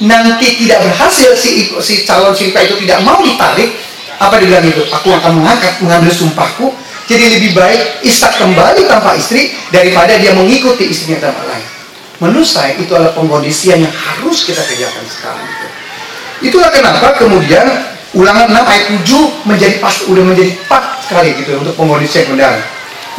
nanti 0.02 0.58
tidak 0.66 0.90
berhasil 0.90 1.38
si, 1.38 1.70
si 1.80 2.02
calon 2.04 2.34
Silpa 2.34 2.66
itu 2.66 2.82
tidak 2.82 3.06
mau 3.06 3.22
ditarik, 3.22 3.78
apa 4.18 4.42
dia 4.42 4.58
bilang 4.58 4.66
itu? 4.66 4.84
Aku 4.90 5.14
akan 5.14 5.38
mengangkat 5.38 5.78
mengambil 5.86 6.10
sumpahku. 6.10 6.74
Jadi 7.04 7.36
lebih 7.36 7.52
baik 7.52 8.08
Ishak 8.08 8.40
kembali 8.40 8.88
tanpa 8.88 9.20
istri 9.20 9.52
daripada 9.76 10.16
dia 10.16 10.32
mengikuti 10.32 10.88
istrinya 10.88 11.30
tanpa 11.30 11.44
lain. 11.52 11.68
Menurut 12.24 12.48
saya 12.48 12.72
itu 12.80 12.88
adalah 12.96 13.12
pengkondisian 13.12 13.84
yang 13.84 13.92
harus 13.92 14.48
kita 14.48 14.64
kerjakan 14.64 15.04
sekarang. 15.12 15.48
Itulah 16.40 16.72
kenapa 16.72 17.20
kemudian 17.20 17.68
ulangan 18.16 18.48
6 18.48 18.56
ayat 18.56 18.86
7 19.04 19.50
menjadi 19.50 19.76
pas 19.84 19.96
udah 20.08 20.24
menjadi 20.24 20.52
pas 20.72 21.04
sekali 21.04 21.36
gitu 21.36 21.60
untuk 21.60 21.76
pengkondisian 21.76 22.24
kendaraan. 22.32 22.64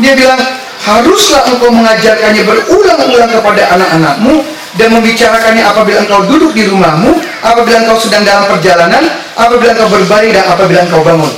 Dia 0.00 0.12
bilang, 0.16 0.40
haruslah 0.82 1.42
engkau 1.52 1.70
mengajarkannya 1.70 2.42
berulang-ulang 2.42 3.30
kepada 3.30 3.62
anak-anakmu 3.78 4.42
dan 4.74 4.88
membicarakannya 4.90 5.62
apabila 5.62 5.98
engkau 6.02 6.20
duduk 6.26 6.50
di 6.56 6.66
rumahmu, 6.66 7.14
apabila 7.44 7.86
engkau 7.86 7.98
sedang 8.00 8.26
dalam 8.26 8.48
perjalanan, 8.50 9.04
apabila 9.38 9.70
engkau 9.76 9.90
berbaring 9.92 10.32
dan 10.34 10.44
apabila 10.50 10.80
engkau 10.82 11.02
bangun. 11.04 11.30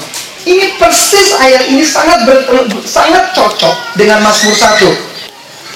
Ini 0.47 0.79
persis 0.79 1.35
ayat 1.43 1.67
ini 1.67 1.83
sangat 1.83 2.23
ber, 2.23 2.39
sangat 2.87 3.35
cocok 3.35 3.99
dengan 3.99 4.23
Mazmur 4.23 4.55
1. 4.55 4.79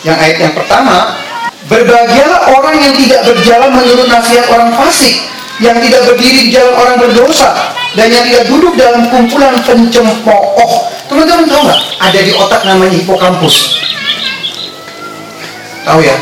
Yang 0.06 0.16
ayat 0.22 0.36
yang 0.38 0.54
pertama, 0.54 1.18
berbahagialah 1.66 2.54
orang 2.54 2.78
yang 2.78 2.94
tidak 2.94 3.26
berjalan 3.26 3.74
menurut 3.74 4.06
nasihat 4.06 4.46
orang 4.46 4.70
fasik, 4.78 5.26
yang 5.58 5.74
tidak 5.82 6.06
berdiri 6.06 6.46
di 6.46 6.50
jalan 6.54 6.70
orang 6.78 6.96
berdosa 7.02 7.50
dan 7.98 8.14
yang 8.14 8.22
tidak 8.30 8.46
duduk 8.46 8.78
dalam 8.78 9.10
kumpulan 9.10 9.58
pencemooh. 9.66 10.72
Teman-teman 11.10 11.50
tahu 11.50 11.66
nggak? 11.66 11.80
Ada 11.98 12.20
di 12.22 12.32
otak 12.38 12.62
namanya 12.62 12.94
hipokampus. 12.94 13.74
Tahu 15.82 15.98
ya? 15.98 16.14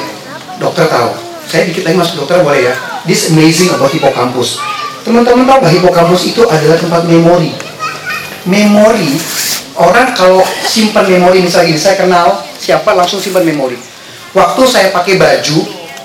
Dokter 0.57 0.88
tahu. 0.88 1.12
Saya 1.44 1.68
dikit 1.68 1.84
lagi 1.84 2.01
masuk 2.01 2.24
dokter 2.24 2.40
boleh 2.40 2.72
ya? 2.72 2.74
This 3.05 3.28
amazing 3.28 3.68
about 3.76 3.92
hipokampus. 3.92 4.57
Teman-teman 5.05 5.44
tahu 5.44 5.59
nggak 5.61 5.74
hipokampus 5.84 6.32
itu 6.32 6.49
adalah 6.49 6.80
tempat 6.80 7.05
memori. 7.05 7.67
Memori 8.49 9.20
orang 9.76 10.16
kalau 10.16 10.40
simpan 10.64 11.05
memori 11.05 11.44
misalnya 11.44 11.76
gini, 11.76 11.80
saya 11.80 12.01
kenal 12.01 12.40
siapa 12.57 12.96
langsung 12.96 13.20
simpan 13.20 13.44
memori. 13.44 13.76
Waktu 14.32 14.62
saya 14.64 14.88
pakai 14.88 15.20
baju, 15.20 15.59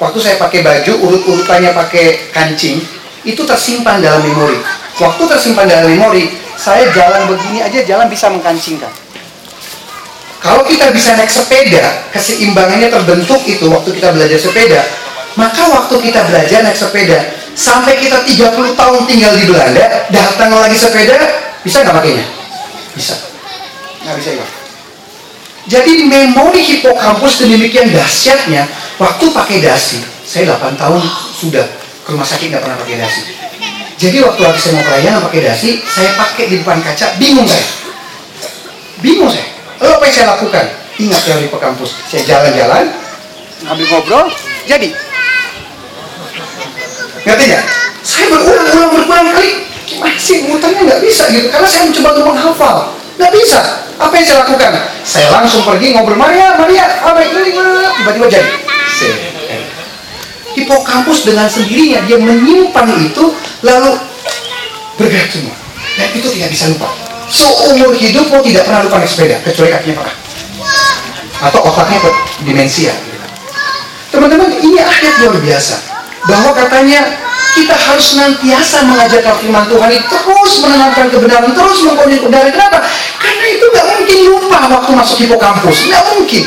waktu 0.04 0.20
saya 0.20 0.36
pakai 0.36 0.60
baju 0.60 0.92
urut-urutannya 1.08 1.72
pakai 1.72 2.32
kancing, 2.36 2.84
itu 3.24 3.42
tersimpan 3.48 4.04
dalam 4.04 4.22
memori. 4.28 4.60
Waktu 5.00 5.24
tersimpan 5.24 5.72
dalam 5.72 5.88
memori, 5.90 6.30
saya 6.60 6.92
jalan 6.92 7.32
begini 7.32 7.64
aja 7.64 7.80
jalan 7.84 8.12
bisa 8.12 8.28
mengkancingkan. 8.28 8.92
Kalau 10.44 10.68
kita 10.68 10.92
bisa 10.92 11.16
naik 11.16 11.32
sepeda, 11.32 12.12
keseimbangannya 12.12 12.92
terbentuk 12.92 13.40
itu 13.48 13.72
waktu 13.72 13.96
kita 13.96 14.12
belajar 14.12 14.36
sepeda. 14.36 14.84
Maka 15.40 15.64
waktu 15.72 15.96
kita 16.04 16.20
belajar 16.28 16.60
naik 16.68 16.76
sepeda, 16.76 17.24
sampai 17.56 17.96
kita 18.04 18.20
30 18.28 18.76
tahun 18.76 19.02
tinggal 19.08 19.34
di 19.40 19.48
Belanda, 19.48 20.04
datang 20.12 20.52
lagi 20.52 20.76
sepeda, 20.76 21.16
bisa 21.64 21.84
nggak 21.84 21.96
pakainya? 21.96 22.26
Bisa. 22.94 23.16
Nggak 24.04 24.16
bisa 24.20 24.30
ya. 24.36 24.46
Jadi 25.64 26.12
memori 26.12 26.60
hipokampus 26.60 27.48
demikian 27.48 27.88
dahsyatnya, 27.96 28.68
waktu 29.00 29.26
pakai 29.32 29.64
dasi, 29.64 30.04
saya 30.28 30.60
8 30.60 30.76
tahun 30.76 31.00
sudah 31.40 31.64
ke 32.04 32.10
rumah 32.12 32.28
sakit 32.28 32.52
nggak 32.52 32.64
pernah 32.68 32.76
pakai 32.84 33.00
dasi. 33.00 33.22
Jadi 33.96 34.20
waktu 34.20 34.42
lagi 34.44 34.60
saya 34.60 34.74
mau 34.76 34.84
pelayanan 34.84 35.24
pakai 35.24 35.42
dasi, 35.48 35.80
saya 35.88 36.12
pakai 36.20 36.52
di 36.52 36.56
depan 36.60 36.84
kaca, 36.84 37.16
bingung 37.16 37.48
saya. 37.48 37.64
Bingung 39.00 39.32
saya. 39.32 39.48
Lalu 39.80 39.92
apa 39.96 40.04
yang 40.04 40.16
saya 40.16 40.28
lakukan? 40.36 40.66
Ingat 41.00 41.22
teori 41.24 41.48
di 41.48 41.52
kampus. 41.56 41.92
Saya 42.12 42.22
jalan-jalan, 42.28 42.84
ngambil 43.64 43.86
ngobrol, 43.88 44.28
jadi. 44.68 44.92
Ngerti 47.24 47.44
nggak? 47.48 47.66
Saya 48.04 48.26
berulang-ulang 48.36 48.92
berulang 48.92 49.26
kali, 49.32 49.52
masih 50.02 50.50
muternya 50.50 50.82
nggak 50.86 51.02
bisa 51.04 51.28
gitu, 51.30 51.48
karena 51.50 51.68
saya 51.68 51.90
mencoba 51.90 52.10
untuk 52.16 52.26
menghafal. 52.34 52.76
Nggak 53.20 53.32
bisa. 53.38 53.60
Apa 54.02 54.14
yang 54.18 54.26
saya 54.26 54.38
lakukan? 54.46 54.72
Saya 55.06 55.28
langsung 55.30 55.62
pergi 55.62 55.94
ngobrol, 55.94 56.18
Maria, 56.18 56.58
Maria, 56.58 56.86
apa 57.02 57.22
ini? 57.22 57.54
Tiba-tiba 58.02 58.26
jadi. 58.30 58.52
Hipokampus 60.54 61.26
dengan 61.26 61.50
sendirinya 61.50 62.06
dia 62.06 62.18
menyimpan 62.22 62.88
itu 63.02 63.34
lalu 63.66 63.98
bergerak 64.98 65.30
semua 65.34 65.56
dan 65.98 66.08
itu 66.14 66.28
tidak 66.30 66.50
bisa 66.54 66.70
lupa 66.70 66.90
seumur 67.30 67.94
hidup 67.98 68.30
hidupmu 68.30 68.38
tidak 68.46 68.64
pernah 68.70 68.82
lupa 68.86 69.02
naik 69.02 69.10
sepeda 69.10 69.38
kecuali 69.42 69.70
kakinya 69.74 69.96
parah 70.02 70.16
atau 71.50 71.60
otaknya 71.66 71.98
ke 72.00 72.10
demensia 72.46 72.94
teman-teman 74.14 74.54
ini 74.62 74.78
ayat 74.78 75.16
luar 75.26 75.38
biasa 75.42 75.76
bahwa 76.30 76.52
katanya 76.54 77.02
kita 77.54 77.76
harus 77.78 78.06
senantiasa 78.18 78.82
mengajarkan 78.86 79.34
firman 79.38 79.66
Tuhan 79.70 79.90
itu 79.94 80.06
terus 80.10 80.52
menanamkan 80.66 81.06
kebenaran 81.14 81.52
terus 81.54 81.80
mengkondisi 81.86 82.20
kebenaran 82.26 82.50
kenapa? 82.50 82.80
karena 83.22 83.46
itu 83.50 83.66
nggak 83.70 83.86
mungkin 83.94 84.18
lupa 84.30 84.60
waktu 84.74 84.92
masuk 84.98 85.18
hipokampus 85.22 85.78
nggak 85.90 86.04
mungkin 86.14 86.44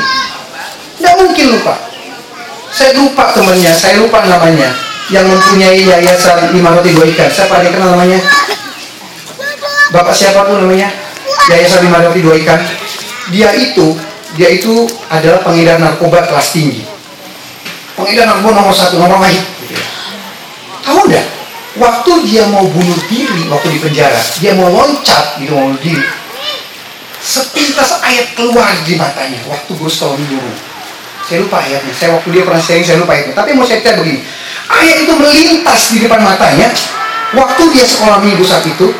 nggak 0.98 1.14
mungkin 1.22 1.46
lupa 1.54 1.74
saya 2.76 2.92
lupa 2.92 3.32
temennya, 3.32 3.72
saya 3.72 3.96
lupa 3.96 4.20
namanya. 4.28 4.68
yang 5.06 5.22
mempunyai 5.22 5.86
yayasan 5.86 6.50
lima 6.50 6.74
roti 6.74 6.90
dua 6.90 7.06
ikan. 7.14 7.30
Siapa 7.30 7.62
ada 7.62 7.70
yang 7.70 7.78
kenal 7.78 7.94
namanya? 7.94 8.18
Bapak 9.94 10.10
siapa 10.10 10.44
pun 10.44 10.66
namanya? 10.66 10.90
Yayasan 11.46 11.86
lima 11.88 12.02
roti 12.04 12.20
dua 12.26 12.34
ikan. 12.42 12.58
Dia 13.30 13.54
itu, 13.54 13.94
dia 14.34 14.50
itu 14.50 14.84
adalah 15.06 15.40
pengedar 15.46 15.78
narkoba 15.78 16.26
kelas 16.26 16.50
tinggi. 16.52 16.82
Pengedar 17.94 18.28
narkoba 18.28 18.60
nomor 18.66 18.74
satu, 18.74 18.98
nomor 18.98 19.22
baik. 19.22 19.40
Waktu 21.76 22.12
dia 22.24 22.48
mau 22.48 22.64
bunuh 22.64 23.00
diri, 23.08 23.52
waktu 23.52 23.68
di 23.76 23.78
penjara, 23.84 24.16
dia 24.40 24.56
mau 24.56 24.72
loncat 24.72 25.36
gitu 25.36 25.52
mau 25.52 25.68
bunuh 25.68 25.82
diri. 25.84 26.04
Sepintas 27.20 28.00
ayat 28.00 28.32
keluar 28.32 28.72
di 28.86 28.96
matanya. 28.96 29.36
Waktu 29.44 29.70
gue 29.76 29.90
sekolah 29.90 30.16
menyuruh. 30.16 30.56
Saya 31.26 31.42
lupa 31.42 31.58
ayatnya. 31.60 31.92
Saya 31.92 32.10
waktu 32.16 32.28
dia 32.32 32.42
pernah 32.46 32.62
sharing, 32.62 32.86
saya 32.86 32.96
lupa 33.02 33.12
ayatnya. 33.12 33.34
Tapi 33.34 33.50
mau 33.52 33.66
saya 33.66 33.82
cerita 33.82 33.98
begini. 34.00 34.22
Ayat 34.70 34.96
itu 35.04 35.12
melintas 35.18 35.80
di 35.92 35.98
depan 36.00 36.20
matanya. 36.22 36.70
Waktu 37.34 37.62
dia 37.74 37.84
sekolah 37.84 38.22
minggu 38.22 38.46
saat 38.46 38.64
itu, 38.64 38.94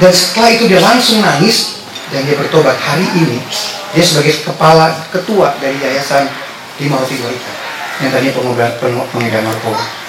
dan 0.00 0.10
setelah 0.10 0.50
itu 0.54 0.64
dia 0.66 0.80
langsung 0.80 1.20
nangis 1.20 1.84
dan 2.10 2.24
dia 2.24 2.34
bertobat 2.34 2.74
hari 2.80 3.04
ini. 3.14 3.38
Dia 3.92 4.04
sebagai 4.04 4.42
kepala 4.42 4.94
ketua 5.12 5.54
dari 5.60 5.76
yayasan 5.76 6.26
lima 6.80 6.98
Ikan 7.04 7.34
yang 7.98 8.10
tadinya 8.14 8.32
pengedar 9.12 9.42
narkoba. 9.42 10.07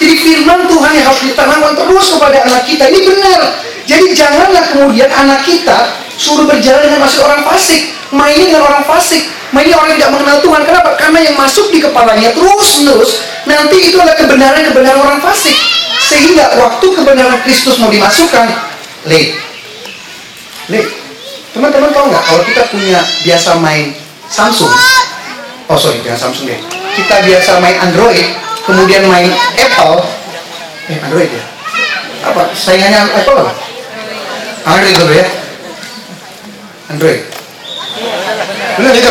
Jadi 0.00 0.14
firman 0.16 0.64
Tuhan 0.64 0.92
yang 0.96 1.06
harus 1.12 1.22
ditanamkan 1.28 1.76
terus 1.76 2.06
kepada 2.16 2.40
anak 2.48 2.64
kita 2.64 2.88
ini 2.88 3.04
benar. 3.04 3.40
Jadi 3.84 4.16
janganlah 4.16 4.64
kemudian 4.72 5.12
anak 5.12 5.44
kita 5.44 5.92
suruh 6.16 6.48
berjalan 6.48 6.88
dengan 6.88 7.04
masih 7.04 7.20
orang 7.20 7.44
fasik, 7.44 7.92
mainin 8.08 8.48
dengan 8.48 8.64
orang 8.64 8.84
fasik, 8.88 9.28
mainin 9.52 9.76
orang 9.76 9.92
yang 9.92 9.98
tidak 10.00 10.12
mengenal 10.16 10.38
Tuhan. 10.40 10.62
Kenapa? 10.64 10.90
Karena 10.96 11.18
yang 11.20 11.36
masuk 11.36 11.68
di 11.68 11.84
kepalanya 11.84 12.32
terus 12.32 12.80
menerus 12.80 13.12
nanti 13.44 13.76
itu 13.92 13.96
adalah 14.00 14.16
kebenaran-kebenaran 14.16 15.00
orang 15.04 15.20
fasik. 15.20 15.56
Sehingga 16.00 16.56
waktu 16.56 16.86
kebenaran 16.96 17.38
Kristus 17.44 17.76
mau 17.76 17.92
dimasukkan, 17.92 18.46
late. 19.04 19.36
Late. 20.72 20.90
Teman-teman 21.52 21.92
tahu 21.92 22.08
nggak 22.08 22.24
kalau 22.24 22.42
kita 22.46 22.62
punya 22.72 22.98
biasa 23.26 23.58
main 23.60 23.92
Samsung, 24.30 24.70
oh 25.66 25.74
sorry 25.74 25.98
jangan 26.06 26.30
Samsung 26.30 26.46
deh, 26.46 26.60
kita 26.94 27.26
biasa 27.26 27.58
main 27.58 27.74
Android, 27.82 28.22
kemudian 28.66 29.02
main 29.08 29.30
Apple, 29.56 30.04
eh 30.90 30.98
Android 31.00 31.30
ya, 31.30 31.44
apa 32.26 32.52
saingannya 32.52 33.00
Apple 33.16 33.36
apa? 33.40 33.52
Android 34.68 34.94
dulu 34.96 35.12
ya, 35.16 35.26
Android. 36.92 37.20
Benar 38.76 38.92
itu. 39.00 39.10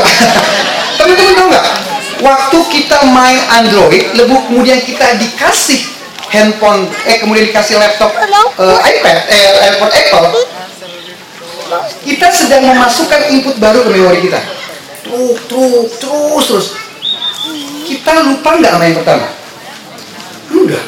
Teman-teman 1.00 1.34
tahu 1.36 1.48
nggak? 1.54 1.66
Waktu 2.20 2.58
kita 2.68 2.98
main 3.16 3.40
Android, 3.48 4.04
lebu 4.18 4.36
kemudian 4.52 4.84
kita 4.84 5.16
dikasih 5.16 5.80
handphone, 6.28 6.92
eh 7.08 7.18
kemudian 7.24 7.48
dikasih 7.48 7.80
laptop, 7.80 8.12
eh, 8.60 8.78
iPad, 8.84 9.18
eh 9.32 9.46
iPhone 9.72 9.94
Apple, 9.94 10.28
kita 12.04 12.28
sedang 12.34 12.68
memasukkan 12.68 13.32
input 13.32 13.56
baru 13.62 13.86
ke 13.88 13.90
memori 13.96 14.20
kita. 14.26 14.42
Truk, 15.06 15.38
truk, 15.48 15.88
terus, 16.02 16.46
terus. 16.50 16.68
Kita 17.88 18.22
lupa 18.26 18.58
nggak 18.60 18.74
yang 18.84 18.98
pertama? 19.02 19.39
Enggak. 20.60 20.84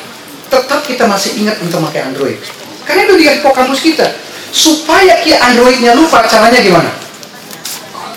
Tetap 0.51 0.83
kita 0.83 1.07
masih 1.07 1.39
ingat 1.39 1.55
untuk 1.63 1.79
pakai 1.87 2.11
Android. 2.11 2.35
Karena 2.83 3.07
itu 3.07 3.15
di 3.15 3.25
kampus 3.39 3.79
kita. 3.79 4.07
Supaya 4.51 5.15
kita 5.23 5.39
Androidnya 5.39 5.95
lupa, 5.95 6.27
caranya 6.27 6.59
gimana? 6.59 6.91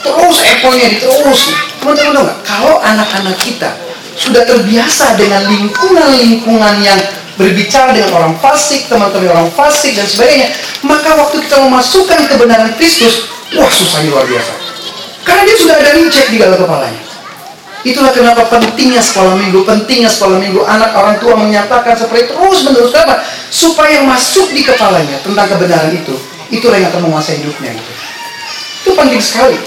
Terus 0.02 0.36
Apple-nya 0.42 0.90
diterus. 0.98 1.54
Teman-teman 1.78 2.26
nggak? 2.26 2.38
Kalau 2.42 2.82
anak-anak 2.82 3.38
kita 3.38 3.70
sudah 4.18 4.42
terbiasa 4.42 5.14
dengan 5.14 5.46
lingkungan-lingkungan 5.46 6.74
yang 6.82 6.98
berbicara 7.38 7.94
dengan 7.94 8.10
orang 8.18 8.34
fasik, 8.42 8.90
teman-teman 8.90 9.30
orang 9.30 9.50
fasik 9.54 9.94
dan 9.94 10.06
sebagainya, 10.06 10.50
maka 10.82 11.14
waktu 11.18 11.42
kita 11.46 11.62
memasukkan 11.62 12.30
kebenaran 12.30 12.74
Kristus, 12.78 13.30
wah 13.54 13.70
susahnya 13.70 14.10
luar 14.10 14.26
biasa. 14.26 14.52
Karena 15.22 15.42
dia 15.46 15.56
sudah 15.56 15.76
ada 15.78 15.90
reject 15.98 16.28
di 16.30 16.38
dalam 16.38 16.58
kepalanya. 16.58 17.03
Itulah 17.84 18.16
kenapa 18.16 18.48
pentingnya 18.48 19.04
sekolah 19.04 19.36
minggu, 19.36 19.60
pentingnya 19.68 20.08
sekolah 20.08 20.40
minggu. 20.40 20.64
Anak 20.64 20.96
orang 20.96 21.20
tua 21.20 21.36
menyatakan 21.36 21.92
seperti 21.92 22.32
terus 22.32 22.64
menerus 22.64 22.90
kenapa? 22.96 23.20
Supaya 23.52 24.00
masuk 24.08 24.48
di 24.56 24.64
kepalanya 24.64 25.20
tentang 25.20 25.44
kebenaran 25.52 25.92
itu. 25.92 26.16
Itulah 26.48 26.80
yang 26.80 26.88
akan 26.88 27.12
menguasai 27.12 27.44
hidupnya 27.44 27.76
itu. 27.76 27.92
Itu 28.84 28.90
penting 28.96 29.20
sekali. 29.20 29.60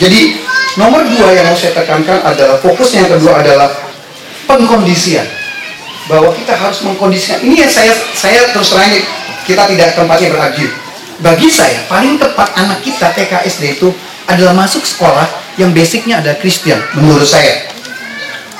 Jadi 0.00 0.40
nomor 0.80 1.04
dua 1.04 1.36
yang 1.36 1.46
mau 1.52 1.56
saya 1.56 1.76
tekankan 1.76 2.24
adalah 2.24 2.56
fokus 2.58 2.96
yang 2.96 3.12
kedua 3.12 3.44
adalah 3.44 3.68
pengkondisian 4.48 5.28
bahwa 6.08 6.32
kita 6.36 6.52
harus 6.52 6.84
mengkondisikan 6.84 7.40
ini 7.44 7.64
yang 7.64 7.72
saya 7.72 7.92
saya 8.12 8.52
terus 8.52 8.72
terang 8.72 8.92
kita 9.48 9.64
tidak 9.72 9.96
tempatnya 9.96 10.28
berargu 10.36 10.68
bagi 11.22 11.48
saya 11.48 11.80
paling 11.88 12.20
tepat 12.20 12.52
anak 12.58 12.84
kita 12.84 13.08
TK 13.14 13.32
SD 13.48 13.80
itu 13.80 13.88
adalah 14.30 14.56
masuk 14.56 14.82
sekolah 14.84 15.26
yang 15.60 15.70
basicnya 15.70 16.20
ada 16.20 16.34
Kristen 16.38 16.80
menurut 16.96 17.28
saya. 17.28 17.68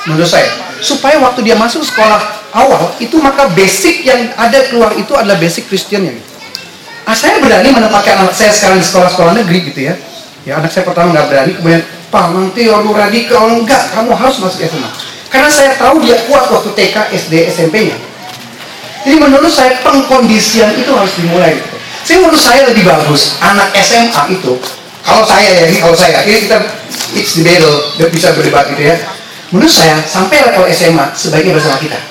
Menurut 0.05 0.29
saya. 0.29 0.49
Supaya 0.79 1.17
waktu 1.17 1.41
dia 1.41 1.57
masuk 1.57 1.81
sekolah 1.81 2.21
awal 2.53 2.93
itu 3.01 3.17
maka 3.17 3.49
basic 3.51 4.05
yang 4.05 4.29
ada 4.37 4.69
keluar 4.69 4.93
itu 4.95 5.11
adalah 5.17 5.35
basic 5.39 5.65
Kristiannya 5.67 6.13
gitu. 6.15 6.29
Ah, 7.05 7.13
saya 7.13 7.37
berani 7.37 7.69
menempatkan 7.69 8.25
anak 8.25 8.33
saya 8.33 8.49
sekarang 8.49 8.81
di 8.81 8.85
sekolah-sekolah 8.85 9.33
negeri 9.45 9.59
gitu 9.73 9.81
ya. 9.89 9.93
Ya 10.45 10.61
anak 10.61 10.69
saya 10.69 10.85
pertama 10.85 11.13
nggak 11.13 11.27
berani 11.29 11.51
kemudian 11.57 11.81
pak 12.13 12.25
nanti 12.29 12.69
orang 12.69 12.85
radikal 12.93 13.49
enggak 13.49 13.81
kamu 13.97 14.13
harus 14.13 14.37
masuk 14.37 14.61
SMA 14.61 14.89
karena 15.33 15.49
saya 15.49 15.73
tahu 15.73 16.05
dia 16.05 16.21
kuat 16.29 16.47
waktu 16.53 16.69
TK 16.77 16.95
SD 17.17 17.33
SMP-nya 17.49 17.97
jadi 19.05 19.21
menurut 19.21 19.53
saya 19.53 19.77
pengkondisian 19.85 20.73
itu 20.81 20.89
harus 20.89 21.13
dimulai. 21.13 21.53
Saya 22.01 22.25
menurut 22.25 22.41
saya 22.41 22.65
lebih 22.73 22.89
bagus 22.89 23.37
anak 23.37 23.69
SMA 23.85 24.33
itu 24.33 24.57
kalau 25.05 25.23
saya 25.23 25.49
ya 25.53 25.63
ini 25.69 25.77
kalau 25.77 25.93
saya 25.93 26.25
ini 26.25 26.49
kita 26.49 26.57
it's 27.13 27.37
debatable 27.37 28.09
bisa 28.09 28.33
berdebat 28.33 28.65
gitu 28.73 28.83
ya. 28.89 28.97
Menurut 29.53 29.71
saya 29.71 30.01
sampai 30.03 30.41
level 30.41 30.65
SMA 30.73 31.05
sebaiknya 31.13 31.53
bersama 31.55 31.77
kita. 31.77 32.01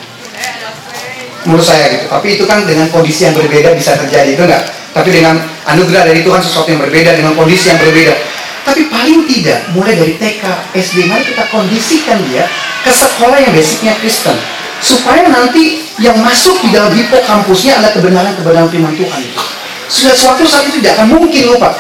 Menurut 1.45 1.67
saya 1.67 1.91
gitu. 1.91 2.07
Tapi 2.09 2.27
itu 2.39 2.45
kan 2.47 2.63
dengan 2.65 2.89
kondisi 2.89 3.27
yang 3.27 3.35
berbeda 3.35 3.75
bisa 3.75 3.99
terjadi 3.99 4.33
itu 4.33 4.43
enggak 4.47 4.65
tapi 4.95 5.11
dengan 5.11 5.43
anugerah 5.67 6.07
dari 6.07 6.23
Tuhan 6.23 6.39
sesuatu 6.39 6.71
yang 6.71 6.79
berbeda 6.79 7.19
dengan 7.19 7.35
kondisi 7.35 7.67
yang 7.67 7.83
berbeda. 7.83 8.15
Tapi 8.63 8.87
paling 8.89 9.27
tidak 9.27 9.61
mulai 9.75 9.99
dari 9.99 10.15
TK 10.17 10.73
SD 10.73 11.11
mari 11.11 11.27
kita 11.27 11.45
kondisikan 11.51 12.23
dia 12.31 12.47
ke 12.87 12.95
sekolah 12.95 13.43
yang 13.43 13.53
basicnya 13.53 13.93
Kristen. 13.99 14.39
Supaya 14.79 15.27
nanti 15.27 15.83
yang 15.99 16.15
masuk 16.23 16.63
di 16.63 16.71
dalam 16.71 16.95
hipokampusnya 16.95 17.83
adalah 17.83 17.93
kebenaran-kebenaran 17.93 18.71
firman 18.71 18.95
Tuhan. 18.95 19.21
Itu. 19.21 19.43
Sudah 19.91 20.15
suatu 20.15 20.47
saat 20.47 20.71
itu 20.71 20.81
tidak 20.81 21.03
akan 21.03 21.19
mungkin 21.19 21.43
lupa. 21.51 21.75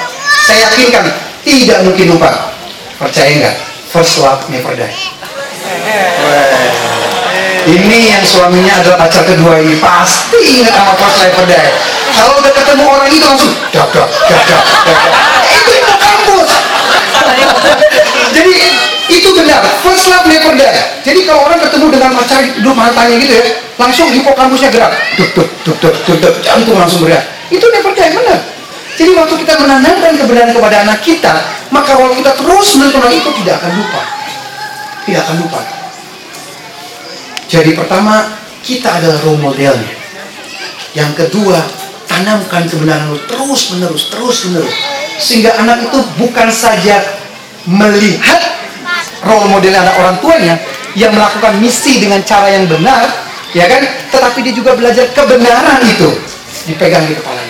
Saya 0.45 0.70
yakinkan 0.70 1.05
tidak 1.45 1.79
mungkin 1.85 2.16
lupa. 2.16 2.53
Percaya 3.01 3.31
nggak? 3.31 3.57
First 3.91 4.20
love 4.22 4.43
never 4.51 4.75
die. 4.75 4.93
Ini 7.64 7.99
yang 8.12 8.25
suaminya 8.27 8.85
adalah 8.85 9.09
pacar 9.09 9.25
kedua 9.25 9.57
ini 9.57 9.81
pasti 9.81 10.37
ingat 10.61 10.75
sama 10.77 10.93
first 11.01 11.16
love 11.20 11.33
never 11.33 11.45
die. 11.49 11.70
Kalau 12.14 12.33
udah 12.39 12.53
ketemu 12.53 12.85
orang 12.87 13.09
itu 13.11 13.25
langsung 13.25 13.53
dak 13.75 13.89
dak 13.91 14.09
dak 14.31 14.43
dak 14.47 14.62
Itu 15.51 15.70
hipokampus. 15.72 16.51
Jadi 18.35 18.55
itu 19.09 19.29
benar 19.37 19.61
first 19.85 20.09
love 20.09 20.25
never 20.25 20.53
die 20.57 20.72
jadi 21.05 21.20
kalau 21.29 21.45
orang 21.45 21.61
ketemu 21.61 21.87
dengan 21.93 22.11
pacar 22.16 22.41
hidup 22.41 22.75
mantannya 22.75 23.16
gitu 23.20 23.35
ya 23.37 23.45
langsung 23.77 24.09
hipokampusnya 24.09 24.70
gerak 24.72 24.93
duk 25.20 25.31
duk 25.37 25.49
duk 25.64 25.77
duk 26.09 26.16
duk 26.20 26.35
jantung 26.41 26.77
langsung 26.79 27.05
bergerak 27.05 27.25
itu 27.53 27.66
never 27.68 27.93
die 27.93 28.11
benar 28.16 28.39
jadi 28.95 29.11
waktu 29.18 29.34
kita 29.42 29.55
menanamkan 29.59 30.12
kebenaran 30.14 30.53
kepada 30.55 30.76
anak 30.86 30.99
kita 31.03 31.34
maka 31.74 31.99
kalau 31.99 32.14
kita 32.14 32.30
terus 32.38 32.68
menonton 32.78 33.11
itu 33.11 33.30
tidak 33.42 33.59
akan 33.59 33.72
lupa. 33.82 34.03
Tidak 35.05 35.20
akan 35.26 35.36
lupa. 35.42 35.61
Jadi 37.51 37.70
pertama 37.74 38.14
kita 38.62 38.88
adalah 39.03 39.18
role 39.26 39.42
modelnya. 39.42 39.92
Yang 40.95 41.26
kedua 41.26 41.59
tanamkan 42.07 42.70
kebenaran 42.70 43.11
terus 43.26 43.74
menerus 43.74 44.07
terus 44.14 44.47
menerus. 44.47 44.74
Sehingga 45.18 45.59
anak 45.59 45.90
itu 45.90 45.99
bukan 46.14 46.49
saja 46.55 47.03
melihat 47.66 48.40
role 49.26 49.51
modelnya 49.51 49.82
anak 49.82 49.97
orang 49.99 50.16
tuanya 50.22 50.55
yang 50.95 51.11
melakukan 51.11 51.59
misi 51.59 51.99
dengan 51.99 52.22
cara 52.22 52.55
yang 52.55 52.70
benar, 52.70 53.11
ya 53.51 53.66
kan? 53.66 53.82
Tetapi 54.14 54.38
dia 54.47 54.55
juga 54.55 54.78
belajar 54.78 55.11
kebenaran 55.11 55.82
itu. 55.82 56.11
Dipegang 56.70 57.03
di 57.11 57.18
kepalanya. 57.18 57.43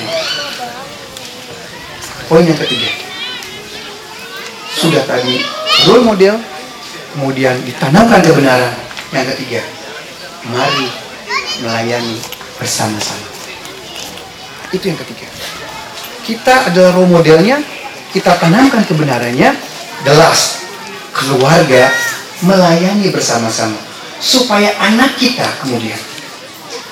Poin 2.35 2.43
yang 2.43 2.59
ketiga, 2.67 2.91
sudah 4.75 5.07
tadi 5.07 5.39
role 5.87 6.03
model, 6.03 6.35
kemudian 7.15 7.55
ditanamkan 7.63 8.27
kebenaran. 8.27 8.75
Yang 9.15 9.39
ketiga, 9.39 9.63
mari 10.51 10.91
melayani 11.63 12.19
bersama-sama. 12.59 13.23
Itu 14.75 14.83
yang 14.83 14.99
ketiga. 14.99 15.31
Kita 16.27 16.75
adalah 16.75 16.99
role 16.99 17.15
modelnya, 17.15 17.63
kita 18.11 18.35
tanamkan 18.43 18.83
kebenarannya, 18.83 19.55
the 20.03 20.15
last 20.19 20.67
keluarga 21.15 21.87
melayani 22.43 23.15
bersama-sama. 23.15 23.79
supaya 24.19 24.75
anak 24.83 25.15
kita 25.23 25.47
kemudian 25.63 26.01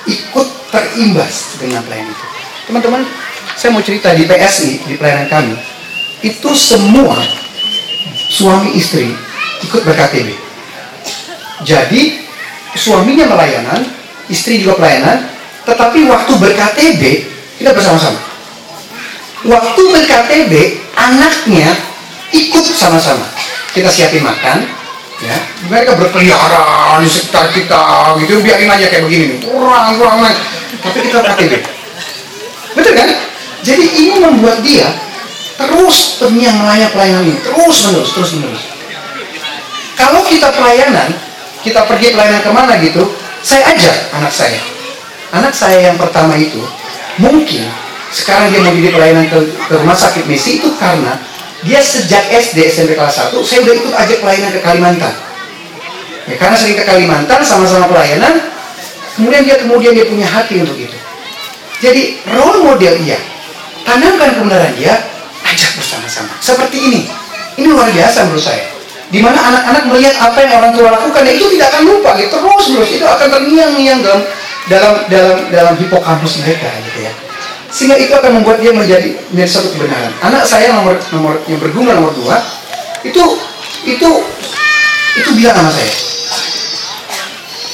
ikut 0.07 0.47
terimbas 0.71 1.59
dengan 1.59 1.83
pelayanan 1.83 2.15
itu. 2.15 2.25
Teman-teman, 2.71 3.03
saya 3.57 3.69
mau 3.73 3.83
cerita 3.83 4.11
di 4.13 4.23
PSI, 4.25 4.83
di 4.87 4.93
pelayanan 4.97 5.27
kami, 5.29 5.55
itu 6.23 6.49
semua 6.55 7.17
suami 8.31 8.75
istri 8.75 9.13
ikut 9.63 9.81
berKTB. 9.85 10.35
Jadi 11.63 12.23
suaminya 12.75 13.29
pelayanan, 13.29 13.81
istri 14.27 14.59
juga 14.63 14.79
pelayanan, 14.81 15.29
tetapi 15.63 16.05
waktu 16.09 16.31
berKTB 16.35 17.01
kita 17.61 17.71
bersama-sama. 17.71 18.19
Waktu 19.43 19.81
berKTB 19.81 20.53
anaknya 20.95 21.71
ikut 22.31 22.63
sama-sama. 22.63 23.27
Kita 23.73 23.89
siapin 23.89 24.21
makan, 24.21 24.63
ya 25.23 25.37
mereka 25.71 25.95
berkeliaran 25.95 26.99
di 26.99 27.09
sekitar 27.09 27.47
kita 27.55 28.11
gitu 28.19 28.43
biarin 28.43 28.67
aja 28.67 28.91
kayak 28.91 29.03
begini 29.07 29.25
nih 29.35 29.39
kurang 29.47 29.95
kurang 29.95 30.19
tapi 30.83 30.97
kita 31.07 31.19
KTB 31.23 31.53
betul 32.75 32.93
kan 32.97 33.09
jadi 33.63 33.85
ini 33.87 34.15
membuat 34.19 34.59
dia 34.59 34.91
terus 35.55 36.19
terngiang 36.19 36.59
melayani 36.59 36.91
pelayanan 36.91 37.23
ini 37.31 37.39
terus 37.39 37.77
menerus 37.87 38.11
terus 38.11 38.31
menerus. 38.35 38.63
Kalau 39.95 40.21
kita 40.27 40.51
pelayanan 40.51 41.09
kita 41.63 41.87
pergi 41.87 42.11
pelayanan 42.11 42.43
ke 42.43 42.51
mana 42.51 42.75
gitu 42.83 43.07
saya 43.39 43.71
ajak 43.71 43.95
anak 44.19 44.33
saya. 44.35 44.59
Anak 45.33 45.55
saya 45.55 45.89
yang 45.89 45.97
pertama 45.97 46.35
itu 46.35 46.59
mungkin 47.17 47.65
sekarang 48.13 48.53
dia 48.53 48.61
mau 48.61 48.75
jadi 48.75 48.89
pelayanan 48.93 49.25
ke, 49.31 49.37
ke 49.49 49.73
rumah 49.79 49.97
sakit 49.97 50.29
misi 50.29 50.61
itu 50.61 50.69
karena 50.77 51.17
dia 51.63 51.79
sejak 51.79 52.21
SD 52.29 52.67
SMP 52.69 52.93
kelas 52.99 53.31
1 53.31 53.33
saya 53.47 53.63
udah 53.63 53.73
ikut 53.79 53.93
ajak 53.95 54.17
pelayanan 54.19 54.51
ke 54.51 54.59
Kalimantan. 54.59 55.13
Ya, 56.27 56.35
karena 56.35 56.55
sering 56.59 56.75
ke 56.75 56.83
Kalimantan 56.83 57.39
sama-sama 57.47 57.87
pelayanan 57.87 58.43
kemudian 59.15 59.47
dia 59.47 59.55
kemudian 59.63 59.95
dia 59.95 60.03
punya 60.03 60.27
hati 60.27 60.59
untuk 60.59 60.75
itu. 60.75 60.97
Jadi 61.79 62.19
role 62.27 62.59
model 62.63 62.95
dia 62.99 63.19
tanamkan 63.83 64.29
kebenaran 64.35 64.73
dia 64.75 64.95
ajak 65.47 65.71
bersama-sama 65.77 66.33
seperti 66.39 66.77
ini 66.79 67.01
ini 67.59 67.67
luar 67.69 67.87
biasa 67.91 68.27
menurut 68.27 68.43
saya 68.43 68.65
di 69.13 69.21
mana 69.21 69.37
anak-anak 69.37 69.83
melihat 69.93 70.15
apa 70.17 70.37
yang 70.41 70.53
orang 70.57 70.71
tua 70.73 70.89
lakukan 70.89 71.21
ya 71.21 71.33
itu 71.37 71.45
tidak 71.53 71.69
akan 71.69 71.83
lupa 71.85 72.09
gitu 72.17 72.33
terus 72.33 72.65
terus 72.73 72.89
itu 72.97 73.05
akan 73.05 73.27
terngiang-ngiang 73.29 73.99
dalam 74.01 74.21
dalam 74.71 74.93
dalam 75.11 75.37
dalam 75.53 75.73
hipokampus 75.77 76.41
mereka 76.41 76.71
gitu 76.89 77.05
ya 77.05 77.13
sehingga 77.73 77.97
itu 77.97 78.13
akan 78.13 78.37
membuat 78.37 78.61
dia 78.61 78.69
menjadi 78.69 79.17
menjadi 79.33 79.49
satu 79.49 79.73
kebenaran. 79.73 80.13
Anak 80.21 80.45
saya 80.45 80.77
nomor 80.77 80.93
nomor 81.09 81.41
yang 81.49 81.57
berguna 81.57 81.97
nomor 81.97 82.13
dua 82.13 82.37
itu 83.01 83.23
itu 83.89 84.09
itu 85.17 85.29
bilang 85.33 85.57
sama 85.57 85.73
saya. 85.73 85.93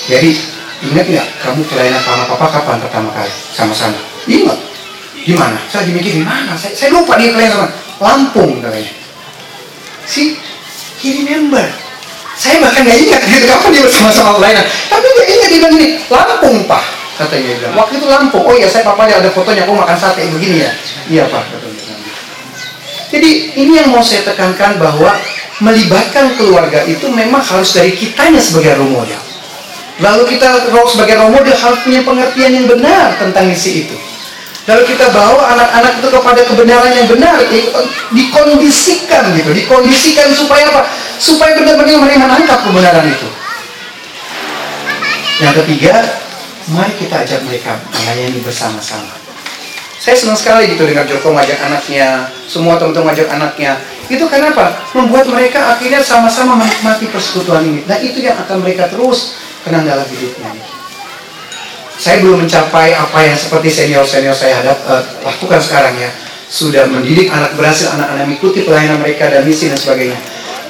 Jadi 0.07 0.31
ingat 0.87 1.05
nggak 1.05 1.27
kamu 1.43 1.61
pelayanan 1.67 1.99
sama 1.99 2.23
papa 2.31 2.47
kapan 2.47 2.79
pertama 2.79 3.09
kali 3.11 3.33
sama-sama? 3.51 3.99
Ingat. 4.23 4.68
Di 5.29 5.37
mana? 5.37 5.61
Saya 5.69 5.85
lagi 5.85 5.93
mikir 5.93 6.11
di 6.17 6.25
mana? 6.25 6.57
Saya, 6.57 6.73
saya 6.73 6.89
lupa 6.89 7.13
dia 7.21 7.29
pelayanan 7.29 7.53
sama 7.53 7.67
Lampung 8.01 8.57
katanya. 8.65 8.89
Si 10.09 10.33
he 11.05 11.21
remember. 11.21 11.61
Saya 12.33 12.57
bahkan 12.63 12.81
nggak 12.81 12.97
ingat 12.97 13.21
gitu 13.29 13.45
kapan 13.45 13.69
dia 13.77 13.83
bersama-sama 13.85 14.41
pelayanan. 14.41 14.65
Tapi 14.65 15.05
dia 15.05 15.25
ingat 15.37 15.47
dia 15.53 15.59
bilang 15.61 15.73
ini 15.77 15.87
Lampung 16.09 16.65
pak 16.65 16.83
katanya 17.19 17.51
bilang 17.59 17.73
waktu 17.75 17.93
itu 17.99 18.07
Lampung 18.07 18.43
oh 18.47 18.55
ya 18.55 18.67
saya 18.71 18.87
papanya 18.87 19.19
ada 19.19 19.29
fotonya 19.35 19.67
aku 19.67 19.75
makan 19.75 19.97
sate 19.99 20.23
begini 20.31 20.63
ya 20.63 20.71
iya 21.11 21.23
pak 21.27 21.43
katanya 21.51 21.83
jadi 23.11 23.29
ini 23.59 23.73
yang 23.75 23.91
mau 23.91 23.99
saya 23.99 24.23
tekankan 24.23 24.79
bahwa 24.79 25.11
melibatkan 25.59 26.39
keluarga 26.39 26.87
itu 26.87 27.11
memang 27.11 27.43
harus 27.43 27.75
dari 27.75 27.91
kitanya 27.91 28.39
sebagai 28.39 28.79
role 28.79 28.95
model 28.95 29.19
lalu 29.99 30.31
kita 30.31 30.71
sebagai 30.87 31.19
role 31.19 31.35
model 31.35 31.51
harus 31.51 31.79
punya 31.83 32.01
pengertian 32.07 32.55
yang 32.55 32.65
benar 32.71 33.19
tentang 33.19 33.51
isi 33.51 33.83
itu 33.83 34.08
lalu 34.69 34.83
kita 34.85 35.09
bawa 35.09 35.57
anak-anak 35.57 35.97
itu 35.97 36.07
kepada 36.13 36.41
kebenaran 36.45 36.91
yang 36.93 37.07
benar 37.09 37.41
dikondisikan 38.13 39.33
gitu 39.33 39.49
dikondisikan 39.49 40.29
supaya 40.37 40.69
apa 40.69 40.85
supaya 41.17 41.57
benar-benar 41.57 41.97
mereka 41.97 42.21
menangkap 42.21 42.59
kebenaran 42.61 43.05
itu 43.09 43.27
yang 45.41 45.55
ketiga 45.65 45.95
mari 46.69 46.93
kita 46.99 47.25
ajak 47.25 47.41
mereka 47.47 47.79
melayani 47.95 48.39
bersama-sama. 48.45 49.15
Saya 49.99 50.15
senang 50.15 50.39
sekali 50.39 50.71
gitu 50.71 50.87
dengar 50.87 51.03
Joko 51.03 51.35
ngajak 51.35 51.59
anaknya, 51.59 52.31
semua 52.47 52.79
teman-teman 52.79 53.11
ngajak 53.11 53.27
anaknya. 53.35 53.71
Itu 54.07 54.31
kenapa? 54.31 54.79
Membuat 54.95 55.27
mereka 55.27 55.75
akhirnya 55.75 55.99
sama-sama 55.99 56.55
menikmati 56.55 57.11
persekutuan 57.11 57.67
ini. 57.67 57.83
Dan 57.83 57.99
itu 57.99 58.23
yang 58.23 58.39
akan 58.39 58.63
mereka 58.63 58.87
terus 58.87 59.35
kenang 59.67 59.83
dalam 59.83 60.07
hidupnya. 60.07 60.55
Saya 61.99 62.23
belum 62.23 62.47
mencapai 62.47 62.95
apa 62.95 63.19
yang 63.27 63.35
seperti 63.35 63.67
senior-senior 63.67 64.31
saya 64.31 64.63
hadap, 64.63 64.79
uh, 64.87 65.03
lakukan 65.27 65.59
sekarang 65.59 65.99
ya. 65.99 66.07
Sudah 66.49 66.87
mendidik 66.87 67.29
anak 67.29 67.53
berhasil, 67.59 67.91
anak-anak 67.93 68.25
mengikuti 68.25 68.63
pelayanan 68.63 69.03
mereka 69.03 69.27
dan 69.27 69.43
misi 69.43 69.67
dan 69.67 69.77
sebagainya. 69.77 70.17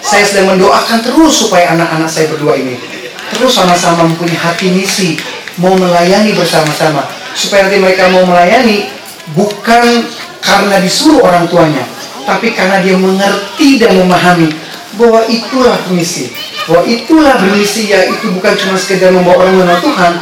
Saya 0.02 0.26
sedang 0.26 0.58
mendoakan 0.58 1.06
terus 1.06 1.46
supaya 1.46 1.72
anak-anak 1.78 2.10
saya 2.10 2.28
berdua 2.34 2.58
ini 2.58 3.00
terus 3.36 3.54
sama-sama 3.54 4.10
mempunyai 4.10 4.36
hati 4.36 4.74
misi, 4.74 5.16
mau 5.62 5.78
melayani 5.78 6.34
bersama-sama 6.34 7.06
supaya 7.38 7.70
nanti 7.70 7.78
mereka 7.78 8.10
mau 8.10 8.26
melayani 8.26 8.90
bukan 9.38 10.04
karena 10.42 10.76
disuruh 10.82 11.22
orang 11.22 11.46
tuanya 11.46 11.86
tapi 12.26 12.54
karena 12.58 12.82
dia 12.82 12.98
mengerti 12.98 13.78
dan 13.78 13.94
memahami 13.96 14.50
bahwa 14.98 15.22
itulah 15.30 15.78
misi 15.94 16.34
bahwa 16.66 16.84
itulah 16.86 17.38
bermisi 17.38 17.94
ya 17.94 18.06
itu 18.10 18.34
bukan 18.34 18.54
cuma 18.58 18.76
sekedar 18.76 19.14
membawa 19.14 19.46
orang 19.46 19.62
mengenal 19.62 19.80
Tuhan 19.82 20.14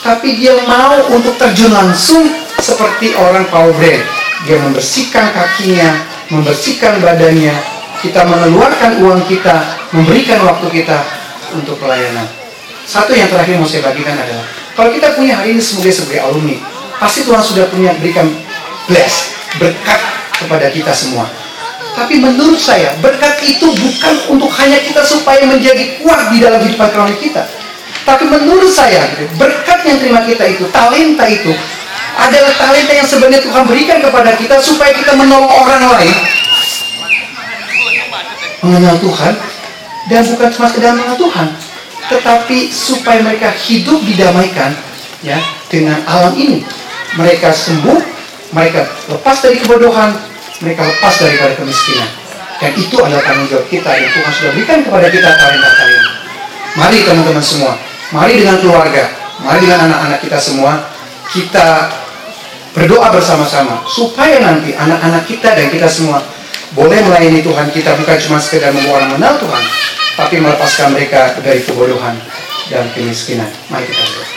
tapi 0.00 0.38
dia 0.40 0.56
mau 0.64 1.10
untuk 1.12 1.36
terjun 1.36 1.72
langsung 1.72 2.28
seperti 2.60 3.12
orang 3.16 3.44
power 3.48 3.72
brand 3.76 4.04
dia 4.48 4.56
membersihkan 4.60 5.32
kakinya 5.32 6.06
membersihkan 6.32 7.00
badannya 7.04 7.52
kita 8.00 8.24
mengeluarkan 8.24 9.04
uang 9.04 9.22
kita 9.28 9.60
memberikan 9.92 10.40
waktu 10.44 10.82
kita 10.82 10.98
untuk 11.52 11.76
pelayanan 11.76 12.28
satu 12.88 13.12
yang 13.12 13.28
terakhir 13.28 13.60
mau 13.60 13.68
saya 13.68 13.86
bagikan 13.86 14.16
adalah 14.16 14.60
kalau 14.80 14.96
kita 14.96 15.12
punya 15.12 15.36
hari 15.36 15.52
ini 15.52 15.62
sebagai 15.62 15.92
sebagai 15.92 16.24
alumni, 16.24 16.56
pasti 16.96 17.26
Tuhan 17.26 17.44
sudah 17.44 17.68
punya 17.68 17.92
berikan 18.00 18.24
bless, 18.88 19.34
berkat 19.60 20.00
kepada 20.40 20.72
kita 20.72 20.88
semua. 20.96 21.28
Tapi 21.92 22.16
menurut 22.22 22.56
saya, 22.56 22.96
berkat 23.02 23.44
itu 23.44 23.66
bukan 23.66 24.14
untuk 24.32 24.48
hanya 24.56 24.80
kita 24.80 25.04
supaya 25.04 25.44
menjadi 25.44 26.00
kuat 26.00 26.32
di 26.32 26.40
dalam 26.40 26.64
kehidupan 26.64 26.88
kerohanian 26.96 27.20
kita. 27.20 27.44
Tapi 28.04 28.24
menurut 28.26 28.72
saya, 28.72 29.06
berkat 29.36 29.80
yang 29.86 29.98
terima 30.00 30.20
kita 30.24 30.44
itu, 30.48 30.64
talenta 30.72 31.24
itu, 31.28 31.52
adalah 32.16 32.52
talenta 32.58 32.92
yang 32.92 33.08
sebenarnya 33.08 33.40
Tuhan 33.44 33.64
berikan 33.64 33.98
kepada 34.02 34.34
kita 34.36 34.56
supaya 34.60 34.92
kita 34.92 35.14
menolong 35.14 35.48
orang 35.48 35.82
lain 35.94 36.16
mengenal 38.60 38.96
Tuhan 39.00 39.32
dan 40.12 40.20
bukan 40.28 40.48
cuma 40.52 40.66
sekedar 40.68 40.92
mengenal 40.92 41.16
Tuhan 41.16 41.48
tetapi 42.10 42.58
supaya 42.74 43.22
mereka 43.22 43.54
hidup 43.54 44.02
didamaikan 44.02 44.74
ya 45.22 45.38
dengan 45.70 46.02
alam 46.10 46.34
ini. 46.34 46.66
Mereka 47.14 47.54
sembuh, 47.54 47.98
mereka 48.50 48.86
lepas 49.10 49.36
dari 49.42 49.62
kebodohan, 49.62 50.10
mereka 50.62 50.86
lepas 50.90 51.14
daripada 51.22 51.54
kemiskinan. 51.54 52.10
Dan 52.58 52.70
itu 52.76 52.96
adalah 52.98 53.22
tanggung 53.24 53.48
jawab 53.48 53.66
kita 53.70 53.90
yang 53.94 54.10
Tuhan 54.10 54.32
sudah 54.36 54.50
berikan 54.52 54.78
kepada 54.84 55.06
kita 55.08 55.28
talenta-talenta. 55.38 56.12
Mari 56.70 56.98
teman-teman 57.02 57.42
semua, 57.42 57.72
mari 58.10 58.42
dengan 58.42 58.58
keluarga, 58.58 59.10
mari 59.42 59.66
dengan 59.66 59.90
anak-anak 59.90 60.20
kita 60.22 60.38
semua, 60.38 60.72
kita 61.30 61.90
berdoa 62.74 63.10
bersama-sama 63.10 63.82
supaya 63.86 64.38
nanti 64.42 64.74
anak-anak 64.74 65.26
kita 65.26 65.58
dan 65.58 65.66
kita 65.70 65.90
semua 65.90 66.22
boleh 66.70 67.02
melayani 67.02 67.42
Tuhan 67.42 67.66
kita 67.74 67.98
bukan 67.98 68.16
cuma 68.22 68.38
sekedar 68.38 68.70
membawa 68.70 69.02
orang 69.02 69.18
mengenal 69.18 69.34
Tuhan, 69.42 69.64
tapi 70.14 70.34
melepaskan 70.38 70.88
mereka 70.94 71.34
dari 71.42 71.60
kebodohan 71.66 72.14
dan 72.70 72.86
kemiskinan. 72.94 73.50
Mari 73.70 73.90
kita 73.90 74.02
berdoa. 74.06 74.28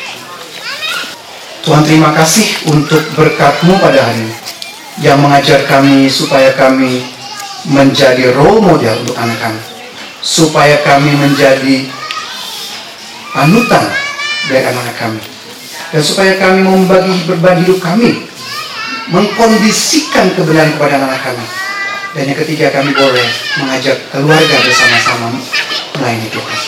Tuhan 1.64 1.84
terima 1.88 2.12
kasih 2.12 2.74
untuk 2.76 3.00
berkatmu 3.16 3.80
pada 3.80 4.04
hari 4.04 4.20
ini 4.20 4.36
yang 5.00 5.18
mengajar 5.22 5.64
kami 5.64 6.12
supaya 6.12 6.52
kami 6.54 7.08
menjadi 7.66 8.36
role 8.36 8.60
model 8.60 9.00
untuk 9.02 9.16
anak 9.16 9.40
kami 9.40 9.62
supaya 10.24 10.80
kami 10.84 11.12
menjadi 11.20 11.88
panutan 13.34 13.86
dari 14.48 14.64
anak-anak 14.64 14.98
kami 15.02 15.22
dan 15.90 16.02
supaya 16.06 16.34
kami 16.38 16.62
membagi 16.62 17.14
berbagi 17.26 17.66
hidup 17.66 17.80
kami 17.82 18.24
mengkondisikan 19.10 20.32
kebenaran 20.38 20.74
kepada 20.78 21.02
anak-anak 21.02 21.22
kami 21.34 21.46
dan 22.14 22.24
yang 22.30 22.40
ketiga 22.46 22.70
kami 22.70 22.94
boleh 22.94 23.28
mengajak 23.58 23.98
keluarga 24.14 24.56
bersama-sama 24.62 25.34
melayani 25.98 26.30
Tuhan. 26.30 26.60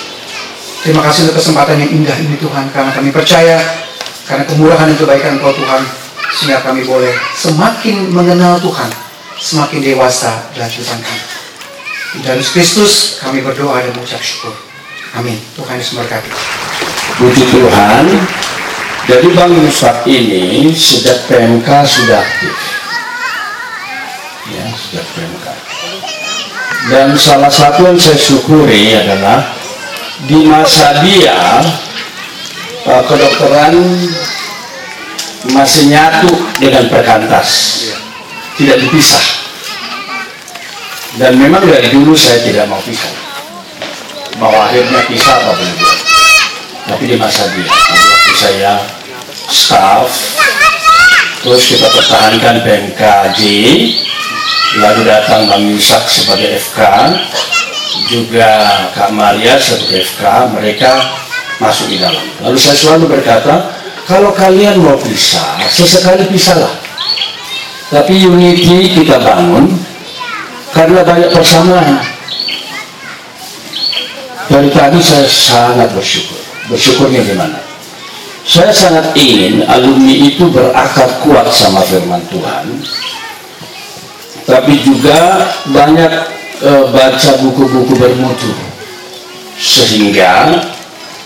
Terima 0.82 1.02
kasih 1.06 1.30
untuk 1.30 1.38
kesempatan 1.38 1.82
yang 1.86 1.92
indah 2.02 2.18
ini 2.18 2.38
Tuhan 2.42 2.66
karena 2.74 2.90
kami 2.94 3.14
percaya 3.14 3.62
karena 4.26 4.42
kemurahan 4.50 4.90
dan 4.90 4.98
kebaikan 4.98 5.38
Engkau 5.38 5.54
Tuhan 5.54 5.82
sehingga 6.34 6.66
kami 6.66 6.82
boleh 6.90 7.14
semakin 7.38 8.10
mengenal 8.10 8.58
Tuhan, 8.58 8.90
semakin 9.38 9.80
dewasa 9.86 10.50
dalam 10.58 10.70
Tuhan 10.70 10.98
kami. 10.98 11.24
Di 12.18 12.20
dalam 12.26 12.42
Kristus 12.42 13.22
kami 13.22 13.46
berdoa 13.46 13.86
dan 13.86 13.94
mengucap 13.94 14.22
syukur. 14.26 14.65
Amin. 15.16 15.40
Tuhan 15.56 15.76
Yesus 15.80 15.96
memberkati. 15.96 16.32
puji 17.16 17.44
Tuhan. 17.48 18.06
Jadi 19.06 19.28
Bang 19.38 19.54
Yusuf 19.54 20.04
ini 20.10 20.74
sejak 20.74 21.30
PMK 21.30 21.70
sudah 21.86 22.20
aktif. 22.20 22.58
Ya 24.50 24.66
sejak 24.76 25.06
PMK 25.16 25.46
dan 26.86 27.18
salah 27.18 27.50
satu 27.50 27.90
yang 27.90 27.98
saya 27.98 28.18
syukuri 28.18 28.94
adalah 28.94 29.42
di 30.30 30.46
masa 30.46 31.02
dia 31.02 31.66
uh, 32.86 33.04
kedokteran 33.10 33.74
masih 35.50 35.90
nyatu 35.90 36.30
dengan 36.62 36.86
perkantas. 36.90 37.50
Tidak 38.56 38.78
dipisah. 38.88 39.26
Dan 41.16 41.40
memang 41.40 41.64
dari 41.64 41.90
dulu 41.92 42.14
saya 42.16 42.44
tidak 42.44 42.68
mau 42.68 42.80
pisah 42.84 43.25
bahwa 44.40 44.68
akhirnya 44.68 45.00
pisah 45.08 45.36
apa 45.42 45.52
belum 45.56 45.98
tapi 46.86 47.04
di 47.10 47.16
masa 47.18 47.44
dia 47.54 47.66
waktu 47.66 48.34
saya 48.36 48.74
staff 49.50 50.10
terus 51.42 51.64
kita 51.70 51.88
pertahankan 51.90 52.62
PMKJ 52.66 53.42
lalu 54.82 55.02
datang 55.08 55.48
Bang 55.48 55.64
Yusak 55.66 56.04
sebagai 56.06 56.60
FK 56.60 56.80
juga 58.12 58.50
Kak 58.92 59.16
Maria 59.16 59.56
sebagai 59.56 60.04
FK 60.04 60.24
mereka 60.52 60.92
masuk 61.64 61.88
di 61.88 61.98
dalam 61.98 62.24
lalu 62.44 62.58
saya 62.60 62.76
selalu 62.76 63.18
berkata 63.18 63.76
kalau 64.06 64.30
kalian 64.38 64.86
mau 64.86 64.94
pisah, 65.02 65.58
sesekali 65.66 66.30
pisahlah. 66.30 66.70
Tapi 67.90 68.22
unity 68.22 68.94
kita 68.94 69.18
bangun 69.18 69.66
karena 70.70 71.02
banyak 71.02 71.34
persamaan. 71.34 72.06
Dari 74.46 74.70
tadi 74.70 75.00
saya 75.02 75.26
sangat 75.26 75.90
bersyukur. 75.94 76.38
Bersyukurnya 76.70 77.22
gimana? 77.26 77.58
Saya 78.46 78.70
sangat 78.70 79.10
ingin 79.18 79.66
alumni 79.66 80.14
itu 80.14 80.46
berakar 80.54 81.10
kuat 81.26 81.50
sama 81.50 81.82
firman 81.82 82.22
Tuhan. 82.30 82.66
Tapi 84.46 84.74
juga 84.86 85.50
banyak 85.74 86.14
e, 86.62 86.72
baca 86.94 87.32
buku-buku 87.42 87.98
bermutu. 87.98 88.54
Sehingga 89.58 90.62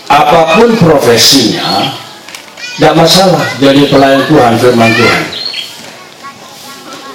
apa 0.08 0.40
pun 0.56 0.72
profesinya, 0.80 1.92
tidak 2.80 3.04
masalah 3.04 3.44
jadi 3.60 3.84
pelayan 3.92 4.24
Tuhan, 4.24 4.56
firman 4.56 4.92
Tuhan. 4.96 5.24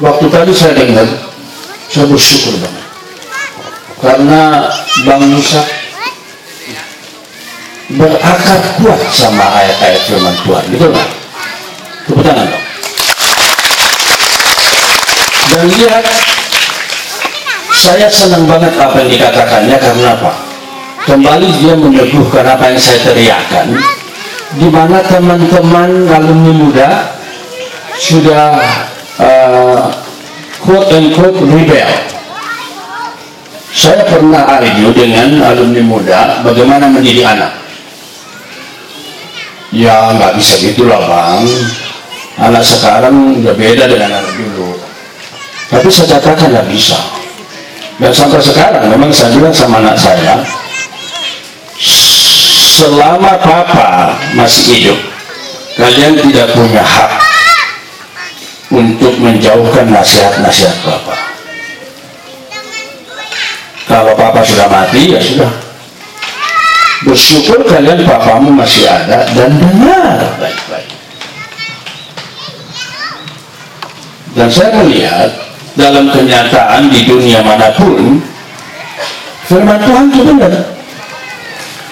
Waktu 0.05 0.25
tadi 0.29 0.53
saya 0.53 0.77
dengar, 0.77 1.07
saya 1.89 2.05
bersyukur 2.05 2.61
banget. 2.61 2.85
Karena 4.05 4.69
Bang 5.07 5.23
Musa 5.33 5.65
berakar 7.93 8.59
kuat 8.81 9.01
sama 9.13 9.45
ayat-ayat 9.61 10.01
firman 10.09 10.35
Tuhan, 10.41 10.63
gitu 10.73 10.87
kan? 10.89 11.07
Tepuk 12.05 12.25
dong. 12.25 12.63
Dan 15.53 15.65
lihat, 15.69 16.05
saya 17.73 18.07
senang 18.09 18.49
banget 18.49 18.73
apa 18.81 18.95
yang 19.05 19.09
dikatakannya 19.13 19.77
karena 19.77 20.07
apa? 20.17 20.33
Kembali 21.05 21.47
dia 21.61 21.77
meneguhkan 21.77 22.45
apa 22.49 22.73
yang 22.73 22.81
saya 22.81 22.99
teriakan 23.05 23.77
di 24.57 24.67
mana 24.73 25.05
teman-teman 25.05 26.09
alumni 26.09 26.51
muda 26.55 26.89
sudah 28.01 28.57
uh, 29.21 29.93
quote 30.65 30.89
unquote 30.97 31.45
rebel. 31.45 31.91
Saya 33.75 34.01
pernah 34.07 34.49
argue 34.49 34.89
dengan 34.95 35.45
alumni 35.45 35.81
muda 35.85 36.41
bagaimana 36.41 36.89
mendidik 36.89 37.27
anak. 37.27 37.64
Ya 39.75 40.15
nggak 40.15 40.39
bisa 40.39 40.55
gitulah 40.63 41.03
bang. 41.03 41.43
Anak 42.39 42.63
sekarang 42.63 43.43
udah 43.43 43.55
beda 43.55 43.91
dengan 43.91 44.23
anak 44.23 44.33
dulu. 44.39 44.79
Tapi 45.67 45.87
saya 45.91 46.15
katakan 46.15 46.55
nggak 46.55 46.67
bisa. 46.71 46.95
Dan 47.99 48.11
sampai 48.11 48.39
sekarang 48.39 48.87
memang 48.91 49.11
saya 49.11 49.31
bilang 49.35 49.55
sama 49.55 49.79
anak 49.79 49.95
saya, 49.95 50.43
selama 52.75 53.39
papa 53.39 54.15
masih 54.35 54.63
hidup 54.75 54.99
kalian 55.79 56.19
tidak 56.19 56.51
punya 56.51 56.83
hak 56.83 57.11
untuk 58.71 59.15
menjauhkan 59.19 59.87
nasihat-nasihat 59.91 60.75
papa 60.83 61.15
kalau 63.87 64.11
papa 64.15 64.43
sudah 64.43 64.67
mati 64.67 65.15
ya 65.15 65.19
sudah 65.23 65.51
bersyukur 67.05 67.61
kalian 67.69 68.01
papamu 68.01 68.49
masih 68.49 68.89
ada 68.89 69.29
dan 69.37 69.49
dengar 69.61 70.17
baik-baik 70.41 70.89
dan 74.35 74.51
saya 74.51 74.83
melihat 74.83 75.31
dalam 75.79 76.11
kenyataan 76.11 76.91
di 76.91 77.07
dunia 77.07 77.39
mana 77.39 77.71
pun 77.71 78.19
firman 79.47 79.79
Tuhan 79.79 80.05
itu 80.11 80.33
benar. 80.35 80.65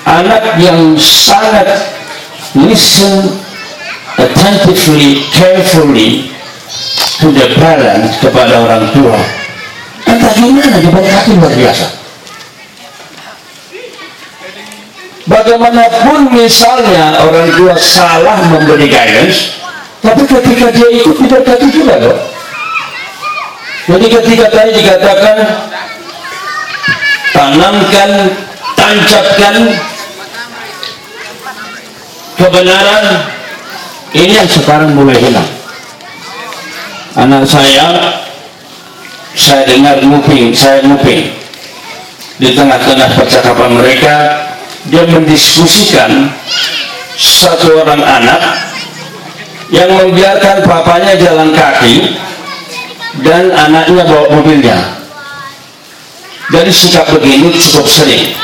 Anak 0.04 0.60
yang 0.60 1.00
sangat 1.00 1.80
listen 2.60 3.40
attentively, 4.20 5.24
carefully 5.32 6.28
to 7.24 7.32
the 7.32 7.56
parents 7.56 8.20
kepada 8.20 8.60
orang 8.60 8.84
tua. 8.92 9.16
Entah 10.04 10.34
gimana 10.36 10.76
diberkati 10.84 11.40
luar 11.40 11.56
biasa 11.56 12.03
bagaimanapun 15.30 16.32
misalnya 16.36 17.20
orang 17.24 17.48
tua 17.56 17.76
salah 17.80 18.38
memberi 18.52 18.92
guidance 18.92 19.60
tapi 20.04 20.28
ketika 20.28 20.68
dia 20.72 20.88
ikut 21.00 21.16
diberkati 21.16 21.68
juga 21.72 21.96
loh 22.00 22.18
jadi 23.84 24.06
ketika 24.08 24.46
tadi 24.48 24.72
dikatakan 24.80 25.38
tanamkan 27.36 28.10
tancapkan 28.80 29.56
kebenaran 32.40 33.04
ini 34.14 34.38
yang 34.38 34.50
sekarang 34.50 34.94
mulai 34.94 35.18
hilang. 35.18 35.50
Anak 37.18 37.50
saya 37.50 38.14
saya 39.34 39.66
dengar 39.66 39.98
nguping 40.06 40.54
saya 40.54 40.86
nguping. 40.86 41.34
Di 42.38 42.54
tengah-tengah 42.54 43.10
percakapan 43.14 43.72
mereka 43.78 44.43
dia 44.92 45.04
mendiskusikan 45.08 46.28
satu 47.16 47.80
orang 47.80 48.04
anak 48.04 48.42
yang 49.72 49.88
membiarkan 49.96 50.60
papanya 50.68 51.16
jalan 51.16 51.56
kaki 51.56 52.20
dan 53.24 53.48
anaknya 53.54 54.04
bawa 54.04 54.28
mobilnya. 54.40 54.80
Dari 56.52 56.70
sikap 56.70 57.08
begini 57.10 57.50
cukup 57.56 57.88
sering. 57.88 58.36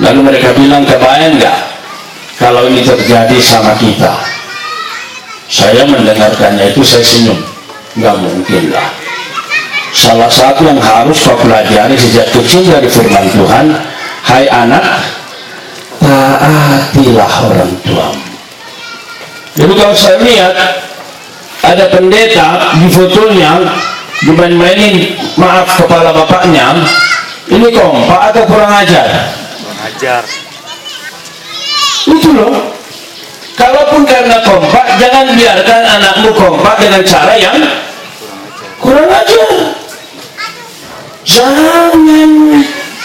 Lalu 0.00 0.20
mereka 0.26 0.56
bilang 0.56 0.82
kebayang 0.88 1.38
nggak 1.38 1.58
kalau 2.40 2.66
ini 2.66 2.82
terjadi 2.82 3.38
sama 3.38 3.76
kita? 3.78 4.10
Saya 5.46 5.86
mendengarkannya 5.86 6.72
itu 6.72 6.82
saya 6.82 7.04
senyum. 7.04 7.38
Nggak 7.94 8.16
mungkin 8.18 8.74
lah. 8.74 8.88
Salah 9.94 10.26
satu 10.26 10.66
yang 10.66 10.80
harus 10.82 11.22
kau 11.22 11.38
pelajari 11.38 11.94
sejak 11.94 12.26
kecil 12.34 12.66
dari 12.66 12.90
firman 12.90 13.30
Tuhan 13.30 13.93
hai 14.24 14.48
anak 14.48 14.84
taatilah 16.00 17.32
orang 17.48 17.72
tuamu 17.84 18.24
jadi 19.54 19.72
kalau 19.78 19.94
saya 19.94 20.18
lihat 20.24 20.54
ada 21.64 21.84
pendeta 21.92 22.74
di 22.80 22.88
fotonya 22.90 23.62
dimain-mainin 24.24 25.14
maaf 25.38 25.68
kepala 25.78 26.10
bapaknya 26.10 26.74
ini 27.52 27.68
kompak 27.76 28.32
atau 28.32 28.42
kurang 28.48 28.72
ajar? 28.72 29.04
Kurang 29.60 29.80
ajar. 29.84 30.22
Itu 32.08 32.30
loh. 32.32 32.72
Kalaupun 33.54 34.02
karena 34.08 34.40
kompak 34.42 34.96
jangan 34.96 35.28
biarkan 35.36 35.80
anakmu 35.84 36.30
kompak 36.32 36.74
dengan 36.80 37.02
cara 37.04 37.34
yang 37.36 37.56
kurang 38.80 39.06
ajar. 39.12 39.50
Jangan 41.24 41.92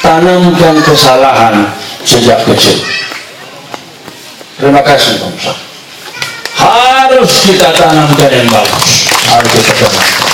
tanamkan 0.03 0.75
kesalahan 0.83 1.67
sejak 2.03 2.39
kecil. 2.47 2.79
Terima 4.59 4.83
kasih 4.83 5.19
Pak 5.23 5.69
harus 6.59 7.31
kita 7.47 7.71
tanamkan 7.73 8.29
yang 8.29 8.47
bagus. 8.51 9.07
Harus 9.31 9.51
kita 9.63 9.87
tanamkan 9.87 10.29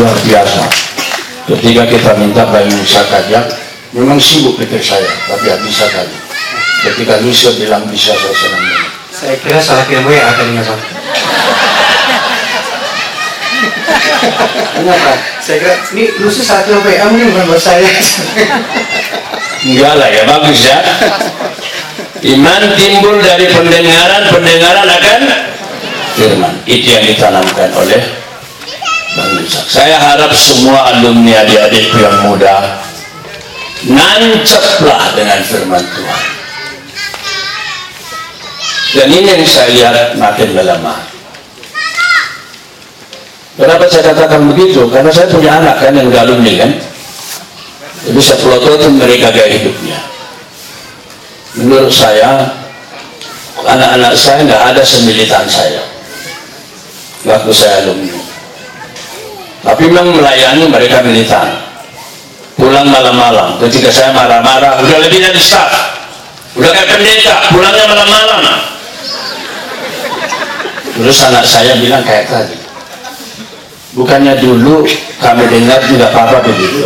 luar 0.00 0.16
biasa. 0.24 0.62
Ketika 1.52 1.82
kita 1.84 2.10
minta 2.16 2.48
Bayi 2.48 2.70
Musa 2.72 3.04
kajak 3.12 3.44
memang 3.92 4.16
sibuk 4.16 4.56
pikir 4.56 4.80
saya 4.80 5.10
tapi 5.28 5.52
bisa 5.68 5.84
kali 5.92 6.16
ketika 6.88 7.20
Lucia 7.20 7.52
bilang 7.60 7.84
bisa 7.92 8.14
saya 8.16 8.34
senang. 8.34 8.64
Saya 9.12 9.34
kira 9.38 9.60
salah 9.60 9.84
kirim 9.84 10.08
WA 10.08 10.32
tadinya 10.32 10.64
Pak 10.64 10.80
Kenapa? 14.82 15.12
Saya 15.42 15.56
kira 15.58 15.74
ini 15.94 16.04
salah 16.42 16.62
kirim 16.66 16.82
WA 16.82 17.06
ini 17.14 17.22
bukan 17.30 17.44
buat 17.50 17.62
saya. 17.62 17.86
Enggak 19.62 19.94
lah 19.98 20.08
ya 20.10 20.22
bagus 20.26 20.60
ya. 20.66 20.78
Iman 22.22 22.62
timbul 22.78 23.18
dari 23.18 23.46
pendengaran 23.50 24.30
pendengaran 24.30 24.86
akan 24.86 25.20
firman. 26.14 26.54
Itu 26.66 26.86
yang 26.94 27.04
ditanamkan 27.06 27.70
oleh 27.74 28.00
Bang 29.18 29.30
Yusak. 29.38 29.66
Saya 29.68 29.98
harap 29.98 30.32
semua 30.32 30.94
alumni 30.94 31.42
adik-adik 31.42 31.90
yang 31.98 32.16
muda 32.26 32.80
nancaplah 33.86 35.14
dengan 35.18 35.38
firman 35.42 35.82
Tuhan. 35.82 36.22
Dan 38.92 39.08
ini 39.08 39.28
yang 39.34 39.42
saya 39.48 39.68
lihat 39.72 40.14
makin 40.20 40.52
melemah 40.54 41.11
kenapa 43.58 43.84
saya 43.88 44.12
katakan 44.12 44.48
begitu? 44.48 44.88
Karena 44.88 45.10
saya 45.12 45.28
punya 45.28 45.50
anak 45.60 45.76
kan 45.80 45.92
yang 45.92 46.08
alumni 46.08 46.52
kan. 46.64 46.70
Jadi 48.02 48.20
saya 48.20 48.38
pelototin 48.42 48.92
mereka 48.98 49.28
gaya 49.30 49.48
hidupnya. 49.52 49.98
Menurut 51.60 51.92
saya 51.92 52.48
anak-anak 53.62 54.12
saya 54.16 54.42
nggak 54.48 54.62
ada 54.74 54.82
semilitan 54.82 55.44
saya. 55.46 55.82
Waktu 57.22 57.52
saya 57.54 57.86
alumni. 57.86 58.18
Tapi 59.62 59.84
memang 59.86 60.18
melayani 60.18 60.64
mereka 60.66 61.04
militan. 61.04 61.54
Pulang 62.58 62.88
malam-malam. 62.90 63.60
Ketika 63.62 63.90
saya 63.94 64.10
marah-marah 64.10 64.82
udah 64.82 64.98
lebih 65.02 65.22
dari 65.22 65.38
staff 65.38 65.70
udah 66.52 66.68
kayak 66.68 66.88
pendeta 66.88 67.36
pulangnya 67.48 67.84
malam-malam. 67.88 68.42
Terus 70.92 71.18
anak 71.24 71.44
saya 71.48 71.72
bilang 71.80 72.04
kayak 72.04 72.28
tadi 72.28 72.61
bukannya 73.92 74.34
dulu 74.40 74.84
kami 75.20 75.44
dengar 75.48 75.80
juga 75.84 76.08
apa 76.12 76.40
begitu. 76.44 76.84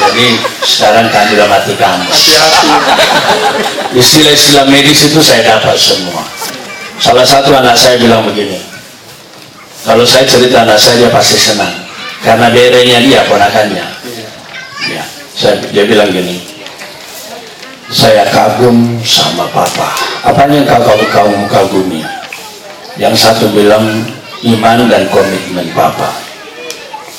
Jadi 0.00 0.26
sekarang 0.66 1.06
kan 1.12 1.24
sudah 1.30 1.46
mati 1.48 1.72
kamus 1.78 2.20
istilah-istilah 3.94 4.66
medis 4.68 5.06
itu 5.06 5.20
saya 5.22 5.56
dapat 5.56 5.76
semua. 5.76 6.24
Salah 7.00 7.24
satu 7.24 7.54
anak 7.56 7.76
saya 7.78 7.96
bilang 7.96 8.26
begini 8.26 8.60
kalau 9.84 10.04
saya 10.04 10.28
cerita 10.28 10.64
anak 10.64 10.76
saya 10.76 11.06
dia 11.06 11.10
pasti 11.12 11.36
senang. 11.40 11.72
Karena 12.20 12.52
daerahnya 12.52 13.00
dia 13.00 13.24
ponakannya. 13.24 13.86
Ya, 14.92 15.04
saya, 15.32 15.56
dia 15.72 15.88
bilang 15.88 16.12
gini 16.12 16.50
saya 17.90 18.22
kagum 18.30 19.02
sama 19.02 19.50
papa. 19.50 19.90
Apanya 20.22 20.62
yang 20.62 20.66
kau 20.70 20.94
kau 21.10 21.26
kagumi? 21.50 22.06
Yang 22.94 23.14
satu 23.18 23.50
bilang 23.50 24.06
iman 24.44 24.88
dan 24.88 25.04
komitmen 25.12 25.68
papa 25.76 26.08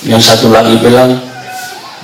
yang 0.01 0.21
satu 0.21 0.49
lagi 0.49 0.77
bilang 0.81 1.17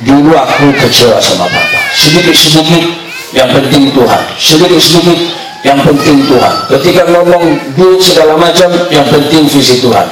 dulu 0.06 0.38
aku 0.38 0.70
kecewa 0.78 1.18
sama 1.18 1.50
papa 1.50 1.82
sedikit-sedikit 1.98 3.08
yang 3.36 3.50
penting 3.52 3.92
Tuhan. 3.92 4.24
Sedikit-sedikit 4.40 5.20
yang 5.66 5.80
penting 5.84 6.24
Tuhan. 6.24 6.54
Ketika 6.78 7.02
ngomong 7.12 7.44
duit 7.76 8.00
segala 8.00 8.40
macam 8.40 8.70
yang 8.94 9.04
penting 9.08 9.44
visi 9.50 9.84
Tuhan. 9.84 10.08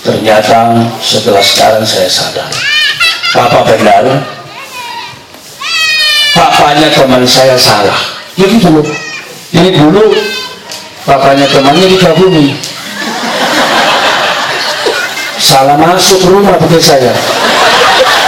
Ternyata 0.00 0.80
setelah 1.04 1.44
sekarang 1.44 1.84
saya 1.84 2.08
sadar 2.08 2.48
papa 3.36 3.60
benar. 3.68 4.04
Papanya 6.32 6.88
teman 6.88 7.20
saya 7.28 7.58
salah. 7.60 7.98
Jadi 8.38 8.56
dulu 8.56 8.80
jadi 9.50 9.76
dulu 9.76 10.14
papanya 11.04 11.44
temannya 11.44 11.90
dikagumi 11.90 12.54
salah 15.40 15.76
masuk 15.80 16.20
rumah 16.28 16.60
pakai 16.60 16.78
saya. 16.78 17.12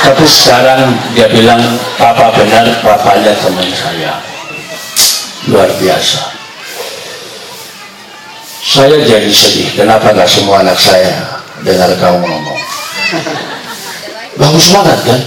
Tapi 0.03 0.25
sekarang 0.27 0.97
dia 1.15 1.29
bilang 1.31 1.61
papa 2.01 2.33
benar 2.35 2.67
papanya 2.83 3.37
teman 3.39 3.69
saya. 3.71 4.19
Luar 5.47 5.69
biasa. 5.79 6.33
Saya 8.63 8.97
jadi 9.05 9.29
sedih 9.29 9.69
kenapa 9.77 10.17
nggak 10.17 10.27
semua 10.27 10.65
anak 10.65 10.79
saya 10.81 11.39
dengar 11.61 11.93
kau 12.01 12.17
ngomong? 12.17 12.61
Bagus 14.41 14.67
banget 14.73 14.99
kan? 15.05 15.21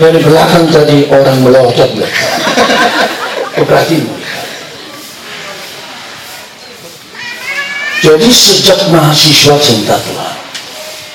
Dari 0.00 0.18
belakang 0.22 0.64
tadi 0.70 1.08
orang 1.10 1.38
melotot 1.42 1.90
perhatiin 3.64 4.06
jadi 8.00 8.28
sejak 8.32 8.88
mahasiswa 8.88 9.54
cinta 9.60 9.96
Tuhan. 10.00 10.36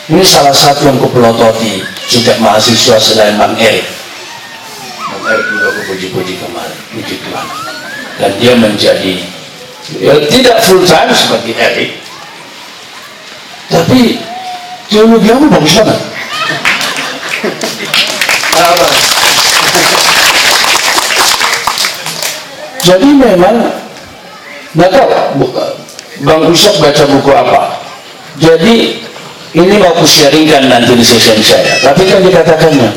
Ini 0.05 0.21
salah 0.21 0.53
satu 0.53 0.85
yang 0.85 1.01
kupelototi 1.01 1.81
sejak 2.05 2.37
mahasiswa 2.37 3.01
selain 3.01 3.41
Bang 3.41 3.57
Erik 3.57 3.89
Bang 5.09 5.23
Erik 5.33 5.45
juga 5.49 5.67
kupuji-puji 5.81 6.37
kemarin. 6.37 6.79
Puji 6.93 7.15
Tuhan. 7.25 7.47
Dan 8.21 8.31
dia 8.37 8.53
menjadi 8.53 9.13
ya, 9.97 10.13
tidak 10.29 10.61
full 10.61 10.85
time 10.85 11.09
seperti 11.09 11.57
Erik 11.57 11.91
tapi 13.65 14.21
teologi 14.85 15.25
kamu 15.25 15.49
bagus 15.49 15.73
banget. 15.81 16.01
Jadi 22.85 23.09
memang 23.17 23.55
nggak 24.77 24.89
tahu 24.93 25.09
Bang 26.23 26.47
Usop 26.47 26.79
baca 26.79 27.03
buku 27.11 27.31
apa? 27.35 27.75
Jadi 28.39 29.03
ini 29.51 29.75
mau 29.79 29.91
aku 29.91 30.07
sharingkan 30.07 30.71
nanti 30.71 30.95
di 30.95 31.03
session 31.03 31.35
saya. 31.43 31.75
Tapi 31.83 32.07
kan 32.07 32.23
dikatakannya 32.23 32.89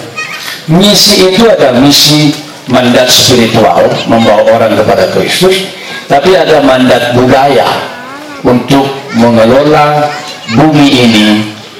misi 0.70 1.34
itu 1.34 1.48
ada 1.50 1.74
misi 1.74 2.30
mandat 2.68 3.08
spiritual 3.10 3.88
membawa 4.06 4.44
orang 4.54 4.76
kepada 4.76 5.08
Kristus 5.16 5.72
tapi 6.06 6.36
ada 6.36 6.60
mandat 6.60 7.16
budaya 7.16 7.64
untuk 8.44 8.86
mengelola 9.18 10.06
bumi 10.54 10.86
ini 10.86 11.26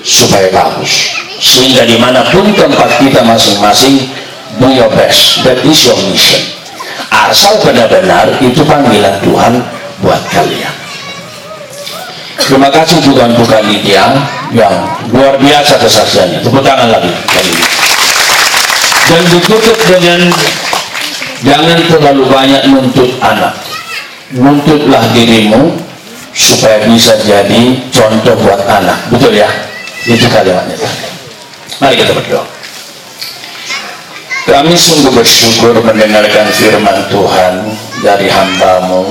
supaya 0.02 0.50
bagus. 0.50 1.22
Sehingga 1.38 1.86
di 1.86 2.02
mana 2.02 2.26
pun 2.34 2.50
tempat 2.50 2.98
kita 2.98 3.22
masing-masing 3.22 4.10
do 4.58 4.74
your 4.74 4.90
best. 4.90 5.46
That 5.46 5.62
is 5.62 5.86
your 5.86 5.98
mission. 6.10 6.42
Asal 7.14 7.62
benar-benar 7.62 8.42
itu 8.42 8.66
panggilan 8.66 9.22
Tuhan 9.22 9.62
buat 10.02 10.22
kalian 10.34 10.87
terima 12.46 12.68
kasih 12.70 13.02
Tuhan 13.02 13.34
bukan 13.34 13.62
Lydia 13.66 14.14
yang 14.54 14.74
luar 15.12 15.36
biasa 15.36 15.80
kesaksiannya. 15.80 16.40
Tepuk 16.40 16.62
tangan 16.64 16.88
lagi. 16.88 17.12
Dan 19.08 19.22
ditutup 19.32 19.78
dengan 19.88 20.20
jangan 21.42 21.78
terlalu 21.88 22.24
banyak 22.28 22.62
nuntut 22.68 23.10
anak. 23.24 23.54
Nuntutlah 24.36 25.04
dirimu 25.16 25.72
supaya 26.36 26.84
bisa 26.86 27.16
jadi 27.24 27.80
contoh 27.88 28.36
buat 28.44 28.60
anak. 28.68 28.98
Betul 29.08 29.40
ya? 29.40 29.48
Itu 30.04 30.28
kalimatnya. 30.28 30.76
Mari 31.80 31.94
kita 31.96 32.12
berdoa. 32.12 32.44
Kami 34.48 34.72
sungguh 34.72 35.12
bersyukur 35.12 35.76
mendengarkan 35.84 36.48
firman 36.56 37.04
Tuhan 37.12 37.68
dari 38.00 38.32
hambamu 38.32 39.04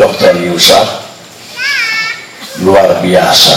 Dr. 0.00 0.32
Yusuf 0.48 1.01
luar 2.60 3.00
biasa. 3.00 3.56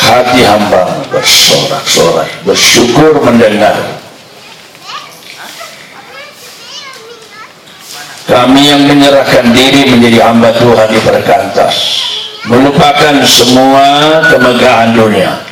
Hati 0.00 0.40
hambamu 0.42 1.04
bersorak-sorai 1.12 2.30
bersyukur 2.48 3.20
mendengar. 3.20 3.76
Kami 8.24 8.62
yang 8.70 8.86
menyerahkan 8.86 9.50
diri 9.50 9.90
menjadi 9.90 10.30
hamba 10.30 10.54
Tuhan 10.54 10.88
di 10.88 11.00
perkantas 11.02 11.76
melupakan 12.46 13.20
semua 13.26 14.22
kemegahan 14.30 14.94
dunia. 14.94 15.42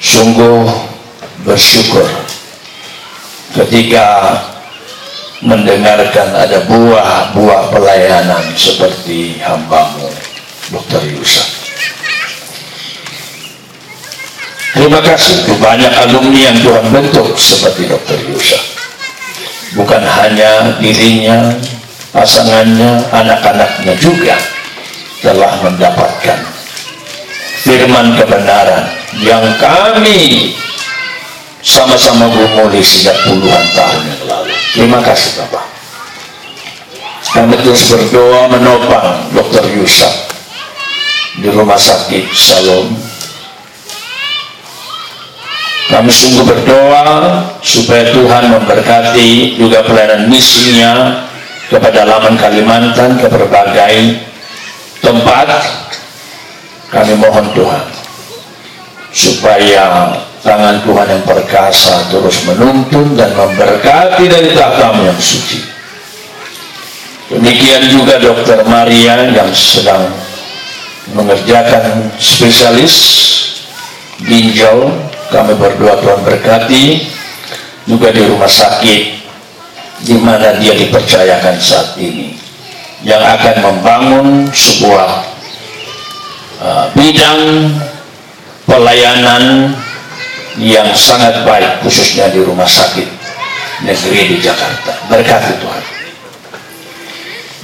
Sungguh 0.00 0.68
bersyukur 1.44 2.08
ketika 3.54 4.40
mendengarkan 5.44 6.28
ada 6.32 6.58
buah-buah 6.64 7.62
pelayanan 7.68 8.44
seperti 8.56 9.38
hambamu 9.44 10.08
Dr. 10.72 11.04
Yusuf 11.12 11.46
terima 14.72 15.04
kasih 15.04 15.44
banyak 15.60 15.92
alumni 16.08 16.40
yang 16.40 16.58
Tuhan 16.64 16.86
bentuk 16.88 17.36
seperti 17.36 17.86
Dr. 17.86 18.18
Yusuf 18.32 18.74
bukan 19.74 20.00
hanya 20.00 20.78
dirinya, 20.78 21.52
pasangannya, 22.14 23.02
anak-anaknya 23.10 23.94
juga 23.98 24.38
telah 25.20 25.52
mendapatkan 25.60 26.40
firman 27.64 28.14
kebenaran 28.16 28.84
yang 29.20 29.44
kami 29.58 30.52
sama-sama 31.64 32.28
gumuli 32.28 32.84
sejak 32.84 33.16
puluhan 33.24 33.64
tahun 33.72 34.02
yang 34.04 34.22
lalu. 34.28 34.54
Terima 34.76 35.00
kasih 35.00 35.40
Bapak. 35.40 35.64
Kami 37.34 37.56
terus 37.64 37.88
berdoa 37.90 38.46
menopang 38.52 39.32
Dr. 39.32 39.64
Yusuf 39.74 40.12
di 41.40 41.48
rumah 41.50 41.80
sakit 41.80 42.30
Salom. 42.30 42.94
kami 45.94 46.10
sungguh 46.10 46.42
berdoa 46.42 47.06
supaya 47.62 48.08
Tuhan 48.10 48.50
memberkati 48.50 49.54
juga 49.60 49.84
pelayanan 49.86 50.26
misinya 50.26 51.22
kepada 51.70 52.02
Laman 52.02 52.34
Kalimantan 52.34 53.14
ke 53.14 53.30
berbagai 53.30 54.18
tempat 55.04 55.54
kami 56.90 57.14
mohon 57.14 57.46
Tuhan 57.54 57.84
supaya 59.14 60.10
tangan 60.44 60.84
Tuhan 60.84 61.08
yang 61.08 61.24
perkasa 61.24 62.04
terus 62.12 62.44
menuntun 62.44 63.16
dan 63.16 63.32
memberkati 63.32 64.28
dari 64.28 64.52
tahtamu 64.52 65.08
yang 65.08 65.16
suci. 65.16 65.64
Demikian 67.32 67.88
juga 67.88 68.20
dokter 68.20 68.60
Maria 68.68 69.24
yang 69.32 69.48
sedang 69.56 70.12
mengerjakan 71.16 72.12
spesialis 72.20 72.94
ginjal. 74.20 74.92
Kami 75.32 75.56
berdoa 75.56 75.98
Tuhan 75.98 76.20
berkati 76.22 77.08
juga 77.88 78.12
di 78.12 78.22
rumah 78.28 78.46
sakit 78.46 79.02
di 80.04 80.16
mana 80.20 80.60
dia 80.60 80.76
dipercayakan 80.76 81.56
saat 81.58 81.96
ini 81.96 82.36
yang 83.02 83.24
akan 83.24 83.56
membangun 83.64 84.26
sebuah 84.52 85.10
uh, 86.60 86.86
bidang 86.92 87.72
pelayanan 88.68 89.74
yang 90.58 90.86
sangat 90.94 91.42
baik 91.42 91.82
khususnya 91.82 92.30
di 92.30 92.40
rumah 92.42 92.66
sakit 92.68 93.06
negeri 93.82 94.34
di 94.34 94.36
Jakarta. 94.38 94.94
Berkati 95.10 95.52
Tuhan. 95.58 95.84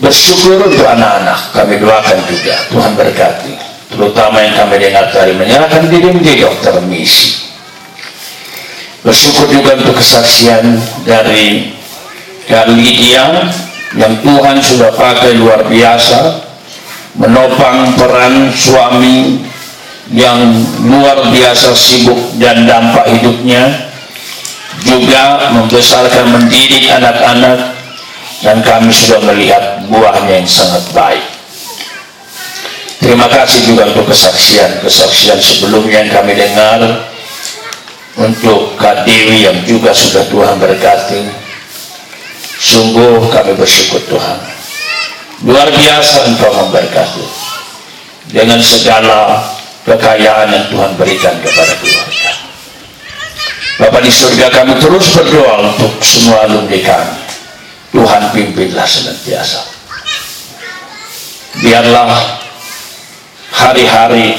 Bersyukur 0.00 0.58
untuk 0.64 0.86
anak-anak. 0.88 1.38
Kami 1.54 1.74
doakan 1.78 2.18
juga. 2.26 2.56
Tuhan 2.72 2.92
berkati. 2.96 3.52
Terutama 3.90 4.40
yang 4.40 4.54
kami 4.54 4.80
dengar 4.80 5.06
dari 5.12 5.34
menyerahkan 5.36 5.86
diri 5.90 6.08
menjadi 6.14 6.48
dokter 6.48 6.74
misi. 6.86 7.50
Bersyukur 9.00 9.48
juga 9.48 9.76
untuk 9.80 9.96
kesaksian 9.96 10.76
dari 11.04 11.72
Lydia 12.50 13.46
yang 13.94 14.14
Tuhan 14.22 14.58
sudah 14.58 14.90
pakai 14.94 15.38
luar 15.38 15.66
biasa 15.66 16.42
menopang 17.18 17.94
peran 17.98 18.50
suami 18.54 19.42
yang 20.10 20.42
luar 20.82 21.30
biasa 21.30 21.70
sibuk 21.70 22.18
dan 22.42 22.66
dampak 22.66 23.06
hidupnya 23.14 23.90
juga 24.82 25.52
membesarkan 25.54 26.34
mendidik 26.34 26.90
anak-anak 26.90 27.78
dan 28.42 28.58
kami 28.64 28.90
sudah 28.90 29.20
melihat 29.30 29.84
buahnya 29.86 30.42
yang 30.42 30.48
sangat 30.48 30.82
baik. 30.90 31.24
Terima 33.00 33.26
kasih 33.30 33.64
juga 33.64 33.88
untuk 33.88 34.12
kesaksian-kesaksian 34.12 35.40
sebelumnya 35.40 36.04
yang 36.04 36.10
kami 36.10 36.32
dengar 36.36 36.80
untuk 38.20 38.76
Kak 38.76 39.08
Dewi 39.08 39.46
yang 39.48 39.56
juga 39.64 39.94
sudah 39.94 40.26
Tuhan 40.28 40.56
berkati. 40.60 41.22
Sungguh 42.60 43.24
kami 43.32 43.56
bersyukur 43.56 44.04
Tuhan. 44.04 44.38
Luar 45.48 45.72
biasa 45.72 46.28
engkau 46.28 46.52
memberkati. 46.52 47.24
Dengan 48.36 48.60
segala 48.60 49.48
kekayaan 49.88 50.48
yang 50.52 50.66
Tuhan 50.68 50.92
berikan 51.00 51.34
kepada 51.40 51.72
keluarga 51.80 52.50
Bapak 53.80 54.04
di 54.04 54.12
surga 54.12 54.52
kami 54.52 54.76
terus 54.76 55.16
berdoa 55.16 55.72
untuk 55.72 56.04
semua 56.04 56.44
alumni 56.44 56.76
kami. 56.84 57.16
Tuhan 57.96 58.22
pimpinlah 58.28 58.84
senantiasa. 58.84 59.64
Biarlah 61.64 62.12
hari-hari 63.56 64.36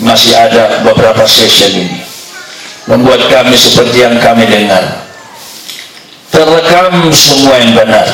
masih 0.00 0.32
ada 0.32 0.80
beberapa 0.80 1.28
session 1.28 1.76
ini. 1.76 2.00
Membuat 2.88 3.28
kami 3.28 3.52
seperti 3.52 4.00
yang 4.00 4.16
kami 4.16 4.48
dengar. 4.48 4.80
Terekam 6.32 7.12
semua 7.12 7.60
yang 7.60 7.76
benar. 7.76 8.08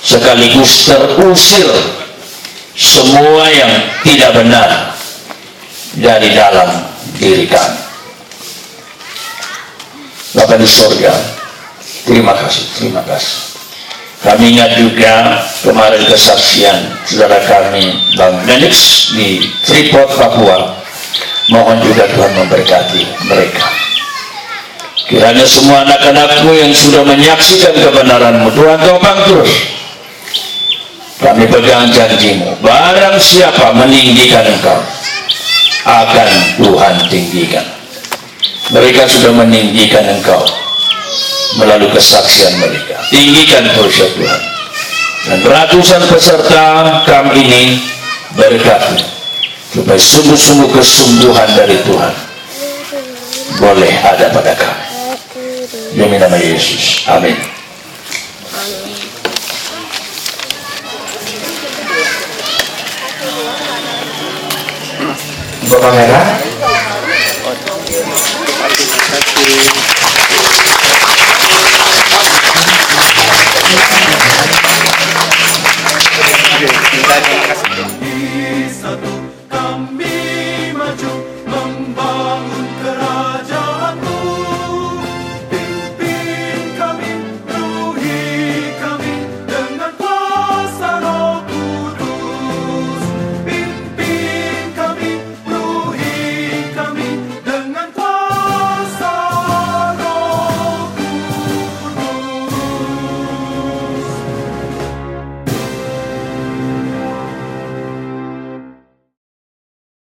Sekaligus 0.00 0.88
terusir 0.88 1.68
semua 2.72 3.44
yang 3.52 3.72
tidak 4.00 4.40
benar 4.40 4.93
dari 5.98 6.34
dalam 6.34 6.70
diri 7.18 7.46
kami. 7.46 7.80
Bapak 10.34 10.58
di 10.58 10.66
surga 10.66 11.14
terima 12.10 12.34
kasih 12.34 12.64
terima 12.74 13.02
kasih. 13.06 13.54
Kami 14.24 14.56
ingat 14.56 14.80
juga 14.80 15.44
kemarin 15.60 16.00
kesaksian 16.08 16.80
saudara 17.04 17.38
kami 17.44 17.92
Bang 18.16 18.40
Nenix 18.48 19.12
di 19.14 19.44
Freeport 19.62 20.10
Papua. 20.16 20.80
Mohon 21.52 21.84
juga 21.84 22.08
Tuhan 22.08 22.32
memberkati 22.40 23.04
mereka. 23.28 23.68
Kiranya 25.04 25.44
semua 25.44 25.84
anak-anakmu 25.84 26.56
yang 26.56 26.72
sudah 26.72 27.04
menyaksikan 27.04 27.76
kebenaranmu 27.76 28.48
Tuhan 28.56 28.80
topang 28.80 29.18
terus. 29.28 29.52
Kami 31.20 31.44
pegang 31.44 31.92
janjimu. 31.92 32.64
Barang 32.64 33.20
siapa 33.20 33.76
meninggikan 33.76 34.48
engkau 34.48 34.80
akan 35.84 36.28
Tuhan 36.56 36.94
tinggikan. 37.12 37.66
Mereka 38.72 39.04
sudah 39.04 39.32
meninggikan 39.44 40.04
engkau 40.08 40.40
melalui 41.60 41.92
kesaksian 41.92 42.56
mereka. 42.56 42.96
Tinggikan 43.12 43.68
terus 43.76 43.94
ya 44.00 44.08
Tuhan. 44.16 44.42
Dan 45.24 45.38
ratusan 45.44 46.02
peserta 46.08 46.64
kami 47.08 47.44
ini 47.44 47.62
berkati 48.36 49.00
supaya 49.72 50.00
sungguh-sungguh 50.00 50.68
kesungguhan 50.72 51.48
dari 51.56 51.76
Tuhan 51.84 52.14
boleh 53.60 53.92
ada 54.04 54.26
pada 54.32 54.52
kami. 54.56 54.84
Demi 55.94 56.16
nama 56.18 56.36
Yesus. 56.36 57.06
Amin 57.06 57.53
Bapak 65.64 65.92
Merah 65.96 66.44